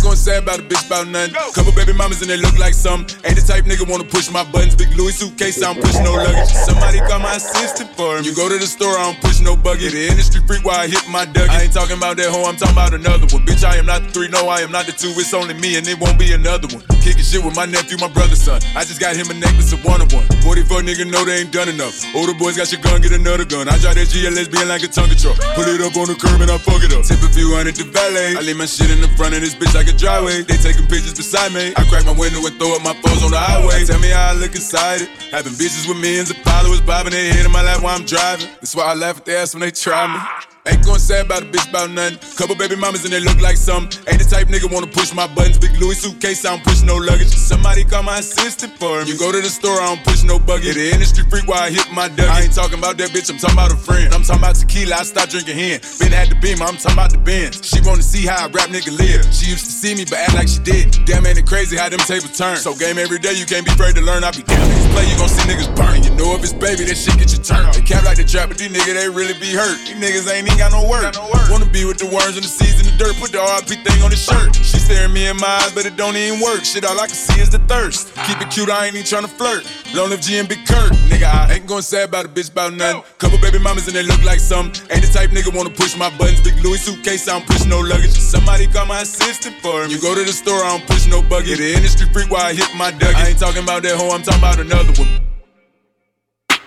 Gonna 0.02 0.16
say 0.16 0.38
about 0.38 0.58
a 0.58 0.62
bitch 0.62 0.84
about 0.86 1.06
nothing. 1.06 1.34
Couple 1.54 1.72
baby 1.72 1.92
mamas 1.94 2.20
and 2.22 2.30
they 2.30 2.36
look 2.36 2.58
like 2.58 2.74
something. 2.74 3.06
Ain't 3.24 3.38
the 3.38 3.44
type 3.46 3.64
nigga 3.64 3.88
wanna 3.88 4.04
push 4.04 4.30
my 4.30 4.42
buttons. 4.42 4.74
Big 4.74 4.90
Louis 4.98 5.14
suitcase, 5.14 5.62
I 5.62 5.72
don't 5.72 5.78
push 5.78 5.94
no 6.02 6.12
luggage. 6.18 6.50
Somebody 6.50 6.98
call 7.06 7.20
my 7.20 7.36
assistant 7.38 7.90
for 7.94 8.18
me. 8.18 8.26
You 8.26 8.34
go 8.34 8.48
to 8.48 8.58
the 8.58 8.66
store, 8.66 8.98
I 8.98 9.06
don't 9.06 9.20
push 9.22 9.40
no 9.40 9.54
buggy. 9.54 9.88
The 9.88 10.10
industry 10.10 10.42
freak 10.42 10.64
while 10.66 10.80
I 10.80 10.88
hit 10.88 11.06
my 11.08 11.24
duggy. 11.24 11.48
I 11.48 11.62
ain't 11.62 11.72
talking 11.72 11.96
about 11.96 12.18
that 12.18 12.34
hoe, 12.34 12.44
I'm 12.44 12.58
talking 12.58 12.74
about 12.74 12.94
another 12.94 13.30
one. 13.30 13.46
Bitch, 13.46 13.62
I 13.62 13.78
am 13.78 13.86
not 13.86 14.02
the 14.02 14.10
three, 14.10 14.28
no, 14.28 14.48
I 14.50 14.60
am 14.66 14.72
not 14.74 14.90
the 14.90 14.92
two. 14.92 15.14
It's 15.14 15.32
only 15.32 15.54
me 15.54 15.78
and 15.78 15.86
it 15.86 15.98
won't 15.98 16.18
be 16.18 16.32
another 16.34 16.66
one. 16.74 16.82
Kicking 16.98 17.22
shit 17.22 17.42
with 17.42 17.54
my 17.54 17.66
nephew, 17.66 17.96
my 18.02 18.10
brother's 18.10 18.42
son. 18.42 18.58
I 18.74 18.82
just 18.82 18.98
got 18.98 19.14
him 19.14 19.30
a 19.30 19.34
necklace 19.34 19.72
of 19.72 19.84
one 19.86 20.02
of 20.02 20.10
one. 20.12 20.26
44 20.42 20.82
nigga 20.82 21.06
know 21.06 21.22
they 21.24 21.46
ain't 21.46 21.54
done 21.54 21.70
enough. 21.70 21.94
Older 22.14 22.34
boys 22.34 22.58
got 22.58 22.74
your 22.74 22.82
gun, 22.82 23.00
get 23.00 23.14
another 23.14 23.46
gun. 23.46 23.70
I 23.70 23.78
drive 23.78 23.94
that 23.94 24.10
GLS 24.10 24.50
being 24.50 24.66
like 24.66 24.82
a 24.82 24.90
Tonka 24.90 25.14
truck. 25.14 25.38
Put 25.54 25.70
it 25.70 25.78
up 25.78 25.94
on 25.94 26.10
the 26.10 26.18
curb 26.18 26.42
and 26.42 26.50
I 26.50 26.58
fuck 26.58 26.82
it 26.82 26.90
up. 26.90 27.06
Tip 27.06 27.22
a 27.22 27.30
few 27.30 27.54
hundred 27.54 27.78
to 27.78 27.86
valet. 27.86 28.34
I 28.34 28.42
leave 28.42 28.58
my 28.58 28.66
shit 28.66 28.90
in 28.90 29.00
the 29.00 29.08
front 29.14 29.34
of 29.34 29.40
this 29.40 29.54
bitch 29.54 29.74
like 29.74 29.86
a 29.86 29.91
driveway. 29.96 30.42
They 30.42 30.56
taking 30.56 30.86
pictures 30.86 31.14
beside 31.14 31.52
me. 31.52 31.72
I 31.76 31.84
crack 31.88 32.04
my 32.04 32.12
window 32.12 32.44
and 32.46 32.56
throw 32.58 32.76
up 32.76 32.82
my 32.82 32.94
foes 33.00 33.22
on 33.24 33.30
the 33.30 33.38
highway. 33.38 33.84
Tell 33.84 34.00
me 34.00 34.10
how 34.10 34.30
I 34.30 34.32
look 34.34 34.52
excited. 34.52 35.08
Having 35.30 35.54
bitches 35.54 35.88
with 35.88 35.98
millions 35.98 36.30
of 36.30 36.36
followers 36.38 36.80
bobbing 36.80 37.12
their 37.12 37.32
head 37.32 37.46
in 37.46 37.52
my 37.52 37.62
lap 37.62 37.82
while 37.82 37.96
I'm 37.96 38.04
driving. 38.04 38.48
That's 38.60 38.74
why 38.74 38.84
I 38.84 38.94
laugh 38.94 39.18
at 39.18 39.24
their 39.24 39.38
ass 39.38 39.54
when 39.54 39.60
they 39.60 39.70
try 39.70 40.06
me. 40.06 40.51
Ain't 40.64 40.86
gonna 40.86 41.00
say 41.00 41.20
about 41.20 41.42
a 41.42 41.46
bitch 41.46 41.68
about 41.70 41.90
nothing. 41.90 42.22
Couple 42.38 42.54
baby 42.54 42.76
mamas 42.76 43.02
and 43.02 43.12
they 43.12 43.18
look 43.18 43.40
like 43.42 43.56
something. 43.56 43.98
Ain't 44.06 44.22
the 44.22 44.28
type 44.30 44.46
nigga 44.46 44.70
wanna 44.70 44.86
push 44.86 45.12
my 45.12 45.26
buttons. 45.26 45.58
Big 45.58 45.74
Louis 45.82 45.98
suitcase, 45.98 46.44
I 46.46 46.54
don't 46.54 46.62
push 46.62 46.82
no 46.82 46.94
luggage. 47.02 47.34
Somebody 47.34 47.82
call 47.82 48.04
my 48.04 48.22
assistant 48.22 48.78
for 48.78 49.02
me. 49.02 49.10
You 49.10 49.18
go 49.18 49.32
to 49.34 49.42
the 49.42 49.50
store, 49.50 49.74
I 49.82 49.90
don't 49.90 50.04
push 50.06 50.22
no 50.22 50.38
buggy. 50.38 50.70
The 50.70 50.94
industry 50.94 51.26
freak 51.26 51.50
while 51.50 51.66
I 51.66 51.70
hit 51.74 51.90
my 51.90 52.06
duggy. 52.08 52.30
I 52.30 52.46
ain't 52.46 52.54
talking 52.54 52.78
about 52.78 52.94
that 52.98 53.10
bitch, 53.10 53.26
I'm 53.26 53.42
talking 53.42 53.58
about 53.58 53.74
a 53.74 53.76
friend. 53.76 54.14
I'm 54.14 54.22
talking 54.22 54.38
about 54.38 54.54
tequila, 54.54 55.02
I 55.02 55.02
stopped 55.02 55.34
drinking 55.34 55.58
hen. 55.58 55.82
Been 55.98 56.14
at 56.14 56.30
the 56.30 56.38
beamer, 56.38 56.62
I'm 56.62 56.78
talking 56.78 56.94
about 56.94 57.10
the 57.10 57.18
Benz. 57.18 57.58
She 57.66 57.82
wanna 57.82 58.06
see 58.06 58.22
how 58.22 58.46
a 58.46 58.48
rap 58.54 58.70
nigga 58.70 58.94
live. 58.94 59.26
She 59.34 59.50
used 59.50 59.66
to 59.66 59.74
see 59.74 59.98
me, 59.98 60.06
but 60.06 60.22
act 60.22 60.38
like 60.38 60.46
she 60.46 60.62
did. 60.62 60.94
Damn, 61.10 61.26
ain't 61.26 61.42
it 61.42 61.46
crazy 61.50 61.74
how 61.74 61.90
them 61.90 61.98
tables 62.06 62.38
turn? 62.38 62.54
So 62.62 62.70
game 62.78 63.02
every 63.02 63.18
day, 63.18 63.34
you 63.34 63.50
can't 63.50 63.66
be 63.66 63.74
afraid 63.74 63.98
to 63.98 64.02
learn. 64.06 64.22
I 64.22 64.30
be 64.30 64.46
down 64.46 64.62
niggas 64.62 64.94
play, 64.94 65.10
you 65.10 65.18
gon' 65.18 65.26
see 65.26 65.42
niggas 65.50 65.74
burn. 65.74 66.06
You 66.06 66.14
know 66.14 66.38
if 66.38 66.46
it's 66.46 66.54
baby, 66.54 66.86
that 66.86 66.94
shit 66.94 67.18
get 67.18 67.34
you 67.34 67.42
turned. 67.42 67.74
They 67.74 67.82
cap 67.82 68.06
like 68.06 68.22
the 68.22 68.22
trap, 68.22 68.46
but 68.46 68.62
these 68.62 68.70
niggas, 68.70 68.94
they 68.94 69.10
really 69.10 69.34
be 69.42 69.50
hurt. 69.58 69.74
These 69.90 69.98
niggas 69.98 70.30
ain't 70.30 70.51
even 70.52 70.58
got 70.58 70.72
no 70.72 70.88
work. 70.88 71.14
Wanna 71.50 71.66
be 71.66 71.84
with 71.84 71.98
the 71.98 72.06
worms 72.06 72.36
and 72.36 72.44
the 72.44 72.48
seeds 72.48 72.80
in 72.80 72.86
the 72.86 72.96
dirt, 72.96 73.16
put 73.16 73.32
the 73.32 73.40
RIP 73.40 73.84
thing 73.84 74.02
on 74.02 74.10
the 74.10 74.16
shirt. 74.16 74.54
She 74.56 74.78
staring 74.78 75.12
me 75.12 75.26
in 75.26 75.36
my 75.36 75.64
eyes, 75.64 75.72
but 75.72 75.86
it 75.86 75.96
don't 75.96 76.16
even 76.16 76.40
work. 76.40 76.64
Shit, 76.64 76.84
all 76.84 76.98
I 76.98 77.06
can 77.06 77.16
see 77.16 77.40
is 77.40 77.50
the 77.50 77.58
thirst. 77.70 78.14
Keep 78.26 78.40
it 78.40 78.50
cute, 78.50 78.68
I 78.68 78.86
ain't 78.86 78.96
even 78.96 79.06
tryna 79.06 79.28
flirt. 79.28 79.64
Long 79.94 80.10
live 80.10 80.20
G 80.20 80.38
and 80.38 80.48
Big 80.48 80.64
Kirk. 80.66 80.92
Nigga, 81.08 81.28
I 81.28 81.54
ain't 81.54 81.66
gonna 81.66 81.82
say 81.82 82.04
about 82.04 82.24
a 82.24 82.28
bitch 82.28 82.50
about 82.50 82.72
nothing. 82.74 83.02
Couple 83.18 83.38
baby 83.38 83.58
mamas 83.58 83.86
and 83.86 83.96
they 83.96 84.02
look 84.02 84.22
like 84.24 84.40
something. 84.40 84.72
Ain't 84.90 85.02
the 85.02 85.10
type 85.12 85.30
nigga 85.30 85.54
wanna 85.54 85.70
push 85.70 85.96
my 85.96 86.10
buttons. 86.16 86.40
Big 86.40 86.56
Louis 86.62 86.78
suitcase, 86.78 87.28
I 87.28 87.38
don't 87.38 87.46
push 87.46 87.64
no 87.64 87.80
luggage. 87.80 88.12
Somebody 88.12 88.66
call 88.66 88.86
my 88.86 89.02
assistant 89.02 89.56
for 89.60 89.86
me. 89.86 89.94
You 89.94 90.00
go 90.00 90.14
to 90.14 90.24
the 90.24 90.32
store, 90.32 90.64
I 90.64 90.76
don't 90.76 90.86
push 90.86 91.06
no 91.06 91.22
buggy. 91.22 91.54
The 91.54 91.74
industry 91.74 92.08
freak 92.12 92.30
while 92.30 92.46
I 92.46 92.54
hit 92.54 92.68
my 92.76 92.90
duggy. 92.92 93.14
I 93.14 93.28
ain't 93.28 93.38
talking 93.38 93.62
about 93.62 93.82
that 93.82 93.96
hoe, 93.96 94.10
I'm 94.10 94.22
talking 94.22 94.40
about 94.40 94.58
another 94.58 94.92
one. 95.00 95.31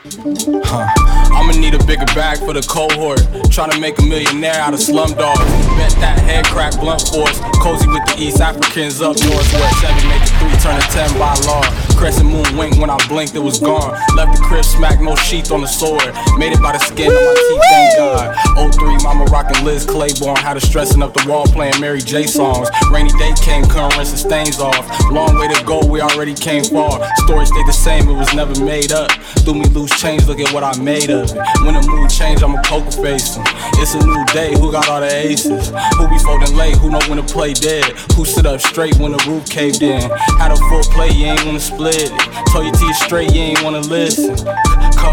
Huh. 0.06 0.86
I'ma 1.34 1.58
need 1.58 1.74
a 1.74 1.84
bigger 1.84 2.06
bag 2.14 2.38
for 2.38 2.54
the 2.54 2.62
cohort. 2.62 3.26
Tryna 3.50 3.82
make 3.82 3.98
a 3.98 4.04
millionaire 4.04 4.54
out 4.62 4.74
of 4.74 4.80
slum 4.80 5.10
dogs. 5.18 5.42
Bet 5.82 5.98
that 5.98 6.22
head 6.22 6.46
crack 6.46 6.78
blunt 6.80 7.02
force. 7.10 7.42
Cozy 7.58 7.90
with 7.90 8.06
the 8.06 8.16
East 8.22 8.40
Africans 8.40 9.02
up 9.02 9.18
north. 9.18 9.50
Where 9.50 9.74
seven 9.82 10.06
make 10.06 10.22
a 10.22 10.30
three, 10.38 10.54
turn 10.62 10.78
a 10.78 10.86
ten 10.94 11.10
by 11.18 11.34
law. 11.50 11.66
Crescent 11.98 12.30
moon 12.30 12.46
wink 12.56 12.78
when 12.78 12.92
I 12.92 13.02
blinked, 13.08 13.34
it 13.34 13.42
was 13.42 13.60
gone. 13.60 13.98
Left 14.16 14.38
the 14.38 14.44
crib, 14.46 14.64
smack, 14.64 15.02
no 15.02 15.16
sheath 15.16 15.52
on 15.52 15.62
the 15.62 15.68
sword. 15.68 16.06
Made 16.38 16.54
it 16.54 16.62
by 16.62 16.74
the 16.74 16.80
skin 16.86 17.10
on 17.10 17.26
my 17.26 17.34
teeth, 17.34 17.66
thank 17.74 17.98
God. 17.98 18.74
03, 18.78 19.02
mama 19.02 19.26
rockin' 19.34 19.66
Liz 19.66 19.86
Claiborne. 19.86 20.38
Had 20.38 20.54
her 20.54 20.62
stressing 20.62 21.02
up 21.02 21.16
the 21.16 21.26
wall 21.28 21.48
playing 21.50 21.82
Mary 21.82 22.00
J 22.00 22.28
songs. 22.28 22.70
Rainy 22.92 23.10
day 23.18 23.34
came, 23.42 23.66
couldn't 23.66 23.98
rinse 23.98 24.12
the 24.12 24.22
stains 24.22 24.60
off. 24.60 24.86
Long 25.10 25.34
way 25.40 25.48
to 25.48 25.64
go, 25.66 25.82
we 25.84 26.00
already 26.02 26.36
came 26.36 26.64
far. 26.64 27.02
Story 27.26 27.48
stayed 27.48 27.66
the 27.66 27.74
same, 27.74 28.08
it 28.08 28.14
was 28.14 28.32
never 28.36 28.54
made 28.64 28.92
up. 28.92 29.10
Threw 29.46 29.54
me 29.54 29.66
loose 29.66 29.92
change, 30.02 30.26
look 30.26 30.40
at 30.40 30.52
what 30.54 30.64
I 30.64 30.76
made 30.82 31.12
of 31.12 31.30
it. 31.30 31.38
When 31.62 31.76
the 31.76 31.86
mood 31.88 32.10
change, 32.10 32.42
I'ma 32.42 32.64
poker 32.64 32.90
face. 32.90 33.38
It's 33.78 33.94
a 33.94 34.04
new 34.04 34.26
day, 34.34 34.58
who 34.58 34.72
got 34.72 34.90
all 34.90 35.02
the 35.02 35.06
aces? 35.06 35.70
Who 35.70 36.10
be 36.10 36.18
folding 36.18 36.58
late, 36.58 36.76
who 36.78 36.90
know 36.90 37.00
when 37.06 37.18
to 37.18 37.24
play 37.24 37.54
dead? 37.54 37.86
Who 38.16 38.26
stood 38.26 38.48
up 38.48 38.60
straight 38.60 38.98
when 38.98 39.12
the 39.12 39.24
roof 39.30 39.48
caved 39.48 39.84
in? 39.84 40.02
Had 40.42 40.52
a 40.52 40.58
full 40.58 40.82
play, 40.90 41.12
you 41.12 41.28
ain't 41.28 41.46
wanna 41.46 41.60
split 41.60 42.10
it. 42.10 42.12
Told 42.50 42.66
your 42.66 42.74
teeth 42.74 42.96
straight, 42.96 43.34
you 43.34 43.42
ain't 43.42 43.62
wanna 43.62 43.82
listen. 43.82 44.34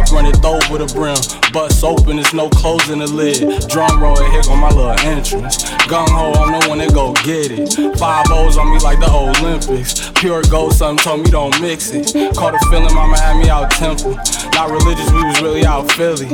Cup 0.03 0.13
running 0.13 0.35
over 0.45 0.79
the 0.79 0.91
brim. 0.95 1.17
Bust 1.53 1.85
open, 1.85 2.17
there's 2.17 2.35
no 2.35 2.49
closing 2.49 2.99
the 2.99 3.07
lid. 3.07 3.69
Drum 3.69 4.03
roll, 4.03 4.17
here 4.17 4.43
go 4.43 4.57
my 4.57 4.69
little 4.69 4.91
entrance. 5.07 5.65
Gung 5.87 6.09
ho, 6.09 6.33
I'm 6.33 6.61
the 6.61 6.69
one 6.69 6.79
that 6.79 6.93
go 6.95 7.13
get 7.25 7.51
it. 7.51 7.99
Five 7.99 8.27
O's 8.31 8.57
on 8.57 8.71
me 8.71 8.79
like 8.81 8.99
the 9.01 9.11
Olympics. 9.11 10.11
Pure 10.13 10.45
gold, 10.51 10.75
something 10.75 11.03
told 11.03 11.23
me 11.23 11.31
don't 11.31 11.59
mix 11.61 11.93
it. 11.93 12.35
Caught 12.35 12.55
a 12.55 12.59
feeling, 12.71 12.95
mama 12.95 13.19
had 13.19 13.39
me 13.39 13.49
out 13.49 13.71
temple. 13.71 14.17
Not 14.55 14.71
religious, 14.71 15.11
we 15.13 15.23
was 15.25 15.41
really 15.41 15.65
out 15.65 15.91
Philly. 15.93 16.29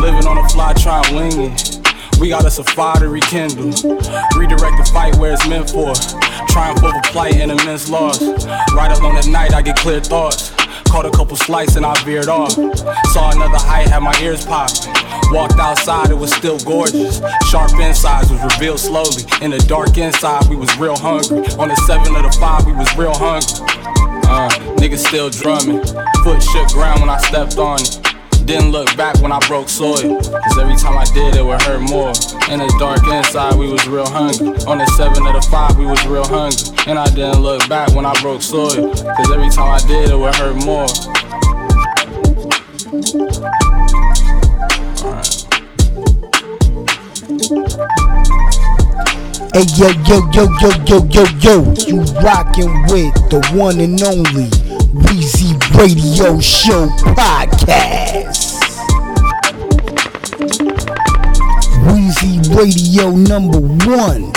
Living 0.00 0.26
on 0.26 0.36
the 0.40 0.48
fly, 0.52 0.72
trying 0.74 1.14
wing 1.14 1.52
it. 1.52 1.78
We 2.18 2.28
got 2.28 2.44
us 2.44 2.58
a 2.58 2.64
fire 2.64 2.98
to 2.98 3.08
rekindle. 3.08 3.70
Redirect 4.34 4.74
the 4.74 4.90
fight 4.92 5.14
where 5.16 5.34
it's 5.34 5.46
meant 5.46 5.70
for. 5.70 5.94
Triumph 6.48 6.82
over 6.82 7.00
plight 7.04 7.36
and 7.36 7.52
immense 7.52 7.88
loss. 7.88 8.22
Right 8.74 8.90
alone 8.90 9.16
at 9.16 9.26
night, 9.26 9.54
I 9.54 9.62
get 9.62 9.76
clear 9.76 10.00
thoughts. 10.00 10.57
Caught 10.90 11.06
a 11.06 11.10
couple 11.10 11.36
slices 11.36 11.76
and 11.76 11.84
I 11.84 11.94
veered 12.04 12.28
off. 12.28 12.52
Saw 12.52 13.30
another 13.30 13.58
height, 13.58 13.88
had 13.88 14.00
my 14.00 14.18
ears 14.22 14.46
popping. 14.46 14.92
Walked 15.30 15.60
outside, 15.60 16.10
it 16.10 16.16
was 16.16 16.32
still 16.32 16.58
gorgeous. 16.60 17.20
Sharp 17.50 17.72
insides 17.78 18.30
was 18.30 18.42
revealed 18.42 18.80
slowly. 18.80 19.22
In 19.42 19.50
the 19.50 19.58
dark 19.68 19.98
inside, 19.98 20.48
we 20.48 20.56
was 20.56 20.74
real 20.78 20.96
hungry. 20.96 21.44
On 21.58 21.68
the 21.68 21.76
seven 21.86 22.16
of 22.16 22.22
the 22.22 22.36
five, 22.40 22.64
we 22.64 22.72
was 22.72 22.88
real 22.96 23.14
hungry. 23.14 23.66
Uh, 24.30 24.48
niggas 24.76 25.06
still 25.06 25.30
drumming. 25.30 25.84
Foot 26.24 26.42
shook 26.42 26.68
ground 26.68 27.00
when 27.00 27.10
I 27.10 27.18
stepped 27.18 27.58
on 27.58 27.80
it. 27.80 28.07
Didn't 28.48 28.72
look 28.72 28.96
back 28.96 29.20
when 29.20 29.30
I 29.30 29.38
broke 29.46 29.68
soil. 29.68 30.22
Cause 30.22 30.58
every 30.58 30.76
time 30.76 30.96
I 30.96 31.04
did, 31.12 31.36
it 31.36 31.44
would 31.44 31.60
hurt 31.60 31.82
more. 31.82 32.08
In 32.48 32.60
the 32.60 32.76
dark 32.78 33.04
inside, 33.04 33.54
we 33.56 33.70
was 33.70 33.86
real 33.86 34.08
hungry. 34.08 34.48
On 34.64 34.78
the 34.78 34.86
seven 34.96 35.26
of 35.26 35.34
the 35.34 35.46
five, 35.50 35.76
we 35.76 35.84
was 35.84 36.02
real 36.06 36.24
hungry. 36.24 36.56
And 36.86 36.98
I 36.98 37.04
didn't 37.10 37.42
look 37.42 37.68
back 37.68 37.94
when 37.94 38.06
I 38.06 38.18
broke 38.22 38.40
soil. 38.40 38.88
Cause 38.94 39.30
every 39.30 39.50
time 39.50 39.68
I 39.68 39.86
did, 39.86 40.08
it 40.08 40.16
would 40.16 40.34
hurt 40.34 40.56
more. 40.64 40.88
Hey 49.52 49.68
yo 49.76 49.92
yo 50.08 50.24
yo 50.32 50.48
yo 50.56 50.70
yo 50.88 51.04
yo 51.12 51.24
yo, 51.44 51.74
you 51.84 52.00
rockin' 52.24 52.72
with 52.88 53.12
the 53.28 53.44
one 53.52 53.78
and 53.78 54.02
only 54.02 54.67
Weezy 54.94 55.52
Radio 55.76 56.40
Show 56.40 56.88
podcast. 57.14 58.56
Weezy 61.84 62.40
Radio 62.56 63.10
number 63.10 63.58
one. 63.60 64.32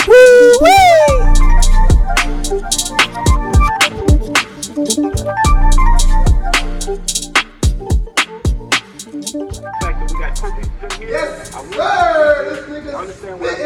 Yes, 11.00 11.50
sir. 11.50 12.44
This 12.50 12.64
nigga 12.68 12.98
understand 12.98 13.40
what 13.40 13.56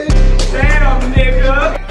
Damn, 0.53 1.13
nigga. 1.13 1.87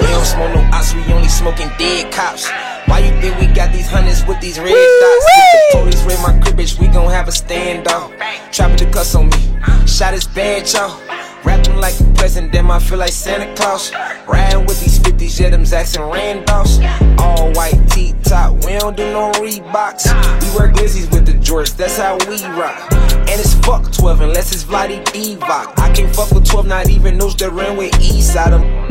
We 0.00 0.06
don't 0.06 0.24
smoke 0.24 0.54
no 0.54 0.65
ops, 0.76 0.94
we 0.94 1.02
only 1.12 1.28
smoking 1.28 1.68
dead 1.78 2.12
cops. 2.12 2.48
Why 2.86 3.00
you 3.00 3.20
think 3.20 3.38
we 3.40 3.46
got 3.46 3.72
these 3.72 3.88
hundreds 3.88 4.24
with 4.26 4.40
these 4.40 4.58
red 4.58 4.68
dots? 4.68 5.26
If 5.36 5.72
the 5.72 5.78
police 5.78 6.02
raid 6.04 6.20
my 6.20 6.38
crib, 6.40 6.56
bitch, 6.56 6.78
we 6.78 6.88
gon' 6.88 7.10
have 7.10 7.28
a 7.28 7.30
standoff. 7.30 8.12
Trapping 8.52 8.76
the 8.76 8.92
cuss 8.92 9.14
on 9.14 9.28
me, 9.28 9.86
shot 9.86 10.14
his 10.14 10.26
bad, 10.26 10.70
y'all. 10.72 11.00
Rapping 11.44 11.76
like 11.76 11.98
a 12.00 12.04
peasant, 12.14 12.52
damn, 12.52 12.70
I 12.70 12.78
feel 12.78 12.98
like 12.98 13.12
Santa 13.12 13.54
Claus. 13.54 13.92
Riding 14.26 14.66
with 14.66 14.80
these 14.80 14.98
50s, 14.98 15.40
yeah, 15.40 15.50
them 15.50 15.62
Zacks 15.62 15.96
and 15.96 16.12
Randolphs. 16.12 16.78
All 17.18 17.52
white 17.52 17.80
T-top, 17.90 18.64
we 18.64 18.78
don't 18.78 18.96
do 18.96 19.04
no 19.12 19.32
Reeboks. 19.32 20.04
We 20.42 20.58
wear 20.58 20.72
glizzies 20.72 21.10
with 21.12 21.26
the 21.26 21.32
Jordans, 21.32 21.76
that's 21.76 21.96
how 21.96 22.18
we 22.28 22.42
rock. 22.60 22.92
And 22.92 23.40
it's 23.40 23.54
fuck 23.54 23.90
12 23.92 24.20
unless 24.20 24.52
it's 24.52 24.64
Vlade 24.64 25.04
Divac. 25.06 25.78
I 25.78 25.92
can't 25.92 26.14
fuck 26.14 26.30
with 26.32 26.46
12, 26.46 26.66
not 26.66 26.90
even 26.90 27.18
those 27.18 27.34
that 27.36 27.50
ran 27.52 27.76
with 27.76 27.92
Eastside. 27.92 28.85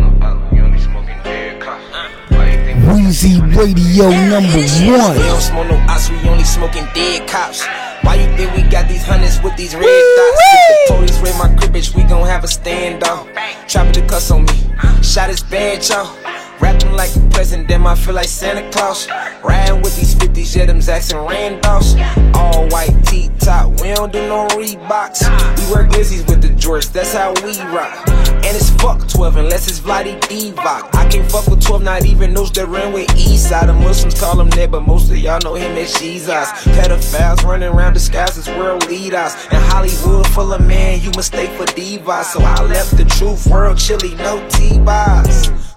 I'm 3.06 3.52
Radio 3.52 4.10
number 4.10 4.50
one. 4.50 4.82
We 4.82 4.90
one. 4.98 5.18
don't 5.18 5.40
smoke 5.40 5.68
no 5.68 5.78
ops, 5.88 6.10
we 6.10 6.18
only 6.28 6.44
smoking 6.44 6.86
dead 6.96 7.30
cops. 7.30 7.64
Why 8.02 8.16
you 8.16 8.36
think 8.36 8.52
we 8.56 8.64
got 8.64 8.88
these 8.88 9.06
hundreds 9.06 9.40
with 9.44 9.56
these 9.56 9.76
red 9.76 9.84
dots? 9.84 10.42
If 10.42 10.90
the 10.90 10.94
police 10.96 11.20
raid 11.20 11.38
my 11.38 11.56
crib, 11.56 11.72
bitch, 11.72 11.96
we 11.96 12.02
gon' 12.02 12.26
have 12.26 12.44
a 12.44 12.48
standoff. 12.48 13.32
Trapping 13.68 13.94
the 13.94 14.08
cuss 14.10 14.32
on 14.32 14.46
me, 14.46 15.04
shot 15.04 15.30
his 15.30 15.44
bad, 15.44 15.88
y'all. 15.88 16.35
Rapping 16.60 16.94
like 16.94 17.12
peasant, 17.32 17.68
damn, 17.68 17.86
I 17.86 17.96
feel 17.96 18.14
like 18.14 18.28
Santa 18.28 18.70
Claus. 18.72 19.08
Riding 19.44 19.82
with 19.82 19.96
these 19.96 20.16
50s, 20.16 20.56
yeah, 20.56 20.66
them 20.66 20.80
Zacks 20.80 21.14
and 21.14 21.28
Randolphs. 21.28 21.96
All 22.36 22.68
white 22.70 22.96
T-top, 23.06 23.82
we 23.82 23.94
don't 23.94 24.12
do 24.12 24.22
no 24.28 24.48
Reeboks. 24.50 25.22
We 25.58 25.74
wear 25.74 25.88
glizzies 25.88 26.28
with 26.30 26.42
the 26.42 26.50
Jordans, 26.50 26.92
that's 26.92 27.14
how 27.14 27.34
we 27.44 27.60
rock. 27.76 28.08
And 28.46 28.56
it's 28.56 28.70
fuck 28.82 29.08
12 29.08 29.38
unless 29.38 29.68
it's 29.68 29.80
Vlade 29.80 30.20
Divac. 30.22 30.94
I 30.96 31.08
can't 31.10 31.30
fuck 31.30 31.48
with 31.48 31.64
12, 31.64 31.84
not 31.84 32.06
even 32.06 32.34
those 32.34 32.52
that 32.54 32.68
ran 32.68 32.94
with 32.94 33.08
Eastside. 33.10 33.68
The 33.68 33.74
Muslims 33.74 34.20
call 34.20 34.40
him 34.40 34.50
that, 34.52 34.72
but 34.72 34.82
most 34.82 35.10
of 35.10 35.18
y'all 35.18 35.40
know 35.44 35.56
him 35.56 35.76
as 35.78 35.94
Jesus. 36.00 36.50
Pedophiles 36.76 37.44
running 37.44 37.70
around 37.70 37.94
disguised 37.94 38.38
as 38.38 38.48
world 38.50 38.86
leaders. 38.88 39.36
And 39.52 39.64
Hollywood 39.72 40.28
full 40.28 40.54
of 40.54 40.62
men, 40.62 41.02
you 41.02 41.12
mistake 41.16 41.50
for 41.52 41.66
divas. 41.66 42.26
So 42.26 42.42
I 42.42 42.64
left 42.64 42.98
the 42.98 43.06
truth 43.06 43.48
world 43.48 43.78
chilly, 43.78 44.16
no 44.16 44.48
T-Bars. 44.50 45.75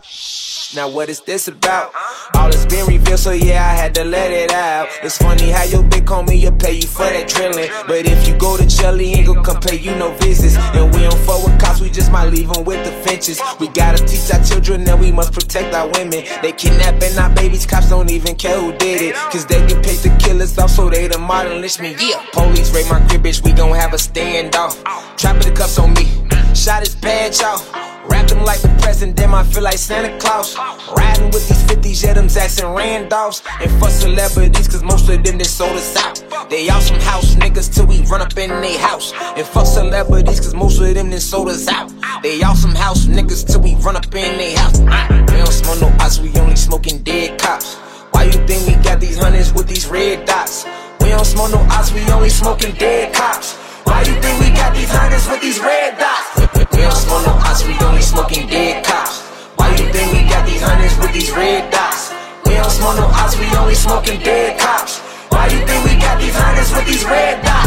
Now 0.75 0.87
what 0.87 1.09
is 1.09 1.21
this 1.23 1.49
about? 1.49 1.93
All 2.35 2.49
it's 2.49 2.67
been 2.67 2.87
revealed, 2.87 3.19
so 3.19 3.31
yeah, 3.31 3.65
I 3.65 3.75
had 3.75 3.95
to 3.95 4.05
let 4.05 4.31
it 4.31 4.53
out. 4.53 4.89
It's 5.03 5.17
funny 5.17 5.49
how 5.49 5.65
your 5.65 5.83
big 5.83 6.05
homie 6.05 6.45
will 6.45 6.59
pay 6.59 6.75
you 6.75 6.87
for 6.87 7.05
that 7.05 7.27
drilling. 7.27 7.71
But 7.87 8.05
if 8.05 8.29
you 8.29 8.37
go 8.37 8.59
to 8.59 8.65
he 8.65 9.15
ain't 9.15 9.27
gon' 9.27 9.43
come 9.43 9.61
pay 9.63 9.79
you 9.79 9.95
no 9.95 10.13
visits. 10.19 10.57
And 10.77 10.95
we 10.95 11.01
don't 11.01 11.19
fuck 11.21 11.43
with 11.43 11.59
cops, 11.59 11.81
we 11.81 11.89
just 11.89 12.13
might 12.13 12.29
leave 12.29 12.53
them 12.53 12.65
with 12.65 12.85
the 12.85 12.93
finches. 13.09 13.41
We 13.59 13.69
gotta 13.69 14.05
teach 14.05 14.31
our 14.31 14.45
children 14.45 14.85
that 14.85 14.99
we 14.99 15.11
must 15.11 15.33
protect 15.33 15.75
our 15.75 15.89
women. 15.89 16.25
They 16.43 16.53
kidnapping 16.53 17.17
our 17.17 17.31
babies, 17.35 17.65
cops 17.65 17.89
don't 17.89 18.11
even 18.11 18.37
care 18.37 18.61
who 18.61 18.77
did 18.77 19.01
it. 19.01 19.15
Cause 19.33 19.47
they 19.47 19.67
get 19.67 19.83
paid 19.83 20.01
to 20.01 20.15
kill 20.19 20.43
us 20.43 20.59
off, 20.59 20.71
so 20.71 20.91
they 20.91 21.09
the 21.09 21.19
modern 21.19 21.63
lynch 21.63 21.81
me. 21.81 21.97
Yeah, 21.99 22.23
police 22.33 22.75
raid 22.75 22.91
my 22.91 23.01
crib, 23.09 23.23
bitch, 23.23 23.43
we 23.43 23.53
gon' 23.53 23.75
have 23.75 23.95
a 23.95 23.97
standoff. 23.97 24.85
Trapping 25.17 25.49
the 25.49 25.57
cuffs 25.57 25.79
on 25.79 25.95
me, 25.95 26.28
shot 26.59 26.81
his 26.81 26.97
badge 26.97 27.41
off. 27.43 27.73
Wrapped 28.11 28.33
him 28.33 28.43
like 28.43 28.61
the 28.61 28.69
president, 28.81 29.17
damn, 29.17 29.35
I 29.35 29.45
feel 29.45 29.63
like 29.63 29.79
Santa 29.79 30.19
Claus. 30.19 30.57
Riding 30.97 31.31
with 31.31 31.47
these 31.47 31.63
50s, 31.65 32.03
yeah, 32.03 32.15
them 32.15 32.27
Zacks 32.27 32.59
and 32.63 32.77
Randolphs. 32.77 33.43
And 33.61 33.71
for 33.79 33.91
celebrities, 33.91 34.67
cause 34.67 34.83
most 34.83 35.09
of 35.09 35.23
them 35.23 35.39
they 35.39 35.45
sold 35.45 35.77
us 35.77 35.95
out. 35.97 36.51
They 36.51 36.69
all 36.69 36.81
some 36.81 36.99
house 37.01 37.37
niggas 37.37 37.73
till 37.73 37.87
we 37.87 38.03
run 38.07 38.23
up 38.23 38.37
in 38.37 38.51
they 38.61 38.77
house. 38.77 39.13
And 39.37 39.47
fuck 39.47 39.67
celebrities, 39.67 40.41
cause 40.41 40.55
most 40.55 40.81
of 40.81 40.93
them 40.95 41.11
then 41.11 41.21
sold 41.21 41.49
us 41.49 41.69
out. 41.69 41.93
They 42.23 42.43
all 42.43 42.57
some 42.57 42.75
house 42.75 43.07
niggas 43.07 43.47
till 43.47 43.61
we 43.61 43.77
run 43.77 43.97
up 43.97 44.07
in 44.07 44.39
they 44.39 44.55
house. 44.55 44.81
We 44.81 45.37
don't 45.39 45.53
smoke 45.53 45.81
no 45.81 45.95
ice, 46.01 46.19
we 46.19 46.35
only 46.41 46.57
smoking 46.57 47.03
dead 47.05 47.39
cops. 47.39 47.77
Why 48.11 48.25
you 48.25 48.33
think 48.33 48.67
we 48.67 48.83
got 48.83 49.01
these 49.01 49.19
hundreds 49.19 49.53
with 49.53 49.69
these 49.69 49.87
red 49.87 50.27
dots? 50.27 50.67
We 51.01 51.11
don't 51.11 51.25
smoke 51.25 51.53
no 51.53 51.61
ice, 51.71 51.93
we 51.93 52.01
only 52.11 52.31
smoking 52.31 52.75
dead 52.75 53.15
cops. 53.15 53.68
Why 53.99 54.05
you 54.05 54.15
think 54.23 54.39
we 54.39 54.55
got 54.55 54.71
these 54.77 54.91
hundreds 54.95 55.27
with 55.27 55.43
these 55.43 55.59
red 55.59 55.99
dots? 55.99 56.39
We 56.71 56.83
don't 56.87 56.95
smoke 56.95 57.27
no 57.27 57.35
ice, 57.43 57.67
we 57.67 57.75
only 57.83 58.01
smoking 58.01 58.47
dead 58.47 58.85
cops. 58.87 59.27
Why 59.59 59.75
you 59.75 59.91
think 59.91 60.13
we 60.13 60.23
got 60.23 60.47
these 60.47 60.63
hundreds 60.63 60.97
with 61.03 61.13
these 61.13 61.33
red 61.33 61.69
dots? 61.73 62.15
We 62.47 62.55
don't 62.55 62.71
smoke 62.71 62.95
no 62.95 63.09
ice, 63.11 63.35
we 63.37 63.51
only 63.59 63.75
smoking 63.75 64.23
dead 64.23 64.55
cops. 64.61 65.01
Why 65.35 65.51
you 65.51 65.67
think 65.67 65.83
we 65.83 65.99
got 65.99 66.21
these 66.21 66.31
hundreds 66.31 66.71
with 66.71 66.87
these 66.87 67.05
red 67.11 67.43
dots? 67.43 67.67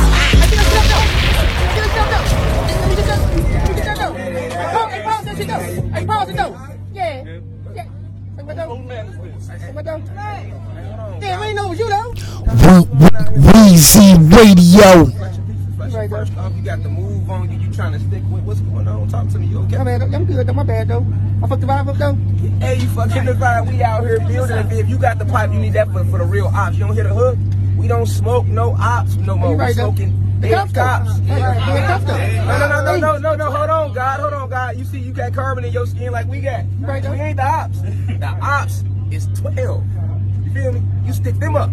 Hey, 5.92 6.06
pause 6.06 6.30
it 6.30 6.38
though. 6.38 6.56
Yeah. 6.94 7.40
Yeah. 7.76 7.84
Hey, 8.38 8.44
what 8.48 8.56
though? 8.56 8.78
Hey, 8.88 9.72
what 9.74 9.84
though? 9.84 10.00
Damn, 11.20 11.40
we 11.42 11.48
ain't 11.48 11.56
know 11.58 11.66
it 11.66 11.70
was 11.72 11.80
you 11.80 11.90
though. 11.90 12.16
Radio. 14.32 15.31
First 15.92 16.38
off, 16.38 16.56
you 16.56 16.64
got 16.64 16.82
the 16.84 16.90
move 16.90 17.30
on 17.30 17.52
you. 17.52 17.60
You 17.60 17.74
trying 17.74 17.92
to 17.92 18.00
stick 18.00 18.24
with 18.32 18.44
what's 18.44 18.62
going 18.62 18.88
on? 18.88 19.10
Talk 19.10 19.28
to 19.30 19.40
me. 19.40 19.48
You 19.48 19.60
okay? 19.64 19.78
My 19.78 19.84
bad, 19.84 20.02
I'm 20.02 20.26
good 20.26 20.48
though. 20.48 20.54
My 20.54 20.64
bad 20.64 20.88
though. 20.88 21.06
I 21.44 21.48
fucked 21.48 21.62
the 21.62 21.68
vibe 21.68 21.90
up 21.90 21.98
though. 21.98 22.14
Hey, 22.66 22.76
you 22.78 22.88
fucking 22.90 23.26
the 23.26 23.34
vibe. 23.34 23.70
We 23.70 23.84
out 23.84 24.04
here 24.04 24.20
building. 24.20 24.58
If, 24.58 24.72
if 24.72 24.90
you 24.90 24.98
got 24.98 25.20
the 25.20 25.26
pipe, 25.26 25.52
you 25.52 25.60
need 25.60 25.74
that 25.74 25.92
for, 25.92 26.06
for 26.06 26.20
the 26.20 26.24
real 26.24 26.48
ops. 26.48 26.78
You 26.78 26.86
don't 26.86 26.96
hit 26.96 27.06
a 27.06 27.14
hook. 27.14 27.38
We 27.78 27.88
don't 27.88 28.06
smoke 28.06 28.48
no 28.48 28.74
ops 28.80 29.16
no 29.16 29.36
more. 29.36 29.50
You 29.50 29.58
We 29.58 29.64
right, 29.64 29.76
smoking 29.76 30.40
The 30.40 30.50
cops, 30.50 30.72
cops. 30.72 31.20
Right, 31.20 31.42
right, 31.42 31.82
the 31.82 31.88
cops, 31.88 32.06
though. 32.06 32.18
No, 32.18 32.58
no, 32.58 32.68
no, 32.68 32.84
no, 32.84 32.98
no, 32.98 33.18
no, 33.18 33.36
no. 33.36 33.52
Hold 33.52 33.70
on, 33.70 33.94
God. 33.94 34.20
Hold 34.22 34.34
on, 34.34 34.50
God. 34.50 34.78
You 34.78 34.86
see, 34.86 35.00
you 35.00 35.12
got 35.12 35.34
carbon 35.34 35.66
in 35.66 35.74
your 35.74 35.86
skin 35.88 36.14
like 36.14 36.28
we 36.28 36.40
got. 36.40 36.64
right, 36.80 37.04
we 37.04 37.18
ain't 37.18 37.36
the 37.36 37.44
ops. 37.44 37.82
The 37.82 38.38
ops 38.42 38.84
is 39.12 39.28
12. 39.42 39.84
You 40.46 40.54
feel 40.54 40.72
me? 40.72 40.82
You 41.06 41.12
stick 41.12 41.36
them 41.36 41.56
up. 41.58 41.70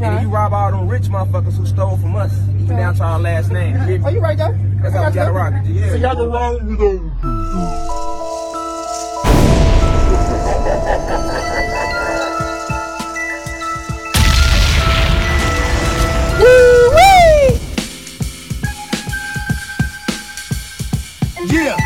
And 0.00 0.16
then 0.16 0.22
you 0.22 0.28
rob 0.28 0.52
all 0.52 0.70
them 0.70 0.86
rich 0.88 1.04
motherfuckers 1.04 1.56
who 1.56 1.66
stole 1.66 1.96
from 1.96 2.14
us, 2.14 2.32
even 2.62 2.76
down 2.76 2.94
to 2.94 3.02
our 3.02 3.18
last 3.18 3.50
name. 3.50 3.74
Are? 3.76 4.06
Oh, 4.06 4.10
you 4.10 4.20
right 4.20 4.38
there? 4.38 4.56
That's 4.80 4.94
how 4.94 5.08
we 5.08 5.14
gotta 5.14 5.32
rock 5.32 5.54
it. 5.56 5.66
Yeah. 5.70 5.90
So 5.90 5.96
y'all 5.96 6.14
go 6.14 6.28
wrong 6.32 6.54
with 6.66 6.78
them. 6.78 7.12
Yeah. 21.50 21.76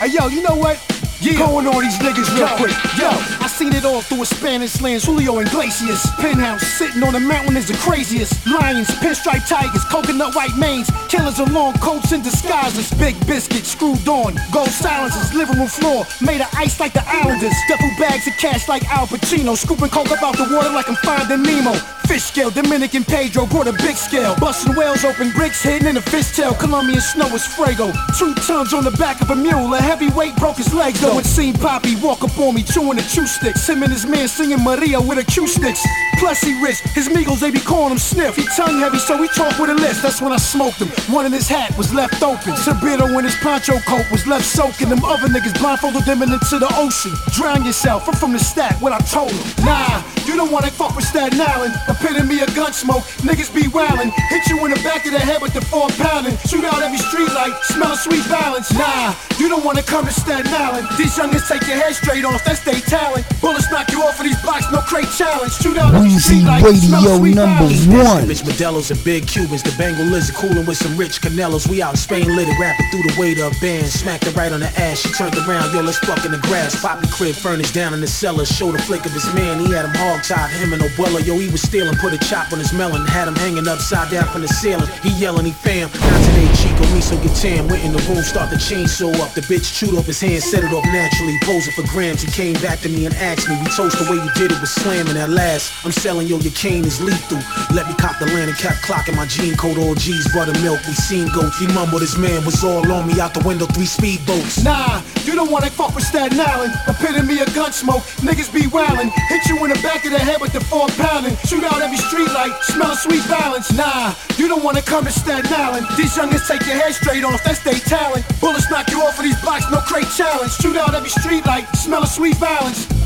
Hey, 0.00 0.08
yo, 0.10 0.26
you 0.26 0.42
know 0.42 0.56
what? 0.56 0.97
Yeah. 1.20 1.38
Going 1.38 1.66
on 1.66 1.82
these 1.82 1.98
niggas 1.98 2.30
real 2.34 2.46
Yo, 2.46 2.56
quick. 2.56 2.76
Yo, 2.94 3.10
I 3.42 3.48
seen 3.48 3.72
it 3.74 3.84
all 3.84 4.02
through 4.02 4.22
a 4.22 4.26
Spanish 4.26 4.80
lens. 4.80 5.04
Julio 5.04 5.38
and 5.38 5.48
Iglesias. 5.48 6.06
Penthouse 6.18 6.62
sitting 6.62 7.02
on 7.02 7.16
a 7.16 7.20
mountain 7.20 7.56
is 7.56 7.66
the 7.66 7.74
craziest. 7.74 8.46
Lions, 8.46 8.86
pinstripe 9.02 9.46
tigers, 9.48 9.84
coconut 9.84 10.34
white 10.36 10.56
manes. 10.56 10.88
Killers 11.08 11.40
in 11.40 11.52
long 11.52 11.74
coats 11.78 12.12
and 12.12 12.22
disguises. 12.22 12.92
Big 12.94 13.14
biscuit 13.26 13.66
screwed 13.66 14.06
on. 14.06 14.38
Gold 14.52 14.70
silencers, 14.70 15.34
living 15.34 15.58
room 15.58 15.68
floor. 15.68 16.04
Made 16.20 16.40
of 16.40 16.48
ice 16.54 16.78
like 16.78 16.92
the 16.92 17.02
Islanders. 17.06 17.54
Duffel 17.68 17.90
bags 17.98 18.26
of 18.28 18.34
cash 18.34 18.68
like 18.68 18.84
Al 18.88 19.06
Pacino. 19.08 19.56
Scooping 19.56 19.90
coke 19.90 20.10
up 20.12 20.22
out 20.22 20.36
the 20.36 20.48
water 20.54 20.70
like 20.70 20.88
I'm 20.88 20.96
finding 20.96 21.42
Nemo. 21.42 21.74
Fish 22.08 22.24
scale, 22.24 22.48
Dominican 22.48 23.04
Pedro 23.04 23.44
brought 23.44 23.68
a 23.68 23.72
big 23.84 23.94
scale. 23.94 24.34
Busting 24.40 24.74
whales 24.74 25.04
open, 25.04 25.30
bricks 25.32 25.62
hidden 25.62 25.88
in 25.88 25.98
a 25.98 26.00
fishtail. 26.00 26.58
Colombian 26.58 27.02
snow 27.02 27.26
is 27.34 27.46
Fuego. 27.46 27.92
Two 28.18 28.32
tons 28.48 28.72
on 28.72 28.82
the 28.82 28.92
back 28.92 29.20
of 29.20 29.28
a 29.28 29.36
mule. 29.36 29.74
A 29.74 29.78
heavyweight 29.78 30.34
broke 30.36 30.56
his 30.56 30.72
legs 30.72 31.02
though. 31.02 31.18
It 31.18 31.26
seen 31.26 31.52
Poppy 31.52 31.96
walk 31.96 32.24
up 32.24 32.38
on 32.38 32.54
me 32.54 32.62
chewing 32.62 32.96
the 32.96 33.02
chew 33.02 33.26
sticks. 33.26 33.68
Him 33.68 33.82
and 33.82 33.92
his 33.92 34.06
man 34.06 34.26
singing 34.26 34.64
Maria 34.64 34.98
with 34.98 35.18
acoustics. 35.18 35.84
Plus 36.18 36.40
he 36.40 36.58
rich, 36.62 36.80
his 36.96 37.10
Migos 37.10 37.40
they 37.40 37.50
be 37.50 37.60
calling 37.60 37.92
him 37.92 37.98
Sniff. 37.98 38.36
He 38.36 38.44
tongue 38.56 38.80
heavy, 38.80 38.98
so 38.98 39.20
he 39.22 39.28
talk 39.28 39.58
with 39.58 39.68
a 39.68 39.74
list. 39.74 40.02
That's 40.02 40.22
when 40.22 40.32
I 40.32 40.38
smoked 40.38 40.78
him. 40.78 40.88
One 41.12 41.26
in 41.26 41.32
his 41.32 41.46
hat 41.46 41.76
was 41.76 41.92
left 41.92 42.22
open. 42.22 42.54
Sabito 42.54 43.06
in 43.18 43.24
his 43.24 43.36
poncho 43.36 43.78
coat 43.86 44.06
was 44.10 44.26
left 44.26 44.46
soaking. 44.46 44.88
Them 44.88 45.04
other 45.04 45.28
niggas 45.28 45.60
blindfolded 45.60 46.04
them 46.06 46.22
into 46.22 46.58
the 46.58 46.72
ocean. 46.76 47.12
Drown 47.34 47.66
yourself. 47.66 48.08
I'm 48.08 48.14
from 48.14 48.32
the 48.32 48.38
stack. 48.38 48.80
What 48.80 48.92
I 48.92 48.98
told 49.00 49.30
him. 49.30 49.64
Nah, 49.66 50.02
you 50.24 50.36
don't 50.36 50.50
wanna 50.50 50.70
fuck 50.70 50.96
with 50.96 51.04
Staten 51.04 51.38
Island. 51.38 51.74
Epitome 51.98 52.40
of 52.40 52.54
gun 52.54 52.72
smoke. 52.72 53.02
Niggas 53.26 53.52
be 53.54 53.62
wildin'. 53.62 54.12
Hit 54.30 54.46
you 54.48 54.64
in 54.64 54.70
the 54.70 54.80
back 54.82 55.04
of 55.06 55.12
the 55.12 55.18
head 55.18 55.42
with 55.42 55.52
the 55.52 55.60
four 55.60 55.88
pounding. 55.98 56.36
Shoot 56.46 56.64
out 56.64 56.80
every 56.80 56.98
street 56.98 57.28
light. 57.34 57.52
Smell 57.64 57.92
a 57.92 57.96
sweet 57.96 58.22
balance. 58.28 58.72
Nah, 58.72 59.14
you 59.38 59.48
don't 59.48 59.64
wanna 59.64 59.82
come 59.82 60.06
to 60.06 60.12
Staten 60.12 60.52
Island. 60.54 60.86
These 60.96 61.16
youngins 61.18 61.46
take 61.48 61.66
your 61.66 61.76
head 61.76 61.94
straight 61.94 62.24
off. 62.24 62.44
That's 62.44 62.60
they 62.60 62.80
talent. 62.80 63.26
Bullets 63.40 63.70
knock 63.70 63.90
you 63.90 64.02
off 64.02 64.18
of 64.18 64.24
these 64.24 64.40
blocks. 64.42 64.70
No 64.70 64.78
crate 64.80 65.10
challenge. 65.16 65.52
Shoot 65.54 65.76
out 65.76 65.94
every 65.94 66.08
Weezy 66.10 66.20
street 66.20 66.44
light. 66.44 66.62
Smell 66.76 67.06
a 67.06 67.08
Radio 67.08 67.18
sweet 67.18 67.34
number 67.34 67.66
balance. 67.66 67.86
one. 67.86 68.28
Rich 68.28 68.42
Modelos 68.42 68.90
and 68.90 69.02
big 69.04 69.26
Cubans, 69.26 69.62
the 69.62 69.74
Bengal 69.76 70.06
lizard 70.06 70.36
cooling 70.36 70.66
with 70.66 70.78
some 70.78 70.96
rich 70.96 71.20
Canelos. 71.20 71.68
We 71.68 71.82
out 71.82 71.94
in 71.94 71.96
Spain 71.96 72.36
lit 72.36 72.48
it, 72.48 72.58
rapping 72.60 72.86
through 72.90 73.02
the 73.10 73.14
weight 73.18 73.38
of 73.40 73.52
bands. 73.60 73.92
Smacked 73.92 74.24
her 74.24 74.30
right 74.32 74.52
on 74.52 74.60
the 74.60 74.70
ass, 74.78 75.00
she 75.00 75.10
turned 75.12 75.36
around, 75.36 75.74
yo, 75.74 75.80
let's 75.80 75.98
fuck 75.98 76.24
in 76.24 76.32
the 76.32 76.38
grass. 76.38 76.80
Poppy 76.80 77.08
crib 77.08 77.34
furnished 77.34 77.74
down 77.74 77.94
in 77.94 78.00
the 78.00 78.06
cellar, 78.06 78.44
showed 78.44 78.74
a 78.74 78.82
flick 78.82 79.04
of 79.06 79.12
his 79.12 79.26
man. 79.34 79.58
He 79.64 79.72
had 79.72 79.84
him 79.84 79.94
hog 79.94 80.22
tied, 80.22 80.50
him 80.50 80.72
and 80.72 80.82
Obuela, 80.82 81.24
yo, 81.26 81.38
he 81.38 81.48
was 81.50 81.62
stealing, 81.62 81.87
put 81.96 82.12
a 82.12 82.18
chop 82.18 82.52
on 82.52 82.58
his 82.58 82.72
melon, 82.72 83.06
had 83.06 83.28
him 83.28 83.36
hanging 83.36 83.68
upside 83.68 84.10
down 84.10 84.26
from 84.28 84.42
the 84.42 84.48
ceiling. 84.48 84.88
He 85.02 85.10
yelling, 85.10 85.46
he 85.46 85.52
fam, 85.52 85.88
not 85.88 86.20
today, 86.26 86.50
Chico, 86.88 86.94
me 86.94 87.00
so 87.00 87.16
get 87.22 87.34
tan. 87.36 87.68
Went 87.68 87.84
in 87.84 87.92
the 87.92 88.02
room, 88.08 88.22
start 88.22 88.50
the 88.50 88.56
chainsaw 88.56 89.12
up. 89.20 89.32
The 89.34 89.40
bitch 89.42 89.74
chewed 89.74 89.94
off 89.94 90.06
his 90.06 90.20
hand, 90.20 90.42
set 90.42 90.64
it 90.64 90.72
off 90.72 90.84
naturally, 90.86 91.36
posing 91.42 91.72
for 91.72 91.82
grams. 91.92 92.22
He 92.22 92.30
came 92.30 92.54
back 92.54 92.80
to 92.80 92.88
me 92.88 93.06
and 93.06 93.14
asked 93.16 93.48
me, 93.48 93.56
we 93.60 93.68
toast 93.70 93.98
the 93.98 94.10
way 94.10 94.16
you 94.16 94.30
did 94.34 94.52
it 94.52 94.60
was 94.60 94.70
slamming 94.70 95.16
at 95.16 95.30
last. 95.30 95.72
I'm 95.84 95.92
selling, 95.92 96.26
yo, 96.26 96.38
your 96.38 96.52
cane 96.52 96.84
is 96.84 97.00
lethal. 97.00 97.38
Let 97.74 97.86
me 97.86 97.94
cop 97.94 98.18
the 98.18 98.26
land 98.26 98.50
and 98.50 98.58
kept 98.58 98.82
clocking 98.82 99.16
my 99.16 99.26
jean 99.26 99.56
code, 99.56 99.78
all 99.78 99.94
G's, 99.94 100.26
buttermilk. 100.32 100.80
We 100.86 100.94
seen 100.94 101.28
goats, 101.32 101.58
he 101.58 101.66
mumbled 101.68 102.00
his 102.02 102.16
man 102.16 102.44
was 102.44 102.62
all 102.64 102.90
on 102.90 103.06
me 103.06 103.20
out 103.20 103.34
the 103.34 103.44
window, 103.46 103.66
three 103.66 103.86
speedboats. 103.86 104.64
Nah, 104.64 105.02
you 105.24 105.34
don't 105.34 105.50
wanna 105.50 105.70
fuck 105.70 105.94
with 105.94 106.04
Staten 106.04 106.40
Island. 106.40 106.72
Epitome 106.88 107.40
of 107.40 107.52
gun 107.54 107.72
smoke. 107.72 108.02
Niggas 108.24 108.52
be 108.52 108.62
wildin'. 108.62 109.10
Hit 109.28 109.46
you 109.48 109.56
in 109.64 109.70
the 109.70 109.80
back 109.82 110.04
of 110.04 110.12
the 110.12 110.18
head 110.18 110.40
with 110.40 110.52
the 110.52 110.60
four 110.60 110.88
pounding. 110.96 111.36
Shoot 111.44 111.64
out 111.64 111.80
every 111.82 111.98
street 111.98 112.32
light. 112.32 112.54
Smell 112.62 112.96
sweet 112.96 113.26
balance. 113.28 113.72
Nah, 113.72 114.14
you 114.36 114.48
don't 114.48 114.64
wanna 114.64 114.82
come 114.82 115.04
to 115.04 115.12
Staten 115.12 115.52
Island. 115.52 115.86
These 115.96 116.16
youngins 116.16 116.46
take 116.46 116.64
your 116.66 116.77
head 116.78 116.94
straight 116.94 117.24
off. 117.24 117.42
That's 117.44 117.60
they 117.60 117.78
talent. 117.80 118.24
Bullets 118.40 118.70
knock 118.70 118.90
you 118.90 119.02
off 119.02 119.18
of 119.18 119.24
these 119.24 119.40
blocks. 119.42 119.70
No 119.70 119.78
crate 119.78 120.08
challenge. 120.16 120.52
Shoot 120.52 120.76
out 120.76 120.94
every 120.94 121.10
street 121.10 121.44
light. 121.46 121.66
Smell 121.76 122.02
a 122.02 122.06
sweet 122.06 122.38
balance. 122.40 122.97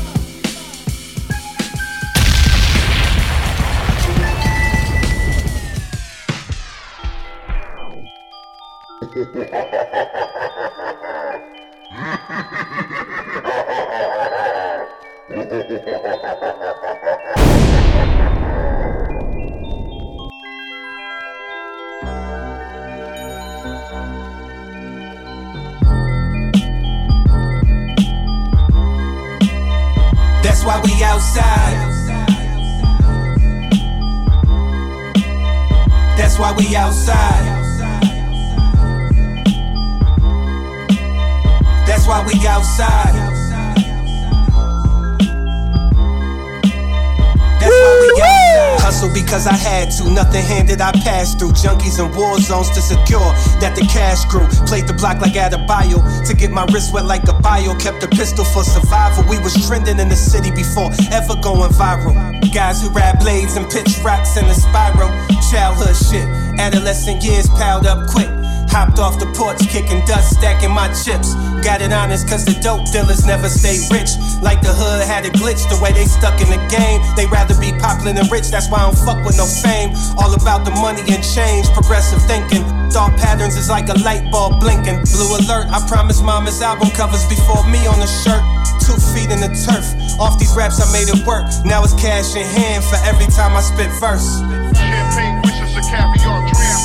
Junkies 51.83 52.03
and 52.03 52.15
war 52.15 52.37
zones 52.39 52.69
to 52.71 52.81
secure 52.81 53.19
that 53.59 53.75
the 53.75 53.81
cash 53.81 54.25
grew. 54.25 54.47
Played 54.67 54.87
the 54.87 54.93
block 54.93 55.19
like 55.21 55.33
Adebayo 55.33 55.99
to 56.27 56.33
get 56.33 56.51
my 56.51 56.65
wrist 56.73 56.93
wet 56.93 57.05
like 57.05 57.27
a 57.27 57.33
bio. 57.33 57.75
Kept 57.77 58.03
a 58.03 58.07
pistol 58.07 58.45
for 58.45 58.63
survival. 58.63 59.23
We 59.29 59.39
was 59.39 59.53
trending 59.67 59.99
in 59.99 60.09
the 60.09 60.15
city 60.15 60.51
before 60.51 60.91
ever 61.11 61.35
going 61.41 61.71
viral. 61.71 62.15
Guys 62.53 62.81
who 62.81 62.89
rap 62.89 63.19
blades 63.19 63.55
and 63.55 63.69
pitch 63.69 63.99
rocks 64.03 64.37
in 64.37 64.45
a 64.45 64.53
spiral. 64.53 65.09
Childhood 65.51 65.95
shit. 65.95 66.27
Adolescent 66.59 67.23
years 67.23 67.47
piled 67.49 67.85
up 67.85 68.09
quick. 68.09 68.29
Hopped 68.69 68.99
off 68.99 69.19
the 69.19 69.27
porch, 69.37 69.59
kicking 69.69 70.03
dust, 70.05 70.37
stacking 70.37 70.71
my 70.71 70.87
chips. 70.93 71.35
Got 71.63 71.79
it 71.79 71.95
honest, 71.95 72.27
cause 72.27 72.43
the 72.43 72.59
dope 72.59 72.91
dealers 72.91 73.25
never 73.25 73.47
stay 73.47 73.79
rich. 73.87 74.19
Like 74.43 74.59
the 74.59 74.75
hood 74.75 75.07
had 75.07 75.23
a 75.23 75.31
glitch, 75.31 75.63
the 75.71 75.79
way 75.79 75.95
they 75.95 76.03
stuck 76.03 76.35
in 76.43 76.51
the 76.51 76.59
game. 76.67 76.99
They 77.15 77.23
rather 77.31 77.55
be 77.55 77.71
popular 77.79 78.11
than 78.11 78.27
rich, 78.27 78.51
that's 78.51 78.67
why 78.67 78.83
I 78.83 78.91
don't 78.91 78.99
fuck 78.99 79.23
with 79.23 79.39
no 79.39 79.47
fame. 79.47 79.95
All 80.19 80.35
about 80.35 80.67
the 80.67 80.75
money 80.83 80.99
and 81.07 81.23
change, 81.23 81.71
progressive 81.71 82.19
thinking. 82.27 82.67
Thought 82.91 83.15
patterns 83.15 83.55
is 83.55 83.71
like 83.71 83.87
a 83.87 83.97
light 84.03 84.27
bulb 84.27 84.59
blinking. 84.59 85.07
Blue 85.15 85.39
alert, 85.39 85.71
I 85.71 85.79
promise 85.87 86.19
mama's 86.19 86.61
album 86.61 86.91
covers 86.91 87.23
before 87.31 87.63
me 87.71 87.79
on 87.87 87.97
the 88.03 88.11
shirt. 88.11 88.43
Two 88.83 88.99
feet 89.15 89.31
in 89.31 89.39
the 89.39 89.49
turf. 89.63 89.87
Off 90.19 90.37
these 90.37 90.51
raps, 90.53 90.83
I 90.83 90.85
made 90.91 91.07
it 91.07 91.23
work. 91.25 91.47
Now 91.63 91.81
it's 91.87 91.95
cash 91.95 92.35
in 92.35 92.43
hand 92.43 92.83
for 92.83 92.99
every 93.07 93.31
time 93.31 93.55
I 93.55 93.63
spit 93.63 93.89
verse. 94.03 94.43
Champagne 94.75 95.39
wishes 95.47 95.73
a 95.79 95.83
caviar 95.87 96.43
dream. 96.43 96.77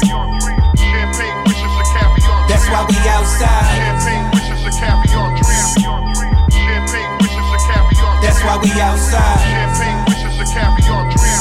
Champagne 0.79 1.39
wishes 1.45 1.75
a 1.77 1.87
caviar 1.93 2.41
dream. 2.47 2.49
That's 2.49 2.65
why 2.71 2.87
we 2.87 2.97
outside. 3.11 3.67
Champagne 3.75 4.18
why 8.49 8.57
we 8.65 8.71
outside. 8.81 9.41
Champagne 9.45 10.01
wishes 10.09 10.41
a 10.41 10.47
caviar 10.49 11.05
dream. 11.13 11.41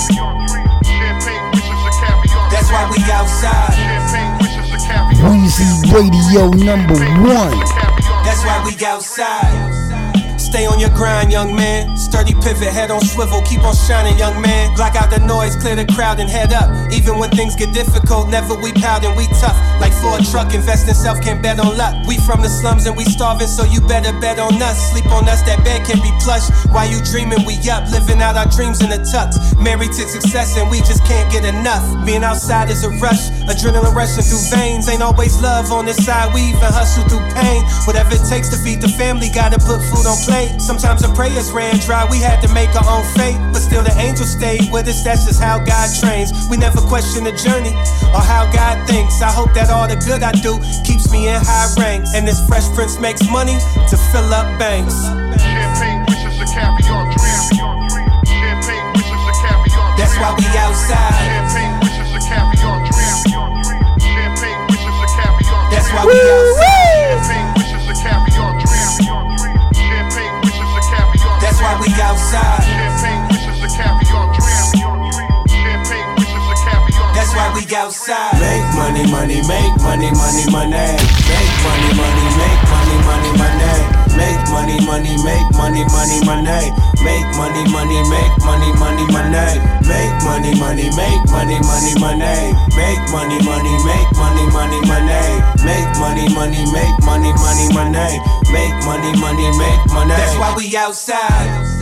Champagne 0.84 1.46
wishes 1.56 1.82
a 1.88 1.92
caviar 2.04 2.52
That's 2.52 2.70
why 2.70 2.84
we 2.92 3.00
outside. 3.12 3.74
Champagne 3.80 4.34
wishes 4.44 4.68
a 4.76 4.80
caviar 4.86 5.32
Weezy 5.32 5.70
Radio 5.94 6.50
number 6.52 7.00
one. 7.24 7.58
That's 8.26 8.44
why 8.44 8.62
we 8.66 8.86
outside. 8.86 9.97
Stay 10.48 10.66
on 10.66 10.80
your 10.80 10.96
grind, 10.96 11.30
young 11.30 11.54
man. 11.54 11.98
Sturdy 11.98 12.34
pivot, 12.40 12.72
head 12.72 12.90
on 12.90 13.02
swivel, 13.02 13.42
keep 13.44 13.60
on 13.68 13.76
shining, 13.76 14.18
young 14.18 14.42
man. 14.42 14.74
Block 14.80 14.96
out 14.96 15.12
the 15.12 15.20
noise, 15.20 15.58
clear 15.58 15.76
the 15.76 15.84
crowd, 15.92 16.22
and 16.22 16.30
head 16.30 16.54
up. 16.54 16.72
Even 16.90 17.20
when 17.20 17.30
things 17.32 17.54
get 17.54 17.74
difficult, 17.74 18.30
never 18.30 18.56
we 18.56 18.72
pout 18.72 19.04
and 19.04 19.12
we 19.18 19.28
tough. 19.44 19.60
Like 19.84 19.92
for 20.00 20.16
a 20.16 20.24
truck, 20.24 20.56
invest 20.56 20.88
in 20.88 20.96
self, 20.96 21.20
can't 21.20 21.44
bet 21.44 21.60
on 21.60 21.76
luck. 21.76 22.00
We 22.08 22.16
from 22.24 22.42
the 22.42 22.48
slums 22.48 22.88
and 22.88 22.96
we 22.96 23.04
starving, 23.04 23.52
so 23.52 23.66
you 23.66 23.82
better 23.92 24.16
bet 24.24 24.40
on 24.40 24.56
us. 24.64 24.80
Sleep 24.96 25.12
on 25.12 25.28
us, 25.28 25.44
that 25.44 25.60
bed 25.68 25.84
can 25.84 26.00
be 26.00 26.16
plush. 26.24 26.48
Why 26.72 26.86
you 26.88 27.04
dreaming, 27.04 27.44
we 27.44 27.60
up, 27.68 27.84
living 27.92 28.24
out 28.24 28.40
our 28.40 28.48
dreams 28.48 28.80
in 28.80 28.88
the 28.88 29.04
tux. 29.04 29.36
Married 29.60 29.92
to 30.00 30.08
success 30.08 30.56
and 30.56 30.72
we 30.72 30.80
just 30.88 31.04
can't 31.04 31.28
get 31.28 31.44
enough. 31.44 31.84
Being 32.06 32.24
outside 32.24 32.72
is 32.72 32.88
a 32.88 32.90
rush, 33.04 33.36
adrenaline 33.52 33.92
rushing 33.92 34.24
through 34.24 34.48
veins. 34.48 34.88
Ain't 34.88 35.04
always 35.04 35.36
love 35.44 35.74
on 35.76 35.84
this 35.84 36.00
side, 36.06 36.32
we 36.34 36.56
even 36.56 36.72
hustle 36.72 37.04
through 37.12 37.26
pain. 37.36 37.68
Whatever 37.84 38.16
it 38.16 38.24
takes 38.32 38.48
to 38.56 38.58
feed 38.64 38.80
the 38.80 38.88
family, 38.88 39.28
gotta 39.28 39.60
put 39.60 39.84
food 39.92 40.08
on 40.08 40.16
plate. 40.24 40.37
Sometimes 40.60 41.02
the 41.02 41.10
prayers 41.18 41.52
ran 41.52 41.80
dry, 41.82 42.06
we 42.06 42.20
had 42.22 42.42
to 42.46 42.50
make 42.54 42.70
our 42.78 42.86
own 42.86 43.06
fate. 43.18 43.38
But 43.50 43.66
still, 43.66 43.82
the 43.82 43.96
angels 43.98 44.30
stayed 44.30 44.70
with 44.72 44.88
us, 44.88 45.02
that's 45.04 45.26
just 45.26 45.42
how 45.42 45.58
God 45.58 45.90
trains. 45.98 46.30
We 46.50 46.58
never 46.58 46.78
question 46.82 47.24
the 47.24 47.34
journey 47.34 47.74
or 48.14 48.22
how 48.22 48.46
God 48.54 48.86
thinks. 48.86 49.22
I 49.22 49.32
hope 49.32 49.54
that 49.58 49.74
all 49.74 49.88
the 49.88 49.98
good 49.98 50.22
I 50.22 50.32
do 50.46 50.62
keeps 50.86 51.10
me 51.10 51.28
in 51.28 51.42
high 51.42 51.74
ranks. 51.82 52.14
And 52.14 52.28
this 52.28 52.38
fresh 52.46 52.70
prince 52.78 53.00
makes 53.00 53.26
money 53.32 53.58
to 53.90 53.96
fill 54.14 54.30
up 54.30 54.46
banks. 54.62 54.94
Champagne 55.42 56.06
wishes 56.06 56.38
a 56.38 56.46
caviar 56.46 57.10
dream. 57.18 57.42
Champagne 58.30 58.88
wishes 58.94 59.24
a 59.26 59.34
caviar 59.42 59.66
dream. 59.66 59.98
That's 59.98 60.16
why 60.22 60.38
we 60.38 60.46
outside. 60.54 61.18
Champagne 61.18 61.74
wishes 61.82 62.10
a 62.14 62.22
caviar 62.22 62.78
dream. 62.86 63.18
Champagne 64.06 64.62
wishes 64.70 64.98
a 65.02 65.08
caviar 65.18 65.66
dream. 65.66 65.74
That's 65.74 65.90
why 65.90 66.06
we 66.06 66.14
outside. 66.14 66.57
We 72.28 72.36
outside. 72.36 72.64
Champagne 72.68 73.24
wishes 73.32 73.64
a 73.64 73.70
caviar 73.72 74.26
dream. 74.36 74.68
Champagne 75.48 76.12
wishes 76.20 76.44
a 76.44 76.56
caviar 76.60 77.14
That's 77.16 77.32
why 77.32 77.48
we 77.56 77.64
outside. 77.76 78.36
Make 78.40 78.68
money, 78.76 79.04
money, 79.08 79.40
make 79.48 79.76
money, 79.80 80.12
money, 80.12 80.44
money. 80.52 80.92
Make 81.24 81.56
money, 81.64 81.90
money, 81.96 82.26
make 82.36 82.62
money, 82.68 82.98
money, 83.08 83.32
money. 83.40 83.80
Make 84.18 84.44
money, 84.52 84.78
money, 84.84 85.16
make 85.24 85.48
money, 85.56 85.84
money, 85.88 86.20
money. 86.26 86.74
Make 87.00 87.28
money, 87.38 87.64
money, 87.72 88.02
make 88.12 88.34
money, 88.44 88.72
money, 88.76 89.06
money. 89.14 89.62
Make 89.88 90.16
money, 90.26 90.52
money, 90.60 90.90
make 90.98 91.24
money, 91.32 91.60
money, 91.64 91.94
money. 91.96 92.52
Make 92.76 93.04
money, 93.14 93.40
money, 93.46 93.76
make 93.88 94.10
money, 94.20 94.44
money, 94.52 94.80
money. 94.84 95.24
Make 95.64 95.92
money, 95.96 96.28
money, 96.36 96.64
make 96.76 96.98
money, 97.08 97.32
money, 97.40 97.68
money. 97.72 98.20
Make 98.52 98.76
money, 98.84 99.12
money, 99.16 99.48
make 99.56 99.82
money. 99.94 100.16
That's 100.18 100.36
why 100.36 100.54
we 100.58 100.76
outside. 100.76 101.77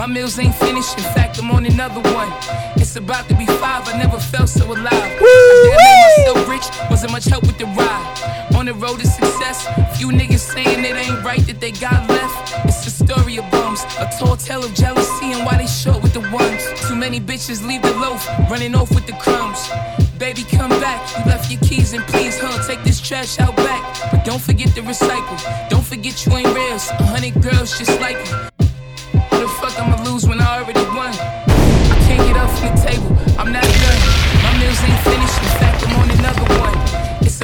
My 0.00 0.06
meals 0.06 0.38
ain't 0.38 0.54
finished, 0.54 0.96
in 0.96 1.04
fact, 1.12 1.38
I'm 1.38 1.50
on 1.50 1.66
another 1.66 2.00
one. 2.14 2.32
It's 2.76 2.96
about 2.96 3.28
to 3.28 3.34
be 3.34 3.44
five, 3.44 3.86
I 3.86 3.98
never 3.98 4.18
felt 4.18 4.48
so 4.48 4.64
alive. 4.64 4.88
I 4.90 5.76
made 5.76 6.24
myself 6.24 6.48
rich, 6.48 6.88
wasn't 6.88 7.12
much 7.12 7.26
help 7.26 7.42
with 7.42 7.58
the 7.58 7.66
ride. 7.66 8.54
On 8.56 8.64
the 8.64 8.72
road 8.72 9.00
to 9.00 9.06
success, 9.06 9.68
few 9.98 10.08
niggas 10.08 10.38
saying 10.38 10.82
it 10.86 10.96
ain't 10.96 11.22
right 11.22 11.46
that 11.46 11.60
they 11.60 11.72
got 11.72 12.08
left. 12.08 12.54
It's 12.64 12.86
a 12.86 12.90
story 12.90 13.36
of 13.36 13.50
bums, 13.50 13.84
a 13.98 14.08
tall 14.18 14.38
tale 14.38 14.64
of 14.64 14.72
jealousy 14.72 15.32
and 15.32 15.44
why 15.44 15.58
they 15.58 15.66
short 15.66 16.02
with 16.02 16.14
the 16.14 16.24
ones. 16.32 16.64
Too 16.88 16.96
many 16.96 17.20
bitches 17.20 17.62
leave 17.62 17.82
the 17.82 17.92
loaf, 17.96 18.26
running 18.50 18.74
off 18.74 18.88
with 18.94 19.06
the 19.06 19.12
crumbs. 19.20 19.68
Baby, 20.18 20.44
come 20.44 20.70
back. 20.80 21.00
You 21.18 21.30
left 21.30 21.50
your 21.50 21.60
keys 21.60 21.92
and 21.92 22.02
please, 22.04 22.40
huh? 22.40 22.66
Take 22.66 22.82
this 22.84 23.02
trash 23.02 23.38
out 23.38 23.54
back. 23.54 23.82
But 24.10 24.24
don't 24.24 24.40
forget 24.40 24.74
to 24.76 24.80
recycle. 24.80 25.68
Don't 25.68 25.84
forget 25.84 26.24
you 26.24 26.32
ain't 26.38 26.54
real. 26.54 26.76
A 26.76 27.04
hundred 27.04 27.34
girls 27.42 27.76
just 27.78 28.00
like 28.00 28.16
you. 28.16 28.49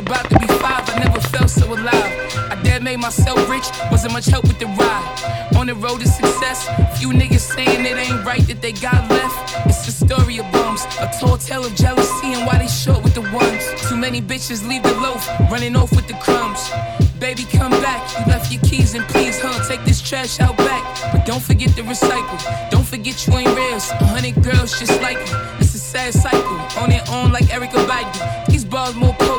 About 0.06 0.30
to 0.30 0.38
be 0.38 0.46
five. 0.62 0.88
I 0.88 1.00
never 1.00 1.20
felt 1.20 1.50
so 1.50 1.66
alive. 1.66 2.12
I 2.48 2.54
dad 2.62 2.80
made 2.84 3.00
myself 3.00 3.38
rich. 3.50 3.66
Wasn't 3.90 4.12
much 4.12 4.26
help 4.26 4.44
with 4.44 4.60
the 4.60 4.66
ride. 4.66 5.56
On 5.56 5.66
the 5.66 5.74
road 5.74 5.98
to 5.98 6.06
success, 6.06 6.68
few 6.96 7.08
niggas 7.08 7.40
saying 7.40 7.84
it 7.84 7.96
ain't 7.98 8.24
right 8.24 8.46
that 8.46 8.62
they 8.62 8.70
got 8.70 9.10
left. 9.10 9.66
It's 9.66 9.84
the 9.84 9.90
story 9.90 10.38
of 10.38 10.46
bums, 10.52 10.84
a 11.00 11.10
tall 11.18 11.38
tale 11.38 11.64
of 11.66 11.74
jealousy 11.74 12.34
and 12.34 12.46
why 12.46 12.58
they 12.58 12.68
short 12.68 13.02
with 13.02 13.14
the 13.14 13.22
ones. 13.34 13.64
Too 13.88 13.96
many 13.96 14.22
bitches 14.22 14.62
leave 14.68 14.84
the 14.84 14.94
loaf, 14.94 15.26
running 15.50 15.74
off 15.74 15.90
with 15.90 16.06
the 16.06 16.14
crumbs. 16.14 16.70
Baby, 17.18 17.42
come 17.50 17.72
back. 17.82 18.00
You 18.16 18.32
left 18.32 18.52
your 18.52 18.62
keys 18.62 18.94
and 18.94 19.04
please, 19.08 19.40
huh? 19.40 19.66
Take 19.66 19.82
this 19.84 20.00
trash 20.00 20.38
out 20.38 20.56
back. 20.56 20.84
But 21.12 21.26
don't 21.26 21.42
forget 21.42 21.70
to 21.74 21.82
recycle. 21.82 22.38
Don't 22.70 22.86
forget 22.86 23.26
you 23.26 23.32
ain't 23.34 23.56
real. 23.56 23.76
A 23.76 24.06
hundred 24.14 24.40
girls 24.44 24.78
just 24.78 25.02
like 25.02 25.18
you. 25.18 25.36
It's 25.58 25.74
a 25.74 25.78
sad 25.78 26.14
cycle. 26.14 26.58
On 26.80 26.92
and 26.92 27.08
on 27.08 27.32
like 27.32 27.46
Erykah 27.46 27.86
Badu. 27.88 28.46
These 28.46 28.64
bars 28.64 28.94
more 28.94 29.14
potent 29.14 29.35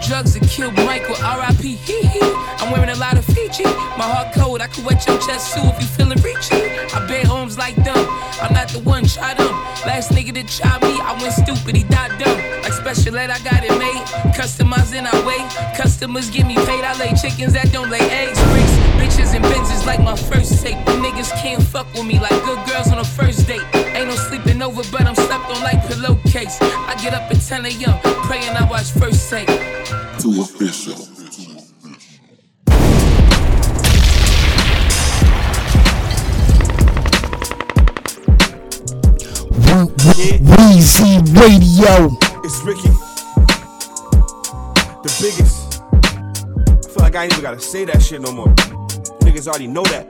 drugs 0.00 0.34
that 0.34 0.48
killed 0.48 0.74
Michael. 0.74 1.16
R.I.P. 1.22 1.76
Hee 1.76 2.02
hee. 2.02 2.32
I'm 2.58 2.72
wearing 2.72 2.90
a 2.90 2.96
lot 2.96 3.16
of 3.16 3.24
Fiji. 3.24 3.64
My 3.96 4.08
heart 4.08 4.34
cold. 4.34 4.60
I 4.60 4.66
could 4.66 4.84
wet 4.84 5.06
your 5.06 5.18
chest 5.18 5.54
too 5.54 5.62
if 5.64 5.80
you 5.80 5.86
feeling 5.86 6.18
reachy. 6.18 6.60
I 6.94 7.06
bear 7.06 7.24
homes 7.24 7.58
like 7.58 7.76
them. 7.76 7.96
I'm 8.40 8.52
not 8.52 8.68
the 8.68 8.80
one. 8.80 9.04
Try 9.04 9.34
them. 9.34 9.52
Last 9.86 10.12
nigga 10.12 10.34
to 10.34 10.44
try 10.44 10.78
me, 10.80 11.00
I 11.00 11.16
went 11.20 11.32
stupid. 11.34 11.76
He 11.76 11.84
died 11.84 12.18
dumb. 12.18 12.38
Like 12.62 12.72
special 12.72 13.16
ed, 13.18 13.30
I 13.30 13.38
got 13.40 13.64
it 13.64 13.76
made. 13.78 14.02
Customized 14.34 14.94
in 14.94 15.06
I 15.06 15.16
wait. 15.26 15.44
Customers 15.76 16.30
give 16.30 16.46
me 16.46 16.56
paid. 16.56 16.84
I 16.84 16.96
lay 16.98 17.12
chickens 17.14 17.52
that 17.54 17.72
don't 17.72 17.90
lay 17.90 18.00
eggs. 18.00 18.40
Bricks, 18.50 18.74
bitches 18.98 19.34
and 19.34 19.44
Benzes 19.44 19.86
like 19.86 20.00
my 20.00 20.16
first 20.16 20.62
tape. 20.62 20.78
The 20.86 20.92
niggas 20.92 21.30
can't 21.42 21.62
fuck 21.62 21.92
with 21.94 22.06
me 22.06 22.18
like 22.18 22.36
good 22.44 22.58
girls 22.66 22.90
on 22.92 22.98
a 22.98 23.04
first 23.04 23.46
date. 23.46 23.89
Ain't 24.60 24.74
no 24.76 24.82
sleeping 24.82 24.92
over, 24.92 24.92
but 24.92 25.06
I'm 25.06 25.14
slept 25.14 25.50
on 25.50 25.62
like 25.62 25.86
pillowcase. 25.86 26.58
I 26.60 26.94
get 27.02 27.14
up 27.14 27.30
at 27.30 27.40
10 27.40 27.66
a.m. 27.66 27.98
praying 28.24 28.56
I 28.56 28.68
watch 28.68 28.90
first 28.92 29.30
take. 29.30 29.46
Too 30.18 30.42
official. 30.42 31.06
Weezy 40.50 41.20
Radio. 41.38 42.16
It's 42.44 42.62
Ricky. 42.62 42.90
The 45.02 45.10
biggest. 45.20 45.80
I 46.64 46.92
feel 46.92 47.02
like 47.02 47.16
I 47.16 47.24
ain't 47.24 47.32
even 47.32 47.42
gotta 47.42 47.60
say 47.60 47.84
that 47.86 48.02
shit 48.02 48.20
no 48.20 48.32
more. 48.32 48.48
Niggas 49.22 49.46
already 49.46 49.68
know 49.68 49.84
that. 49.84 50.08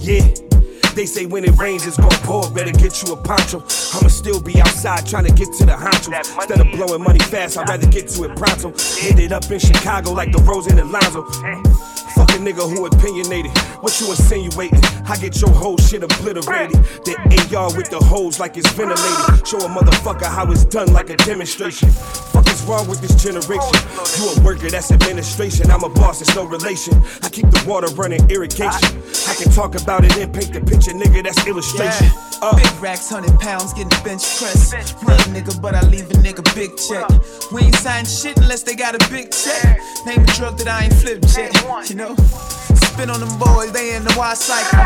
Yeah. 0.00 0.53
They 0.94 1.06
say 1.06 1.26
when 1.26 1.44
it 1.44 1.58
rains, 1.58 1.86
it's 1.86 1.96
gonna 1.96 2.16
pour. 2.18 2.48
Better 2.50 2.70
get 2.70 3.02
you 3.02 3.12
a 3.12 3.16
poncho. 3.16 3.58
I'ma 3.94 4.08
still 4.08 4.40
be 4.40 4.60
outside 4.60 5.06
trying 5.06 5.24
to 5.24 5.32
get 5.32 5.52
to 5.54 5.66
the 5.66 5.72
honcho. 5.72 6.16
Instead 6.16 6.60
of 6.60 6.70
blowing 6.70 7.02
money 7.02 7.18
fast, 7.18 7.58
I'd 7.58 7.68
rather 7.68 7.88
get 7.88 8.08
to 8.10 8.24
it 8.24 8.36
pronto. 8.36 8.72
Ended 9.02 9.32
up 9.32 9.50
in 9.50 9.58
Chicago 9.58 10.12
like 10.12 10.30
the 10.30 10.38
Rose 10.38 10.68
and 10.68 10.78
Alonzo. 10.78 11.26
A 12.34 12.36
nigga 12.36 12.68
who 12.68 12.84
opinionated. 12.84 13.56
What 13.80 14.00
you 14.00 14.10
insinuating? 14.10 14.82
I 15.06 15.16
get 15.16 15.40
your 15.40 15.50
whole 15.50 15.78
shit 15.78 16.02
obliterated. 16.02 16.82
The 17.06 17.14
AR 17.54 17.70
with 17.76 17.90
the 17.90 18.00
hoes 18.00 18.40
like 18.40 18.56
it's 18.56 18.68
ventilated. 18.72 19.46
Show 19.46 19.58
a 19.58 19.68
motherfucker 19.68 20.26
how 20.26 20.50
it's 20.50 20.64
done 20.64 20.92
like 20.92 21.10
a 21.10 21.16
demonstration. 21.18 21.90
Fuck 21.90 22.48
is 22.48 22.60
wrong 22.64 22.88
with 22.88 23.00
this 23.00 23.14
generation? 23.22 23.70
You 24.18 24.34
a 24.34 24.40
worker, 24.42 24.68
that's 24.68 24.90
administration. 24.90 25.70
I'm 25.70 25.84
a 25.84 25.88
boss, 25.88 26.20
it's 26.22 26.34
no 26.34 26.44
relation. 26.44 27.00
I 27.22 27.28
keep 27.28 27.48
the 27.50 27.62
water 27.68 27.86
running, 27.94 28.28
irrigation. 28.28 28.98
I 29.28 29.34
can 29.38 29.52
talk 29.52 29.80
about 29.80 30.04
it 30.04 30.16
and 30.16 30.34
paint 30.34 30.52
the 30.52 30.60
picture, 30.60 30.90
nigga, 30.90 31.22
that's 31.22 31.46
illustration. 31.46 32.08
Uh. 32.42 32.56
Big 32.56 32.82
racks, 32.82 33.08
hundred 33.08 33.38
pounds, 33.38 33.72
getting 33.74 33.88
bench 34.02 34.26
press. 34.38 34.74
Real 35.04 35.16
nigga, 35.30 35.54
but 35.62 35.74
I 35.74 35.82
leave 35.86 36.10
a 36.10 36.14
nigga 36.14 36.42
big 36.54 36.76
check. 36.76 37.06
We 37.52 37.62
ain't 37.62 37.76
sign 37.76 38.04
shit 38.04 38.36
unless 38.38 38.64
they 38.64 38.74
got 38.74 38.94
a 38.94 39.10
big 39.10 39.30
check. 39.30 39.78
Name 40.04 40.22
a 40.22 40.26
drug 40.34 40.58
that 40.58 40.68
I 40.68 40.84
ain't 40.84 40.94
flipped 40.94 41.36
yet. 41.36 41.54
You 41.88 41.96
know, 41.96 42.14
spin 42.94 43.10
on 43.10 43.20
them 43.20 43.38
boys, 43.38 43.72
they 43.72 43.96
in 43.96 44.04
the 44.04 44.14
wild 44.16 44.38
cycle. 44.38 44.78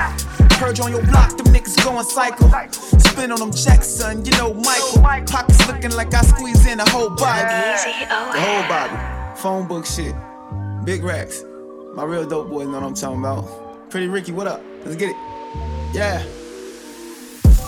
Purge 0.58 0.80
on 0.80 0.90
your 0.90 1.04
block, 1.06 1.36
them 1.36 1.46
niggas 1.46 1.82
going 1.84 2.04
cycle. 2.04 2.50
Spin 3.00 3.30
on 3.32 3.38
them 3.38 3.52
Jackson, 3.52 4.24
you 4.24 4.32
know 4.32 4.54
Michael. 4.54 5.02
Pockets 5.26 5.66
looking 5.68 5.92
like 5.92 6.12
I 6.14 6.22
squeeze 6.22 6.66
in 6.66 6.80
a 6.80 6.88
whole 6.90 7.10
Bible. 7.10 7.48
The 8.32 8.40
whole 8.40 8.68
Bible. 8.68 9.36
Phone 9.36 9.68
book 9.68 9.86
shit. 9.86 10.14
Big 10.84 11.02
racks. 11.04 11.44
My 11.94 12.04
real 12.04 12.26
dope 12.26 12.48
boys 12.48 12.66
know 12.66 12.74
what 12.74 12.82
I'm 12.84 12.94
talking 12.94 13.18
about. 13.18 13.90
Pretty 13.90 14.08
Ricky, 14.08 14.32
what 14.32 14.46
up? 14.46 14.62
Let's 14.84 14.96
get 14.96 15.10
it. 15.10 15.16
Yeah. 15.92 16.22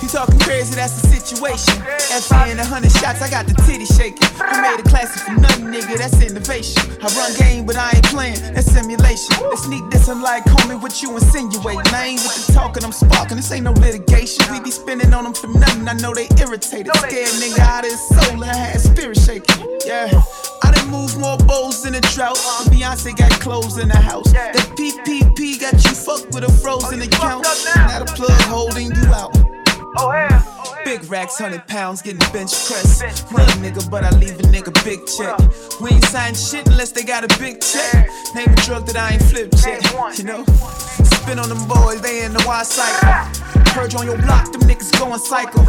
He 0.00 0.06
talking 0.08 0.38
crazy, 0.40 0.74
that's 0.74 1.00
the 1.02 1.08
situation. 1.08 1.76
FA 2.24 2.48
and 2.48 2.58
a 2.58 2.64
hundred 2.64 2.92
shots, 2.92 3.20
I 3.20 3.28
got 3.28 3.46
the 3.46 3.54
titty 3.68 3.84
shaking. 3.84 4.28
I 4.40 4.60
made 4.64 4.80
a 4.80 4.88
classic 4.88 5.22
from 5.22 5.42
nothing, 5.42 5.66
nigga, 5.66 5.98
that's 5.98 6.20
innovation. 6.22 6.80
I 7.02 7.06
run 7.12 7.36
game, 7.36 7.66
but 7.66 7.76
I 7.76 7.92
ain't 7.94 8.06
playing, 8.06 8.40
that's 8.54 8.72
simulation. 8.72 9.36
They 9.50 9.56
sneak 9.56 9.84
this, 9.90 10.08
I'm 10.08 10.22
like, 10.22 10.44
call 10.44 10.66
me 10.68 10.74
what 10.76 11.02
you 11.02 11.12
insinuate. 11.12 11.84
I 11.92 12.16
ain't 12.16 12.20
with 12.24 12.46
the 12.46 12.52
talking, 12.52 12.82
I'm 12.82 12.92
sparking, 12.92 13.36
this 13.36 13.52
ain't 13.52 13.64
no 13.64 13.72
litigation. 13.72 14.40
We 14.50 14.60
be 14.60 14.70
spinning 14.70 15.12
on 15.12 15.24
them 15.24 15.34
for 15.34 15.48
nothing, 15.48 15.86
I 15.86 15.92
know 15.94 16.14
they 16.14 16.28
irritated. 16.40 16.96
Scared 16.96 17.36
nigga 17.36 17.60
out 17.60 17.84
of 17.84 17.90
his 17.92 18.00
soul, 18.08 18.42
I 18.42 18.56
had 18.56 18.80
spirit 18.80 19.18
shaking. 19.18 19.60
Yeah. 19.84 20.22
I 20.62 20.72
done 20.72 20.88
moved 20.88 21.18
more 21.18 21.36
bowls 21.38 21.84
in 21.86 21.94
a 21.94 22.00
drought. 22.12 22.36
Beyonce 22.72 23.16
got 23.16 23.30
clothes 23.40 23.78
in 23.78 23.88
the 23.88 23.96
house. 23.96 24.32
That 24.32 24.56
PPP 24.76 25.60
got 25.60 25.72
you 25.84 25.92
fucked 25.92 26.34
with 26.34 26.44
a 26.44 26.52
frozen 26.60 27.00
account. 27.02 27.44
Now 27.76 28.00
the 28.00 28.12
plug 28.16 28.40
holding 28.42 28.94
you 28.94 29.04
out. 29.12 29.59
Oh, 29.98 30.12
yeah. 30.12 30.42
Big 30.84 31.04
racks, 31.10 31.38
hundred 31.38 31.66
pounds, 31.66 32.02
getting 32.02 32.18
bench 32.32 32.50
press. 32.66 33.02
Run 33.32 33.46
nigga, 33.62 33.88
but 33.90 34.04
I 34.04 34.10
leave 34.10 34.38
a 34.40 34.42
nigga 34.44 34.72
big 34.84 35.06
check. 35.06 35.38
We 35.80 35.90
ain't 35.90 36.04
sign 36.04 36.34
shit 36.34 36.66
unless 36.68 36.92
they 36.92 37.02
got 37.02 37.24
a 37.24 37.38
big 37.38 37.60
check. 37.60 38.08
Name 38.34 38.48
a 38.50 38.56
drug 38.62 38.86
that 38.86 38.96
I 38.96 39.14
ain't 39.14 39.22
flipped 39.22 39.54
yet. 39.66 39.82
You 40.18 40.24
know? 40.24 40.44
Spin 40.44 41.38
on 41.38 41.48
them 41.48 41.66
boys, 41.68 42.00
they 42.00 42.24
in 42.24 42.32
the 42.32 42.42
Y 42.46 42.62
cycle. 42.62 43.62
Purge 43.72 43.94
on 43.94 44.06
your 44.06 44.18
block, 44.18 44.50
them 44.52 44.62
niggas 44.62 44.98
going 44.98 45.18
psycho. 45.18 45.64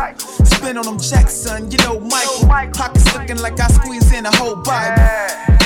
Spin 0.46 0.78
on 0.78 0.86
them 0.86 1.00
checks, 1.00 1.34
son, 1.34 1.70
you 1.70 1.78
know 1.80 2.00
Michael. 2.00 2.48
Pockets 2.74 3.14
looking 3.16 3.38
like 3.38 3.60
I 3.60 3.68
squeeze 3.68 4.12
in 4.14 4.26
a 4.26 4.36
whole 4.38 4.56
Bible. 4.56 5.61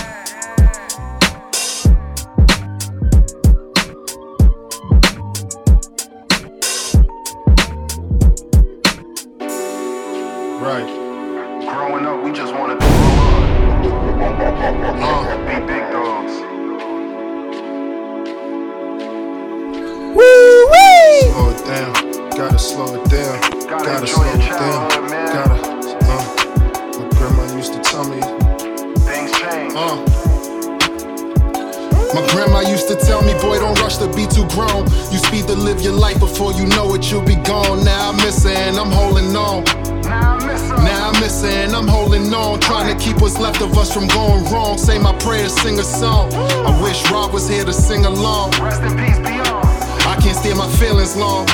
Say 44.78 45.00
my 45.00 45.18
prayers, 45.18 45.54
sing 45.62 45.80
a 45.80 45.84
song. 45.84 46.32
I 46.34 46.82
wish 46.84 47.10
Rob 47.10 47.34
was 47.34 47.50
here 47.50 47.66
to 47.66 47.74
sing 47.74 48.06
along. 48.06 48.52
Rest 48.62 48.84
in 48.84 48.96
peace, 48.98 49.18
beyond. 49.18 49.66
I 50.06 50.18
can't 50.22 50.38
steer 50.38 50.56
my 50.56 50.70
feelings 50.78 51.16
long. 51.16 51.48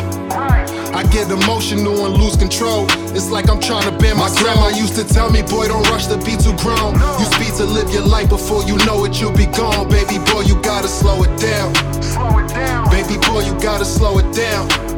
I 0.93 1.03
get 1.11 1.31
emotional 1.31 2.05
and 2.05 2.17
lose 2.17 2.35
control. 2.35 2.85
It's 3.15 3.31
like 3.31 3.49
I'm 3.49 3.61
trying 3.61 3.89
to 3.89 3.97
bear 3.97 4.15
my 4.15 4.29
grandma 4.37 4.67
used 4.69 4.95
to 4.95 5.05
tell 5.05 5.31
me, 5.31 5.41
boy, 5.43 5.67
don't 5.67 5.87
rush 5.89 6.07
to 6.07 6.17
be 6.17 6.35
too 6.35 6.55
grown. 6.57 6.93
You 7.19 7.25
speed 7.31 7.53
to 7.57 7.65
live 7.65 7.89
your 7.93 8.05
life 8.05 8.27
before 8.27 8.63
you 8.63 8.75
know 8.85 9.05
it, 9.05 9.19
you'll 9.21 9.37
be 9.37 9.45
gone. 9.45 9.87
Baby 9.87 10.19
boy, 10.31 10.41
you 10.41 10.61
gotta 10.61 10.89
slow 10.89 11.23
it 11.23 11.31
down. 11.39 11.73
Slow 12.03 12.37
it 12.39 12.49
down. 12.49 12.89
Baby 12.91 13.17
boy, 13.27 13.45
you 13.45 13.53
gotta 13.61 13.85
slow 13.85 14.17
it 14.19 14.27
down. 14.35 14.90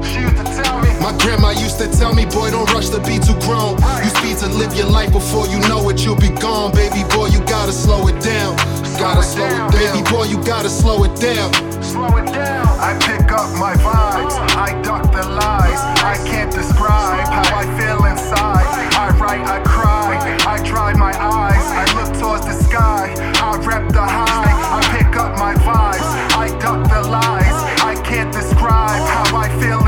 My 1.03 1.11
grandma 1.19 1.51
used 1.51 1.79
to 1.79 1.91
tell 1.91 2.15
me, 2.15 2.23
boy, 2.23 2.51
don't 2.51 2.71
rush 2.71 2.87
to 2.95 2.99
be 3.03 3.19
too 3.19 3.35
grown. 3.43 3.75
You 3.75 4.09
speed 4.15 4.37
to 4.39 4.47
live 4.47 4.73
your 4.73 4.87
life 4.87 5.11
before 5.11 5.45
you 5.47 5.59
know 5.67 5.89
it, 5.89 5.99
you'll 5.99 6.15
be 6.15 6.29
gone. 6.29 6.71
Baby 6.71 7.03
boy, 7.11 7.27
you 7.27 7.43
gotta 7.43 7.73
slow 7.73 8.07
it 8.07 8.23
down. 8.23 8.55
Gotta 8.95 9.21
slow 9.21 9.43
it 9.43 9.51
down. 9.51 9.71
Baby 9.71 10.01
boy, 10.09 10.23
you 10.31 10.41
gotta 10.45 10.69
slow 10.69 11.03
it 11.03 11.13
down. 11.19 11.51
Slow 11.83 12.07
it 12.15 12.31
down. 12.31 12.65
I 12.79 12.95
pick 13.03 13.29
up 13.33 13.51
my 13.59 13.75
vibes. 13.83 14.31
I 14.55 14.81
duck 14.81 15.03
the 15.11 15.27
lies. 15.27 15.81
I 15.99 16.15
can't 16.25 16.53
describe 16.53 17.27
how 17.27 17.51
I 17.51 17.65
feel 17.75 17.99
inside. 18.05 18.63
I 18.95 19.11
write, 19.19 19.43
I 19.43 19.59
cry. 19.59 20.15
I 20.47 20.63
dry 20.63 20.93
my 20.93 21.11
eyes. 21.19 21.67
I 21.67 21.85
look 21.99 22.17
towards 22.17 22.45
the 22.45 22.53
sky. 22.63 23.13
I 23.43 23.57
rep 23.57 23.91
the 23.91 24.01
high. 24.01 24.79
I 24.79 24.81
pick 24.95 25.17
up 25.17 25.37
my 25.37 25.53
vibes. 25.67 26.07
I 26.31 26.47
duck 26.59 26.87
the 26.87 27.09
lies. 27.09 27.59
I 27.83 28.01
can't 28.05 28.31
describe 28.31 29.03
how 29.09 29.35
I 29.35 29.49
feel 29.59 29.82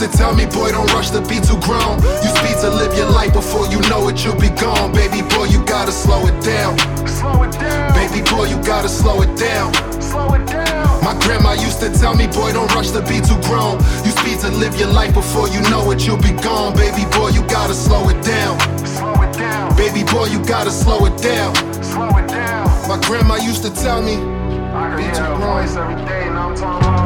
used 0.00 0.12
to 0.12 0.18
tell 0.18 0.34
me, 0.34 0.46
boy, 0.46 0.70
don't 0.70 0.90
rush 0.94 1.10
to 1.10 1.20
be 1.20 1.36
too 1.40 1.60
grown. 1.60 2.00
You 2.24 2.30
speed 2.40 2.56
to 2.64 2.70
live 2.70 2.96
your 2.96 3.10
life 3.10 3.34
before 3.34 3.66
you 3.66 3.80
know 3.90 4.08
it, 4.08 4.24
you'll 4.24 4.40
be 4.40 4.48
gone. 4.48 4.92
Baby 4.92 5.20
boy, 5.28 5.44
you 5.44 5.62
gotta 5.66 5.92
slow 5.92 6.26
it 6.26 6.40
down. 6.42 6.78
Slow 7.06 7.42
it 7.42 7.52
down. 7.52 7.92
Baby 7.92 8.22
boy, 8.30 8.46
you 8.48 8.56
gotta 8.64 8.88
slow 8.88 9.20
it 9.20 9.36
down. 9.36 9.74
Slow 10.00 10.32
it 10.34 10.46
down. 10.46 11.04
My 11.04 11.12
grandma 11.20 11.52
used 11.52 11.80
to 11.80 11.92
tell 11.92 12.14
me, 12.14 12.26
boy, 12.28 12.52
don't 12.52 12.72
rush 12.74 12.90
to 12.92 13.02
be 13.02 13.20
too 13.20 13.36
grown. 13.44 13.76
You 14.04 14.12
speed 14.16 14.40
to 14.40 14.48
live 14.48 14.74
your 14.80 14.88
life 14.88 15.12
before 15.12 15.48
you 15.48 15.60
know 15.68 15.90
it, 15.90 16.06
you'll 16.06 16.16
be 16.16 16.32
gone. 16.32 16.74
Baby 16.74 17.04
boy, 17.12 17.28
you 17.36 17.42
gotta 17.44 17.74
slow 17.74 18.08
it 18.08 18.22
down. 18.24 18.56
Slow 18.86 19.20
it 19.20 19.32
down. 19.36 19.76
Baby 19.76 20.04
boy, 20.04 20.26
you 20.32 20.42
gotta 20.46 20.70
slow 20.70 21.04
it 21.04 21.16
down. 21.20 21.52
Slow 21.84 22.08
it 22.16 22.26
down. 22.28 22.64
My 22.88 22.98
grandma 23.04 23.36
used 23.36 23.62
to 23.64 23.70
tell 23.70 24.00
me, 24.00 24.16
I 24.72 24.96
be 24.96 25.04
too 25.12 25.28
grown. 25.36 25.68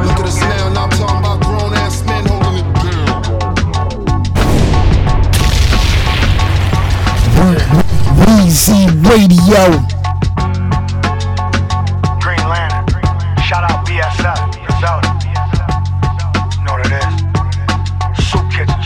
Look 0.07 0.19
at 0.19 0.27
us 0.31 0.39
now, 0.39 0.69
now 0.69 0.83
I'm 0.85 0.89
talking 0.91 1.19
about 1.19 1.41
grown 1.41 1.74
Weezy 8.45 8.85
Radio. 9.09 9.63
Green 12.21 12.45
Lantern. 12.47 13.01
Shout 13.41 13.63
out 13.63 13.83
BSF. 13.87 14.37
Griselda. 14.61 15.09
Know 16.63 16.73
what 16.73 16.85
it 16.85 16.93
is? 16.93 18.29
Soup 18.29 18.45
kitchens. 18.51 18.85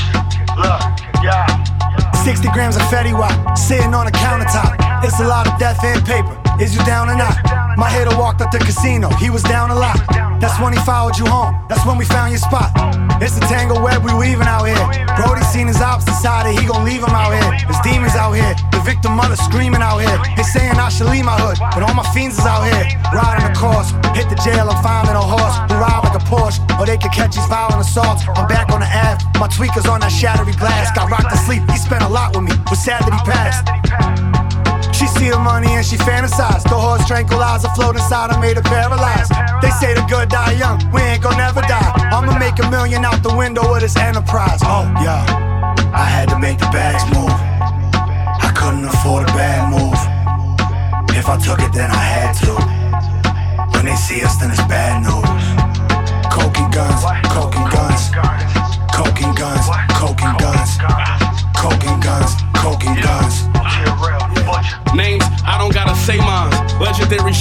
Look, 0.56 0.80
yeah. 1.22 2.24
60 2.24 2.48
grams 2.54 2.78
of 2.78 2.84
Fetty 2.84 3.12
Wap 3.12 3.58
sitting 3.58 3.94
on 3.94 4.08
a 4.08 4.12
countertop. 4.12 4.78
It's 5.04 5.20
a 5.20 5.28
lot 5.28 5.46
of 5.46 5.60
death 5.60 5.84
and 5.84 6.06
paper. 6.06 6.42
Is 6.62 6.74
you 6.74 6.82
down 6.86 7.10
or 7.10 7.18
not? 7.18 7.36
My 7.78 7.90
hitter 7.90 8.18
walked 8.18 8.40
up 8.40 8.52
the 8.52 8.60
casino. 8.60 9.10
He 9.10 9.30
was 9.30 9.44
down 9.44 9.72
a 9.72 9.76
lot. 9.76 10.29
That's 10.40 10.60
when 10.60 10.72
he 10.74 10.80
followed 10.80 11.18
you 11.20 11.26
home. 11.28 11.54
That's 11.68 11.86
when 11.86 11.98
we 11.98 12.06
found 12.06 12.32
your 12.32 12.40
spot. 12.40 12.72
It's 13.22 13.36
a 13.36 13.44
tangle 13.52 13.84
web 13.84 14.04
we 14.04 14.14
weaving 14.16 14.48
out 14.48 14.64
here. 14.64 14.80
Brody 15.20 15.44
seen 15.52 15.68
his 15.68 15.82
ops, 15.82 16.06
decided 16.06 16.58
he 16.58 16.66
gon' 16.66 16.86
leave 16.86 17.04
him 17.04 17.12
out 17.12 17.36
here. 17.36 17.52
There's 17.68 17.84
demons 17.84 18.16
out 18.16 18.32
here. 18.32 18.56
The 18.72 18.80
victim 18.80 19.20
mother 19.20 19.36
screaming 19.36 19.84
out 19.84 20.00
here. 20.00 20.18
They 20.38 20.44
saying 20.44 20.80
I 20.80 20.88
should 20.88 21.08
leave 21.12 21.26
my 21.26 21.36
hood, 21.36 21.60
but 21.76 21.84
all 21.84 21.94
my 21.94 22.08
fiends 22.16 22.40
is 22.40 22.46
out 22.48 22.64
here. 22.64 22.88
Riding 23.12 23.52
the 23.52 23.54
course, 23.60 23.92
hit 24.16 24.32
the 24.32 24.40
jail 24.40 24.72
and 24.72 24.80
finding 24.80 25.16
a 25.16 25.22
horse 25.22 25.56
who 25.68 25.76
ride 25.76 26.08
like 26.08 26.16
a 26.16 26.24
Porsche, 26.24 26.64
or 26.80 26.86
they 26.86 26.98
could 26.98 27.12
catch 27.12 27.36
these 27.36 27.46
violent 27.52 27.82
assaults. 27.82 28.24
I'm 28.40 28.48
back 28.48 28.72
on 28.72 28.80
the 28.80 28.88
Ave, 28.88 29.20
my 29.40 29.52
tweakers 29.52 29.92
on 29.92 30.00
that 30.00 30.12
shattery 30.16 30.56
glass. 30.56 30.88
Got 30.96 31.12
rocked 31.12 31.30
to 31.30 31.38
sleep. 31.44 31.64
He 31.70 31.78
spent 31.78 32.04
a 32.04 32.10
lot 32.10 32.36
with 32.36 32.48
me. 32.48 32.56
Was 32.70 32.80
sad 32.80 33.04
that 33.04 33.12
he 33.12 33.22
passed. 33.28 34.19
See 35.20 35.30
the 35.30 35.38
money 35.38 35.68
and 35.68 35.86
she 35.86 35.98
fantasized. 35.98 36.64
The 36.64 36.80
horse 36.80 37.06
tranquilizer 37.06 37.68
float 37.76 37.96
inside 37.96 38.32
her, 38.32 38.40
made 38.40 38.56
her 38.56 38.64
paralyzed. 38.64 39.34
They 39.62 39.70
say 39.72 39.94
the 39.94 40.00
good 40.08 40.30
die 40.30 40.54
young, 40.54 40.80
we 40.94 41.02
ain't 41.02 41.22
gon' 41.22 41.36
never 41.36 41.60
die. 41.60 41.92
I'ma 42.08 42.40
make 42.40 42.58
a 42.64 42.72
million 42.72 43.04
out 43.04 43.22
the 43.22 43.36
window 43.36 43.68
of 43.68 43.82
this 43.82 43.98
enterprise. 43.98 44.62
Oh, 44.64 44.88
yeah. 45.04 45.20
I 45.92 46.06
had 46.08 46.30
to 46.30 46.40
make 46.40 46.58
the 46.58 46.72
bags 46.72 47.04
move. 47.12 47.36
I 47.36 48.50
couldn't 48.56 48.86
afford 48.86 49.28
a 49.28 49.32
bad 49.36 49.68
move. 49.68 50.00
If 51.12 51.28
I 51.28 51.36
took 51.36 51.60
it, 51.60 51.74
then 51.74 51.92
I 51.92 52.04
had 52.16 52.32
to. 52.48 52.56
When 53.76 53.84
they 53.92 53.98
see 54.00 54.24
us, 54.24 54.38
then 54.38 54.52
it's 54.52 54.64
bad 54.72 55.04
news. 55.04 55.44
Coke 56.32 56.58
and 56.64 56.72
guns, 56.72 57.04
coke 57.28 57.60
and 57.60 57.68
guns. 57.68 58.08
Coke 58.96 59.20
and 59.20 59.36
guns, 59.36 59.68
coke 60.00 60.24
and 60.24 60.40
guns. 60.40 60.69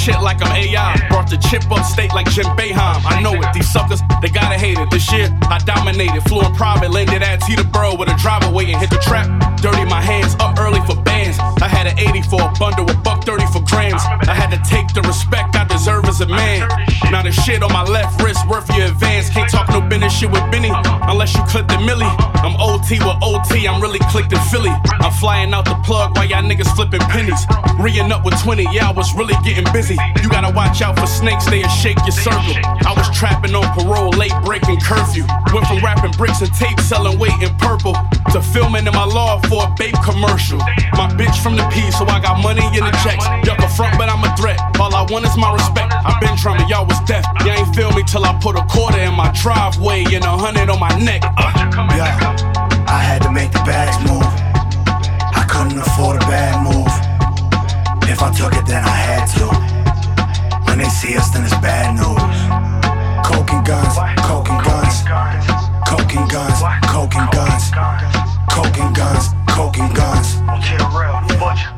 Shit 0.09 0.23
like 0.23 0.41
I'm 0.41 0.57
AI. 0.57 0.97
Brought 1.11 1.29
the 1.29 1.37
chip 1.37 1.71
up 1.71 1.85
state 1.85 2.15
like 2.15 2.31
Jim 2.31 2.47
Boeheim. 2.57 3.05
I 3.05 3.21
know 3.21 3.35
it, 3.35 3.53
these 3.53 3.71
suckers, 3.71 4.01
they 4.23 4.31
gotta 4.31 4.57
hate 4.57 4.79
it. 4.79 4.91
This 4.91 5.13
year, 5.13 5.29
I 5.53 5.59
dominated. 5.59 6.23
Flew 6.23 6.41
in 6.41 6.55
private, 6.55 6.91
landed 6.91 7.23
at 7.23 7.41
Teterboro 7.41 7.99
with 7.99 8.09
a 8.09 8.17
driver 8.17 8.51
waiting. 8.51 8.79
Hit 8.79 8.89
the 8.89 8.97
trap, 9.05 9.29
dirty 9.61 9.85
my 9.85 10.01
hands, 10.01 10.35
up 10.41 10.59
early 10.59 10.81
for 10.89 10.97
bands. 11.03 11.39
I 11.61 11.69
had 11.69 11.87
an 11.87 11.99
80 11.99 12.23
for 12.23 12.41
a 12.41 12.51
bundle, 12.59 12.89
a 12.89 12.95
buck 13.05 13.25
30 13.25 13.45
for 13.53 13.61
grams. 13.69 14.01
I 14.25 14.33
had 14.33 14.49
to 14.49 14.61
take 14.65 14.89
the 14.95 15.03
respect 15.03 15.57
I 15.57 15.65
deserve 15.65 16.07
as 16.07 16.23
a 16.23 16.27
man. 16.27 16.65
Now 17.11 17.23
the 17.23 17.33
shit 17.33 17.63
on 17.63 17.73
my 17.73 17.85
left 17.85 18.23
wrist 18.23 18.47
worth 18.49 18.69
your 18.77 18.87
advance. 18.87 19.31
Can't 19.31 19.51
talk 19.51 19.69
no 19.71 19.81
business 19.81 20.13
shit 20.13 20.31
with 20.31 20.45
Benny 20.51 20.71
unless 21.09 21.35
you 21.35 21.43
clip 21.49 21.67
the 21.69 21.81
millie. 21.81 22.13
I'm 22.45 22.55
OT 22.61 22.99
with 23.01 23.19
OT, 23.23 23.67
I'm 23.67 23.81
really 23.81 23.99
clicked 24.11 24.33
in 24.33 24.41
Philly. 24.53 24.71
I'm 25.01 25.13
flying 25.13 25.53
out 25.55 25.65
the 25.65 25.75
plug 25.85 26.17
while 26.17 26.29
y'all 26.29 26.43
niggas 26.43 26.69
flipping 26.77 27.01
pennies. 27.09 27.41
Reing 27.81 28.13
up 28.13 28.25
with 28.25 28.39
20, 28.43 28.69
yeah, 28.73 28.91
I 28.91 28.93
was 28.93 29.15
really 29.17 29.35
getting 29.43 29.67
busy. 29.73 29.97
You 30.23 30.29
gotta 30.29 30.55
watch 30.55 30.83
out 30.83 30.99
for 30.99 31.07
snakes, 31.07 31.47
they'll 31.47 31.69
shake 31.69 31.99
your 32.05 32.13
circle. 32.13 32.55
I 32.85 32.93
was 32.97 33.09
trapping 33.17 33.55
on 33.55 33.65
parole, 33.75 34.11
late 34.11 34.37
breaking 34.45 34.81
curfew. 34.81 35.25
Went 35.53 35.67
from 35.67 35.81
rapping 35.81 36.13
bricks 36.13 36.41
and 36.43 36.53
tape, 36.55 36.79
selling 36.81 37.19
weight 37.19 37.35
in 37.41 37.55
purple, 37.57 37.95
to 38.33 38.43
filming 38.43 38.87
in 38.87 38.93
my 38.93 39.05
law 39.05 39.41
for 39.49 39.65
a 39.65 39.75
babe 39.75 39.97
commercial. 40.05 40.59
My 40.93 41.09
bitch 41.17 41.43
from 41.43 41.57
the 41.57 41.67
P, 41.73 41.91
so 41.91 42.05
I 42.07 42.21
got 42.21 42.43
money 42.43 42.65
in 42.77 42.85
the 42.85 42.95
checks. 43.03 43.25
Y'all 43.47 43.57
can 43.57 43.71
front, 43.71 43.97
but 43.99 44.09
I'm 44.09 44.23
a 44.23 44.31
threat. 44.37 44.61
All 44.79 44.95
I 44.95 45.07
want 45.11 45.25
is 45.25 45.37
my 45.37 45.53
respect. 45.53 45.93
I've 46.05 46.21
been 46.21 46.37
trying, 46.37 46.69
y'all 46.69 46.87
was 46.87 46.98
deaf. 47.07 47.25
You 47.45 47.53
ain't 47.53 47.75
feel 47.75 47.93
me 47.93 48.03
till 48.05 48.25
I 48.25 48.39
put 48.41 48.57
a 48.57 48.65
quarter 48.67 48.99
in 48.99 49.15
my 49.15 49.31
driveway 49.33 50.05
and 50.13 50.25
a 50.25 50.37
hundred 50.37 50.71
on 50.71 50.81
my 50.81 50.93
neck. 50.99 51.23
Uh. 51.25 51.53
Yeah, 51.97 52.15
I 52.89 53.01
had 53.03 53.23
to 53.23 53.33
make 53.33 53.53
the 53.53 53.63
bags 53.67 53.97
move. 54.09 54.25
I 55.35 55.45
couldn't 55.49 55.79
afford 55.79 56.17
a 56.17 56.25
bad 56.27 56.63
move. 56.65 56.91
If 58.09 58.23
I 58.23 58.33
took 58.33 58.55
it, 58.55 58.67
then 58.67 58.83
I 58.85 58.97
had 58.97 59.27
to. 59.39 59.47
When 60.67 60.79
they 60.79 60.89
see 60.89 61.17
us, 61.17 61.31
then 61.31 61.45
it's 61.45 61.55
bad 61.59 61.95
news. 61.95 62.25
Coke 63.27 63.53
and 63.53 63.65
guns, 63.67 63.95
coke 64.27 64.49
and 64.49 64.63
guns, 64.65 65.03
coke 65.87 66.15
and 66.15 66.31
guns, 66.31 66.59
coke 66.87 67.15
and 67.15 67.31
guns, 67.31 67.71
coke 68.49 68.79
and 68.79 68.95
guns, 68.95 69.35
coke 69.49 69.79
and 69.79 69.95
guns. 69.95 70.39
Place 71.39 71.78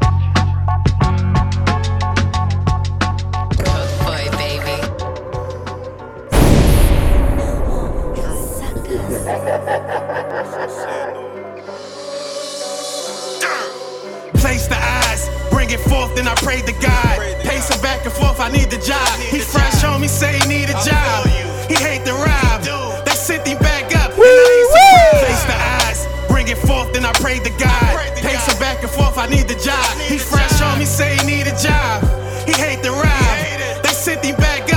eyes, 15.71 15.79
bring 15.79 15.79
it 15.79 15.89
forth, 15.89 16.15
then 16.17 16.27
I 16.27 16.35
pray 16.35 16.63
to 16.63 16.73
God. 16.73 17.19
Pacing 17.43 17.81
back 17.83 18.05
and 18.05 18.13
forth, 18.13 18.41
I 18.41 18.51
need 18.51 18.71
the 18.71 18.79
job. 18.79 19.09
He 19.19 19.39
fresh 19.39 19.85
on 19.85 20.01
me, 20.01 20.09
say 20.09 20.39
he 20.39 20.49
need 20.49 20.69
a 20.71 20.79
job. 20.83 21.27
He 21.69 21.75
hate 21.75 22.05
the 22.05 22.15
rob. 22.15 22.63
They 23.05 23.13
sent 23.13 23.47
him 23.47 23.59
back 23.59 23.95
up. 23.97 24.11
and 24.13 24.19
I 24.19 24.49
ain't 24.59 25.47
the 25.47 25.59
eyes, 25.87 26.09
bring 26.29 26.49
it 26.49 26.59
forth, 26.59 26.93
then 26.93 27.05
I 27.05 27.13
pray 27.13 27.39
to 27.39 27.51
God. 27.51 27.93
Pacing 28.17 28.59
back 28.59 28.83
and 28.83 28.91
forth, 28.91 29.17
I 29.19 29.29
need 29.29 29.49
the 29.49 29.59
job. 29.63 29.87
He 30.09 30.19
fresh 30.19 30.61
on 30.61 30.79
me, 30.79 30.85
say 30.85 31.17
he 31.17 31.27
need 31.27 31.47
a 31.47 31.57
job. 31.57 32.03
He 32.47 32.53
hate 32.53 32.83
the 32.83 32.91
rob. 32.91 33.85
That 33.85 33.95
sent 33.95 34.25
him 34.25 34.37
back 34.37 34.70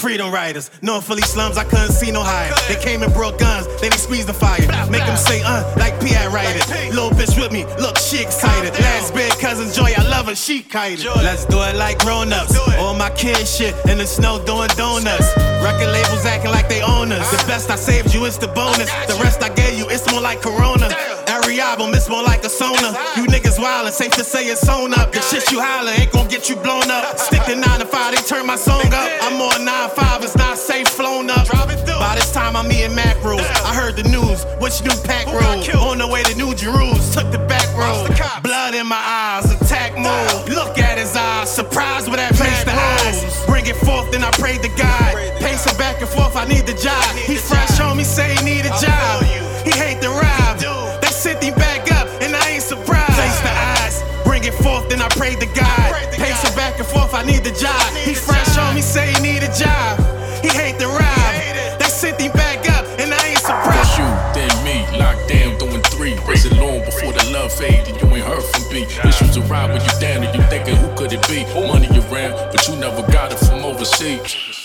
freedom 0.00 0.32
riders, 0.32 0.70
knowing 0.80 1.02
Philly 1.02 1.22
slums, 1.22 1.58
I 1.58 1.64
couldn't 1.64 1.92
see 1.92 2.10
no 2.10 2.22
higher. 2.22 2.52
They 2.68 2.80
came 2.82 3.02
and 3.02 3.12
brought 3.12 3.38
guns, 3.38 3.66
then 3.80 3.90
they 3.90 3.98
squeezed 3.98 4.28
the 4.28 4.32
fire. 4.32 4.64
Make 4.88 5.04
them 5.04 5.16
say, 5.16 5.42
uh, 5.44 5.62
like 5.76 6.00
P.I. 6.00 6.24
it. 6.56 6.94
Little 6.94 7.10
bitch 7.10 7.36
with 7.36 7.52
me, 7.52 7.64
look, 7.78 7.98
she 7.98 8.22
excited. 8.22 8.72
Last 8.80 9.12
bed, 9.12 9.32
cousin 9.38 9.68
Joy, 9.72 9.92
I 9.96 10.08
love 10.08 10.26
her, 10.26 10.34
she 10.34 10.62
kited. 10.62 11.04
Let's 11.04 11.44
do 11.44 11.60
it 11.62 11.76
like 11.76 11.98
grown 11.98 12.32
ups. 12.32 12.56
All 12.78 12.94
my 12.94 13.10
kids 13.10 13.54
shit 13.56 13.74
in 13.86 13.98
the 13.98 14.06
snow 14.06 14.42
doing 14.44 14.70
donuts. 14.76 15.36
Record 15.62 15.92
labels 15.92 16.24
acting 16.24 16.50
like 16.50 16.68
they 16.68 16.80
own 16.82 17.12
us. 17.12 17.30
The 17.30 17.46
best 17.46 17.70
I 17.70 17.76
saved 17.76 18.14
you 18.14 18.24
is 18.24 18.38
the 18.38 18.48
bonus. 18.48 18.90
The 19.06 19.18
rest 19.22 19.42
I 19.42 19.50
gave 19.50 19.78
you, 19.78 19.86
it's 19.90 20.10
more 20.10 20.22
like 20.22 20.40
Corona. 20.40 20.88
Album, 21.60 21.92
it's 21.94 22.08
more 22.08 22.22
like 22.22 22.42
a 22.44 22.48
sauna. 22.48 22.96
You 23.16 23.24
niggas 23.26 23.58
wildin', 23.58 23.92
safe 23.92 24.12
to 24.12 24.24
say 24.24 24.46
it's 24.46 24.60
sewn 24.60 24.94
up. 24.94 25.12
The 25.12 25.20
shit 25.20 25.50
you 25.52 25.60
holler 25.60 25.92
ain't 25.92 26.10
gon' 26.10 26.26
get 26.28 26.48
you 26.48 26.56
blown 26.56 26.90
up. 26.90 27.18
Stick 27.18 27.44
to 27.44 27.54
9 27.54 27.80
to 27.80 27.86
5, 27.86 28.16
they 28.16 28.22
turn 28.22 28.46
my 28.46 28.56
song 28.56 28.86
up. 28.92 29.08
I'm 29.22 29.40
on 29.40 29.66
9-5, 29.66 30.24
it's 30.24 30.36
not 30.36 30.56
safe, 30.58 30.88
flown 30.88 31.30
up. 31.30 31.46
By 32.00 32.16
this 32.16 32.32
time, 32.32 32.56
I'm 32.56 32.72
eating 32.72 32.96
macros. 32.96 33.44
I 33.62 33.74
heard 33.74 33.94
the 33.94 34.04
news, 34.04 34.44
which 34.58 34.82
new 34.82 34.96
pack 35.04 35.26
road? 35.26 35.68
On 35.76 35.98
the 35.98 36.08
way 36.08 36.22
to 36.24 36.34
New 36.34 36.54
Jerusalem, 36.54 36.98
took 37.12 37.30
the 37.30 37.44
back 37.46 37.68
road. 37.76 38.08
Blood 38.42 38.74
in 38.74 38.86
my 38.86 38.96
eyes, 38.96 39.52
attack 39.52 39.98
mode. 39.98 40.48
Look 40.48 40.78
at 40.78 40.98
his 40.98 41.14
eyes, 41.14 41.52
surprised 41.52 42.08
with 42.08 42.16
that 42.16 42.34
place 42.34 42.64
the 42.64 42.72
eyes. 42.72 43.46
Bring 43.46 43.66
it 43.66 43.76
forth, 43.76 44.10
then 44.10 44.24
I 44.24 44.30
pray 44.32 44.56
to 44.58 44.68
God. 44.80 45.12
Pacing 45.38 45.76
back 45.76 46.00
and 46.00 46.08
forth, 46.08 46.36
I 46.36 46.46
need 46.48 46.66
the 46.66 46.74
job. 46.74 47.04
He 47.14 47.36
fresh 47.36 47.78
on 47.80 47.96
me, 47.96 48.04
say 48.04 48.34
he 48.34 48.44
need 48.44 48.64
a 48.64 48.74
job. 48.80 49.19
Forth, 54.62 54.88
then 54.88 55.00
I 55.00 55.08
pray 55.08 55.34
to 55.34 55.46
God. 55.46 55.86
Pacing 56.12 56.54
back 56.56 56.78
and 56.78 56.86
forth, 56.86 57.14
I 57.14 57.22
need 57.22 57.44
the 57.44 57.52
job. 57.52 57.80
He 57.96 58.14
fresh 58.14 58.56
on 58.58 58.74
me, 58.74 58.82
say 58.82 59.12
he 59.12 59.20
need 59.20 59.42
a 59.42 59.52
job. 59.52 59.98
He 60.42 60.48
hate 60.48 60.78
the 60.78 60.88
rob. 60.88 61.32
They 61.78 61.90
sent 61.90 62.20
him 62.20 62.32
back 62.32 62.68
up, 62.70 62.84
and 62.98 63.12
I 63.12 63.20
ain't 63.28 63.38
surprised. 63.38 63.78
First 63.78 63.98
you, 63.98 64.08
then 64.36 64.52
me, 64.64 64.76
locked 64.98 65.28
down, 65.28 65.58
doing 65.58 65.82
three. 65.82 66.14
Race 66.28 66.44
it 66.44 66.56
long 66.56 66.84
before 66.84 67.12
the 67.12 67.24
love 67.32 67.52
fade, 67.52 67.88
and 67.88 67.96
you 68.00 68.06
ain't 68.16 68.26
heard 68.26 68.42
from 68.42 68.72
me. 68.72 68.82
Issues 69.04 69.36
around 69.36 69.72
when 69.72 69.82
you 69.82 69.94
down 70.00 70.24
and 70.24 70.34
you 70.34 70.42
thinking 70.48 70.76
who 70.76 70.88
could 70.96 71.12
it 71.12 71.26
be? 71.28 71.44
Money 71.54 71.88
around, 72.10 72.32
but 72.52 72.66
you 72.68 72.76
never 72.76 73.02
got 73.12 73.32
it 73.32 73.38
from 73.38 73.64
overseas. 73.64 74.59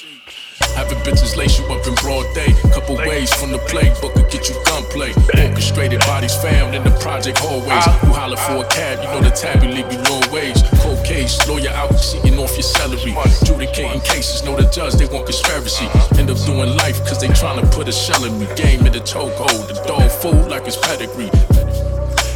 Having 0.75 0.99
bitches 0.99 1.35
lace 1.35 1.57
you 1.57 1.65
up 1.67 1.87
in 1.87 1.95
broad 1.95 2.27
day. 2.35 2.51
Couple 2.73 2.97
ways 2.97 3.33
from 3.33 3.51
the 3.51 3.59
playbook 3.71 4.13
could 4.13 4.29
get 4.29 4.49
you 4.49 4.55
gunplay. 4.65 5.13
Orchestrated 5.39 5.99
bodies 6.01 6.35
found 6.35 6.75
in 6.75 6.83
the 6.83 6.91
project 6.99 7.39
hallways. 7.39 7.85
You 8.03 8.13
holler 8.13 8.37
for 8.37 8.65
a 8.65 8.67
cab, 8.67 8.99
you 8.99 9.07
know 9.07 9.21
the 9.21 9.31
tab 9.31 9.61
will 9.63 9.71
leave 9.71 9.91
you 9.91 9.99
long 10.11 10.23
ways. 10.31 10.61
Cold 10.81 11.03
case, 11.05 11.39
lawyer 11.47 11.71
out, 11.71 11.95
cheating 11.95 12.37
off 12.39 12.53
your 12.53 12.63
salary. 12.63 13.15
Judicating 13.43 14.01
cases, 14.01 14.43
know 14.43 14.55
the 14.55 14.67
judge, 14.69 14.93
they 14.95 15.07
want 15.07 15.25
conspiracy. 15.25 15.87
End 16.19 16.29
up 16.29 16.37
doing 16.45 16.75
life, 16.77 16.99
cause 17.07 17.19
they 17.19 17.27
tryna 17.29 17.63
put 17.71 17.87
a 17.87 17.91
shell 17.91 18.25
in 18.25 18.37
me. 18.37 18.47
Game 18.55 18.85
in 18.85 18.91
the 18.91 18.99
chokehold, 18.99 19.67
the 19.67 19.81
dog 19.87 20.11
food 20.11 20.47
like 20.49 20.67
it's 20.67 20.77
pedigree. 20.77 21.31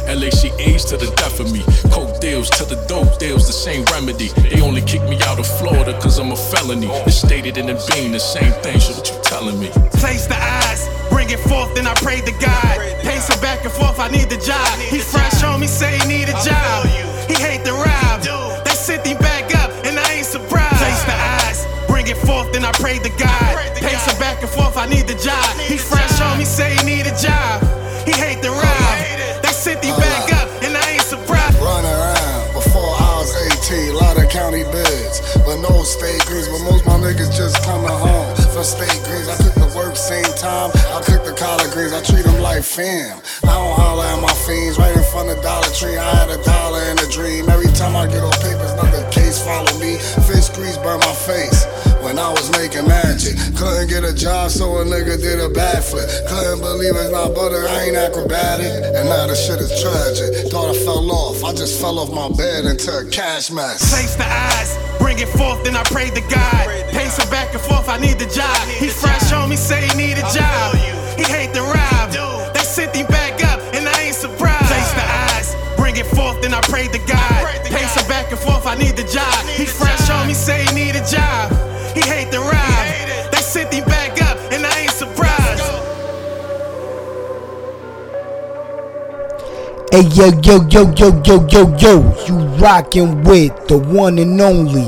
LACAs 0.06 0.88
to 0.88 0.96
the 0.96 1.10
death 1.16 1.40
of 1.40 1.52
me. 1.52 1.62
Coke 1.90 2.20
deals 2.20 2.50
to 2.50 2.64
the 2.64 2.76
dope 2.86 3.18
deals, 3.18 3.46
the 3.46 3.52
same 3.52 3.84
remedy. 3.92 4.28
They 4.48 4.60
only 4.60 4.82
kick 4.82 5.02
me 5.02 5.18
out 5.26 5.38
of 5.38 5.46
Florida 5.58 5.98
cause 6.00 6.18
I'm 6.18 6.32
a 6.32 6.36
felony. 6.36 6.88
It's 7.06 7.16
stated 7.16 7.58
in 7.58 7.66
the 7.66 7.78
bean, 7.90 8.12
the 8.12 8.20
same 8.20 8.52
thing, 8.62 8.80
so 8.80 8.92
what 8.94 9.08
you 9.10 9.16
telling 9.22 9.58
me? 9.58 9.68
Place 10.00 10.26
the 10.26 10.36
eyes, 10.36 10.88
bring 11.10 11.30
it 11.30 11.40
forth, 11.40 11.74
then 11.74 11.86
I 11.86 11.94
pray 11.94 12.20
to 12.20 12.32
God. 12.32 12.76
Pacing 13.02 13.40
back 13.40 13.64
and 13.64 13.72
forth, 13.72 13.98
I 13.98 14.08
need 14.08 14.28
the 14.30 14.38
job. 14.38 14.78
He 14.78 14.98
fresh 14.98 15.42
on 15.42 15.60
me, 15.60 15.66
say 15.66 15.98
he 15.98 16.08
need 16.08 16.28
a 16.28 16.36
job. 16.44 16.86
He 17.28 17.34
hate 17.34 17.64
the 17.64 17.72
rob. 17.72 18.22
They 18.64 18.76
sent 18.76 19.06
him 19.06 19.18
back 19.18 19.54
up, 19.56 19.70
and 19.84 19.98
I 19.98 20.12
ain't 20.14 20.26
surprised. 20.26 20.78
Place 20.80 21.04
the 21.04 21.16
eyes, 21.16 21.66
bring 21.86 22.06
it 22.06 22.16
forth, 22.16 22.52
then 22.52 22.64
I 22.64 22.72
pray 22.72 22.98
to 22.98 23.10
God. 23.10 23.56
Pacing 23.76 24.18
back 24.18 24.42
and 24.42 24.50
forth, 24.50 24.76
I 24.76 24.86
need 24.86 25.06
the 25.06 25.14
job. 25.14 25.44
He 25.60 25.76
fresh 25.76 26.20
on 26.20 26.38
me, 26.38 26.44
say 26.44 26.79
state 38.64 39.00
greens. 39.04 39.28
I 39.28 39.36
cook 39.36 39.54
the 39.54 39.72
work 39.76 39.96
same 39.96 40.28
time. 40.36 40.70
I 40.92 41.00
cook 41.04 41.24
the 41.24 41.32
collard 41.32 41.70
greens. 41.72 41.92
I 41.92 42.02
treat 42.02 42.24
them 42.24 42.40
like 42.42 42.62
fam. 42.62 43.20
I 43.44 43.54
don't 43.54 43.74
holler 43.76 44.04
at 44.04 44.20
my 44.20 44.32
fiends 44.44 44.78
right 44.78 44.94
in 44.94 45.04
front 45.04 45.30
of 45.30 45.42
Dollar 45.42 45.70
Tree. 45.72 45.96
I 45.96 46.10
had 46.20 46.30
a 46.30 46.42
dollar 46.44 46.82
in 46.90 46.98
a 46.98 47.08
dream. 47.08 47.48
Every 47.48 47.72
time 47.72 47.96
I 47.96 48.06
get 48.06 48.20
on 48.20 48.32
papers, 48.44 48.72
another 48.76 49.08
case 49.10 49.40
follow 49.42 49.72
me. 49.80 49.96
Fish 50.28 50.48
grease 50.52 50.76
burn 50.78 51.00
my 51.00 51.14
face. 51.14 51.64
When 52.10 52.18
I 52.18 52.32
was 52.34 52.50
making 52.58 52.88
magic, 52.88 53.38
couldn't 53.54 53.86
get 53.86 54.02
a 54.02 54.12
job, 54.12 54.50
so 54.50 54.82
a 54.82 54.84
nigga 54.84 55.14
did 55.14 55.38
a 55.38 55.46
backflip. 55.46 56.10
Couldn't 56.26 56.58
believe 56.58 56.90
it's 56.98 57.14
not 57.14 57.38
butter, 57.38 57.62
I 57.70 57.86
ain't 57.86 57.94
acrobatic. 57.94 58.66
And 58.66 59.06
now 59.06 59.30
the 59.30 59.38
shit 59.38 59.62
is 59.62 59.70
tragic. 59.78 60.50
Thought 60.50 60.74
I 60.74 60.76
fell 60.82 61.06
off, 61.06 61.44
I 61.44 61.54
just 61.54 61.80
fell 61.80 62.00
off 62.00 62.10
my 62.10 62.26
bed 62.34 62.66
into 62.66 62.90
a 62.90 63.06
cash 63.06 63.52
mess. 63.52 63.94
Place 63.94 64.16
the 64.18 64.26
eyes, 64.26 64.74
bring 64.98 65.20
it 65.22 65.30
forth, 65.38 65.62
then 65.62 65.76
I 65.76 65.84
pray 65.86 66.10
to 66.10 66.20
God. 66.26 66.66
Pacing 66.90 67.30
back 67.30 67.54
and 67.54 67.62
forth, 67.62 67.88
I 67.88 67.96
need 68.02 68.18
the 68.18 68.26
job. 68.26 68.58
He 68.66 68.88
fresh 68.88 69.30
on 69.30 69.48
me, 69.48 69.54
say 69.54 69.86
he 69.86 69.94
need 69.94 70.18
a 70.18 70.26
job. 70.34 70.74
He 71.14 71.22
hate 71.22 71.54
the 71.54 71.62
rob. 71.62 72.10
They 72.50 72.66
sent 72.66 72.90
him 72.90 73.06
back 73.06 73.38
up, 73.46 73.62
and 73.70 73.86
I 73.86 74.10
ain't 74.10 74.18
surprised. 74.18 74.66
Place 74.66 74.92
the 74.98 75.06
eyes, 75.30 75.54
bring 75.78 75.94
it 75.94 76.10
forth, 76.10 76.42
then 76.42 76.54
I 76.54 76.60
pray 76.62 76.90
to 76.90 76.98
God. 77.06 77.38
Pacing 77.70 78.08
back 78.10 78.34
and 78.34 78.40
forth, 78.40 78.66
I 78.66 78.74
need 78.74 78.98
the 78.98 79.06
job. 79.06 79.30
He 79.46 79.64
fresh 79.64 80.10
on 80.10 80.26
me, 80.26 80.34
say 80.34 80.66
he 80.66 80.74
need 80.74 80.98
a 80.98 81.06
job. 81.06 81.69
He 81.94 82.00
hate 82.00 82.30
the 82.30 82.38
rob. 82.38 82.52
That 83.32 83.42
sent 83.42 83.72
him 83.72 83.84
back 83.84 84.20
up, 84.22 84.38
and 84.52 84.64
I 84.64 84.80
ain't 84.80 84.90
surprised. 84.90 85.30
Hey 89.92 90.06
yo 90.14 90.30
yo 90.40 90.62
yo 90.68 90.92
yo 90.94 91.20
yo 91.24 91.46
yo 91.48 91.76
yo, 91.76 92.24
you 92.26 92.36
rockin' 92.62 93.24
with 93.24 93.66
the 93.66 93.76
one 93.76 94.18
and 94.18 94.40
only 94.40 94.86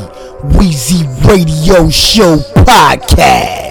Weezy 0.55 1.03
Radio 1.27 1.91
Show 1.91 2.37
podcast. 2.65 3.62